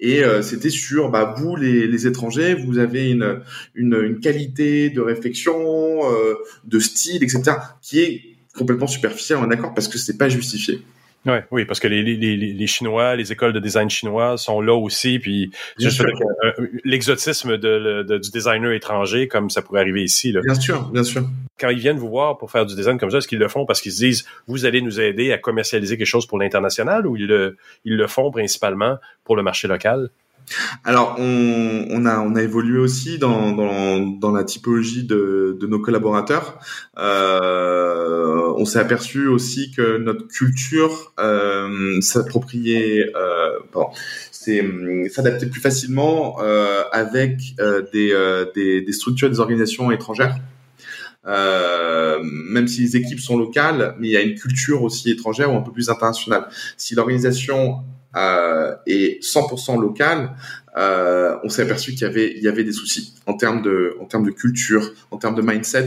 [0.00, 3.40] Et c'était sur bah, vous les, les, étrangers, vous avez une,
[3.74, 6.02] une, une qualité de réflexion,
[6.64, 10.82] de style, etc., qui est complètement superficiel, on est d'accord, parce que c'est pas justifié.
[11.26, 14.74] Ouais, oui, parce que les, les, les, Chinois, les écoles de design chinois sont là
[14.74, 15.50] aussi, puis
[16.84, 20.30] l'exotisme de, de, du designer étranger, comme ça pourrait arriver ici.
[20.30, 20.40] Là.
[20.42, 21.28] Bien sûr, bien sûr.
[21.58, 23.66] Quand ils viennent vous voir pour faire du design comme ça, est-ce qu'ils le font
[23.66, 27.16] parce qu'ils se disent, vous allez nous aider à commercialiser quelque chose pour l'international, ou
[27.16, 30.10] ils le, ils le font principalement pour le marché local?
[30.84, 36.58] Alors, on, a, évolué aussi dans, la typologie de, nos collaborateurs.
[36.98, 43.58] Euh, on s'est aperçu aussi que notre culture euh, s'appropriait, euh,
[45.50, 48.14] plus facilement euh, avec euh, des,
[48.54, 50.36] des, des, structures, des organisations étrangères.
[51.26, 55.56] même si les équipes sont locales, mais il y a une culture aussi étrangère ou
[55.56, 56.48] un peu plus internationale.
[56.76, 57.84] Si l'organisation
[58.16, 60.34] euh, et 100% local,
[60.76, 63.96] euh, on s'est aperçu qu'il y avait il y avait des soucis en termes de
[64.00, 65.86] en termes de culture, en termes de mindset.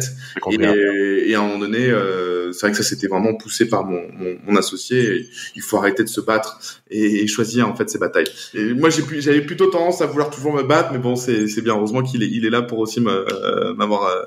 [0.52, 3.85] Et, et, à un moment donné, euh, c'est vrai que ça s'était vraiment poussé par
[3.85, 5.27] mon, mon, mon associé.
[5.56, 8.27] il faut arrêter de se battre et, choisir en fait ses batailles.
[8.53, 11.61] Et moi, j'ai j'avais plutôt tendance à vouloir toujours me battre, mais bon, c'est c'est
[11.61, 11.76] bien.
[11.76, 14.26] Heureusement qu'il est il est là pour aussi m'avoir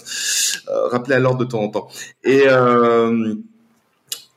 [0.67, 1.89] rappelé à l'ordre de temps en temps.
[2.25, 2.45] Et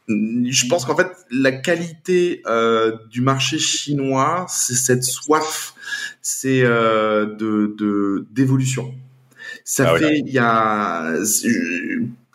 [0.07, 5.73] je pense qu'en fait, la qualité euh, du marché chinois, c'est cette soif,
[6.21, 8.93] c'est euh, de d'évolution.
[9.65, 11.13] Ça ah fait, il y a,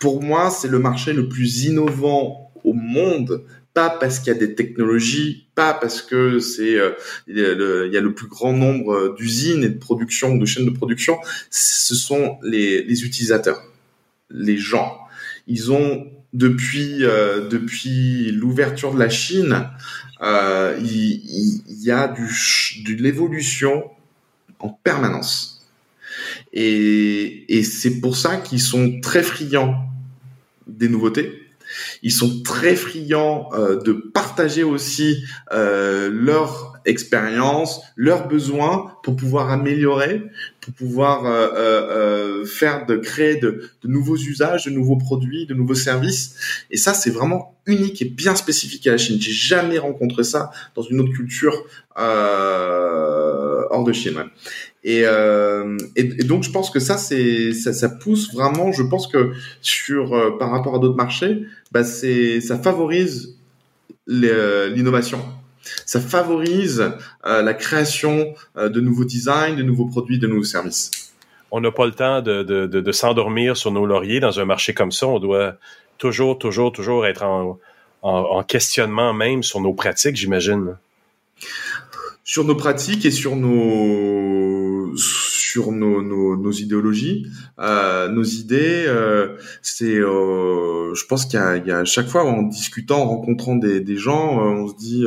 [0.00, 3.44] pour moi, c'est le marché le plus innovant au monde.
[3.72, 6.90] Pas parce qu'il y a des technologies, pas parce que c'est euh,
[7.26, 11.16] il y a le plus grand nombre d'usines et de production, de chaînes de production.
[11.48, 13.62] Ce sont les, les utilisateurs,
[14.28, 14.98] les gens.
[15.46, 19.68] Ils ont depuis euh, depuis l'ouverture de la Chine,
[20.22, 22.28] euh, il, y a du,
[22.84, 23.90] de l'évolution
[24.58, 25.66] en permanence.
[26.52, 29.88] Et, et c'est pour ça qu'ils sont très friands
[30.66, 31.42] des nouveautés.
[32.02, 39.50] Ils sont très friands euh, de partager aussi euh, leur expérience, leurs besoins pour pouvoir
[39.50, 40.22] améliorer,
[40.62, 45.44] pour pouvoir euh, euh, euh, faire de créer de, de, nouveaux usages, de nouveaux produits,
[45.44, 46.36] de nouveaux services.
[46.70, 49.20] Et ça, c'est vraiment unique et bien spécifique à la Chine.
[49.20, 51.64] J'ai jamais rencontré ça dans une autre culture
[51.98, 54.24] euh, hors de Chine.
[54.84, 58.70] Et, euh, et, donc je pense que ça c'est ça, ça, pousse vraiment.
[58.72, 59.32] Je pense que
[59.62, 63.36] sur par rapport à d'autres marchés, bah c'est ça favorise
[64.06, 65.20] l'innovation
[65.86, 66.92] ça favorise
[67.26, 70.90] euh, la création euh, de nouveaux designs, de nouveaux produits, de nouveaux services.
[71.50, 74.44] On n'a pas le temps de, de, de, de s'endormir sur nos lauriers dans un
[74.44, 75.06] marché comme ça.
[75.06, 75.56] On doit
[75.98, 77.58] toujours, toujours, toujours être en,
[78.02, 80.76] en, en questionnement même sur nos pratiques, j'imagine.
[82.24, 84.94] Sur nos pratiques et sur nos
[85.52, 87.26] sur nos, nos, nos idéologies,
[87.58, 88.84] euh, nos idées.
[88.86, 93.56] Euh, c'est, euh, je pense qu'il y y a chaque fois en discutant, en rencontrant
[93.56, 95.04] des, des gens, euh, on se dit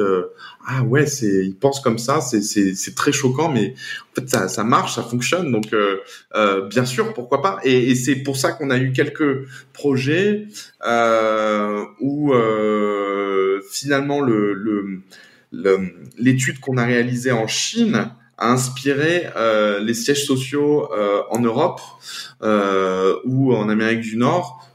[0.67, 3.73] ah ouais, c'est, ils pensent comme ça, c'est, très choquant, mais
[4.11, 5.73] en fait ça, ça marche, ça fonctionne, donc
[6.69, 7.59] bien sûr, pourquoi pas.
[7.63, 10.47] Et, et c'est pour ça qu'on a eu quelques projets
[12.01, 12.33] où
[13.71, 15.01] finalement le, le
[16.17, 21.81] l'étude qu'on a réalisée en Chine a inspiré euh, les sièges sociaux euh, en Europe
[22.41, 24.65] euh, ou en Amérique du Nord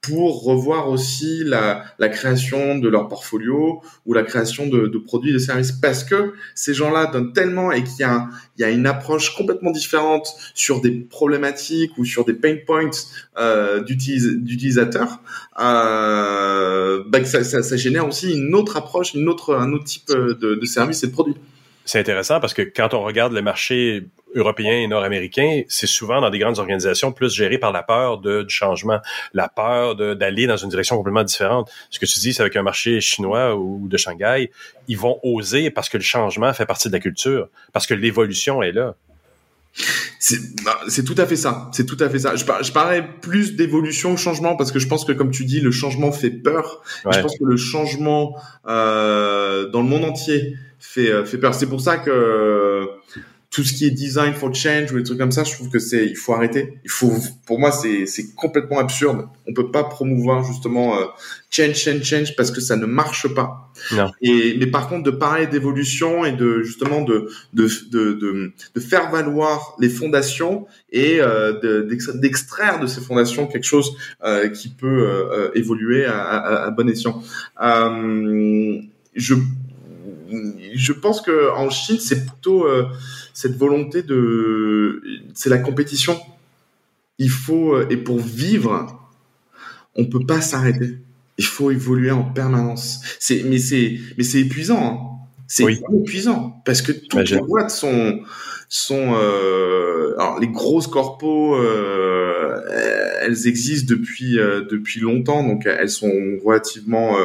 [0.00, 5.32] pour revoir aussi la, la, création de leur portfolio ou la création de, de produits
[5.32, 5.72] de services.
[5.72, 10.28] Parce que ces gens-là donnent tellement et qu'il y y a une approche complètement différente
[10.54, 12.90] sur des problématiques ou sur des pain points
[13.38, 15.20] euh, d'utilisateurs
[15.60, 20.08] euh, bah ça, ça, ça, génère aussi une autre approche, une autre, un autre type
[20.08, 21.36] de, de services et de produits
[21.90, 24.04] c'est intéressant parce que quand on regarde le marché
[24.36, 28.42] européen et nord-américain, c'est souvent dans des grandes organisations plus gérées par la peur de,
[28.42, 29.00] du changement,
[29.34, 31.68] la peur d'aller dans une direction complètement différente.
[31.90, 34.52] Ce que tu dis, c'est avec un marché chinois ou de Shanghai,
[34.86, 38.62] ils vont oser parce que le changement fait partie de la culture, parce que l'évolution
[38.62, 38.94] est là.
[40.20, 41.70] C'est tout à fait ça.
[41.72, 42.36] C'est tout à fait ça.
[42.36, 45.60] Je, par, je parlais plus d'évolution, changement, parce que je pense que, comme tu dis,
[45.60, 46.82] le changement fait peur.
[47.10, 48.36] Je pense que le changement
[48.68, 51.54] euh, dans le monde entier fait, euh, fait peur.
[51.54, 52.88] C'est pour ça que
[53.50, 55.80] tout ce qui est design for change ou des trucs comme ça, je trouve que
[55.80, 56.78] c'est il faut arrêter.
[56.84, 57.12] Il faut
[57.46, 59.26] pour moi c'est c'est complètement absurde.
[59.48, 61.06] On peut pas promouvoir justement euh,
[61.50, 63.72] change change change parce que ça ne marche pas.
[63.90, 64.12] Non.
[64.22, 68.80] Et mais par contre de parler d'évolution et de justement de de de de, de
[68.80, 71.82] faire valoir les fondations et euh,
[72.14, 76.88] d'extraire de, ces fondations quelque chose euh, qui peut euh, évoluer à, à, à, bon
[76.88, 77.20] escient.
[79.16, 79.34] je
[80.74, 82.86] je pense que en Chine, c'est plutôt euh,
[83.34, 85.02] cette volonté de,
[85.34, 86.18] c'est la compétition.
[87.18, 89.10] Il faut euh, et pour vivre,
[89.94, 90.98] on peut pas s'arrêter.
[91.38, 93.00] Il faut évoluer en permanence.
[93.18, 94.82] C'est mais c'est mais c'est épuisant.
[94.82, 95.06] Hein.
[95.46, 98.20] C'est épuisant parce que toutes les boîtes sont
[98.68, 101.58] sont euh, alors les grosses corpos
[103.20, 106.12] elles existent depuis depuis longtemps donc elles sont
[106.44, 107.16] relativement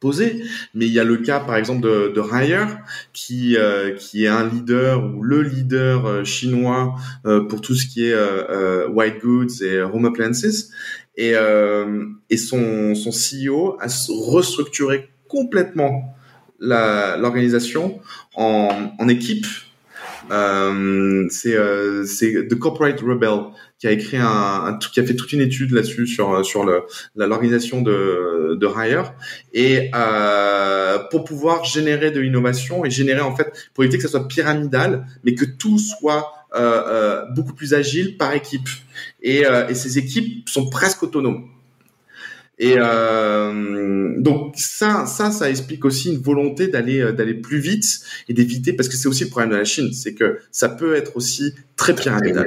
[0.00, 0.44] posé,
[0.74, 2.66] mais il y a le cas par exemple de, de Ryer
[3.12, 6.94] qui euh, qui est un leader ou le leader euh, chinois
[7.26, 8.16] euh, pour tout ce qui est
[8.88, 10.70] white goods et home appliances.
[11.16, 11.34] Et
[12.30, 16.16] et son son CEO a restructuré complètement
[16.58, 18.00] l'organisation
[18.34, 19.46] en en équipe.
[20.30, 23.52] Euh, euh, c'est The Corporate Rebel
[23.84, 26.84] qui a écrit un, qui a fait toute une étude là-dessus sur sur le
[27.16, 28.68] l'organisation de de
[29.52, 34.08] et euh, pour pouvoir générer de l'innovation et générer en fait pour éviter que ça
[34.08, 38.68] soit pyramidal mais que tout soit euh, euh, beaucoup plus agile par équipe.
[39.22, 41.48] Et, euh, et ces équipes sont presque autonomes
[42.58, 48.00] et euh, donc ça, ça, ça explique aussi une volonté d'aller euh, d'aller plus vite
[48.28, 50.94] et d'éviter parce que c'est aussi le problème de la Chine, c'est que ça peut
[50.94, 52.46] être aussi très pyramidal.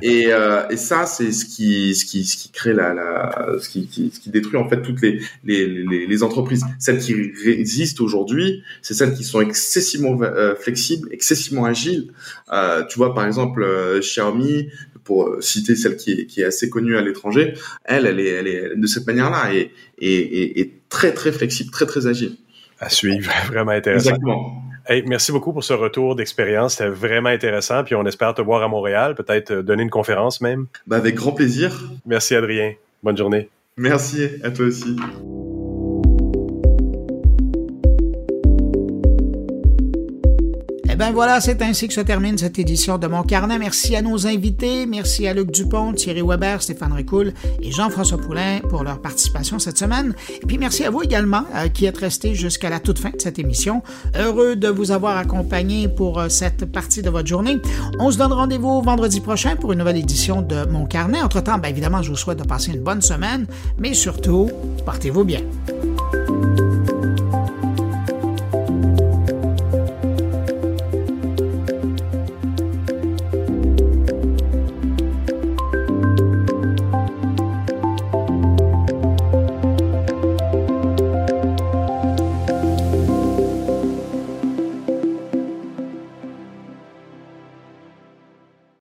[0.00, 3.68] Et, euh, et ça, c'est ce qui ce qui ce qui crée la, la ce
[3.68, 6.64] qui, qui, ce qui détruit en fait toutes les les, les, les entreprises.
[6.78, 7.14] Celles qui
[7.44, 12.12] résistent aujourd'hui, c'est celles qui sont excessivement euh, flexibles, excessivement agiles.
[12.50, 13.62] Euh, tu vois par exemple
[14.00, 14.70] Xiaomi
[15.04, 17.54] pour euh, citer celle qui est, qui est assez connue à l'étranger,
[17.84, 21.86] elle, elle est, elle est de cette manière-là et, et, et, très très flexible, très
[21.86, 22.36] très agile.
[22.80, 24.10] À suivre, vraiment intéressant.
[24.10, 24.62] Exactement.
[24.86, 26.74] Hey, merci beaucoup pour ce retour d'expérience.
[26.76, 27.84] C'était vraiment intéressant.
[27.84, 30.66] Puis on espère te voir à Montréal, peut-être euh, donner une conférence même.
[30.86, 31.90] Bah avec grand plaisir.
[32.04, 32.74] Merci Adrien.
[33.02, 33.48] Bonne journée.
[33.76, 34.96] Merci à toi aussi.
[40.94, 43.58] Eh bien voilà, c'est ainsi que se termine cette édition de Mon Carnet.
[43.58, 48.60] Merci à nos invités, merci à Luc Dupont, Thierry Weber, Stéphane Ricoul et Jean-François Poulain
[48.70, 50.14] pour leur participation cette semaine.
[50.40, 53.20] Et puis merci à vous également euh, qui êtes restés jusqu'à la toute fin de
[53.20, 53.82] cette émission.
[54.16, 57.56] Heureux de vous avoir accompagné pour euh, cette partie de votre journée.
[57.98, 61.20] On se donne rendez-vous vendredi prochain pour une nouvelle édition de Mon Carnet.
[61.22, 63.48] Entre-temps, bien évidemment, je vous souhaite de passer une bonne semaine,
[63.78, 64.48] mais surtout,
[64.84, 65.40] portez-vous bien.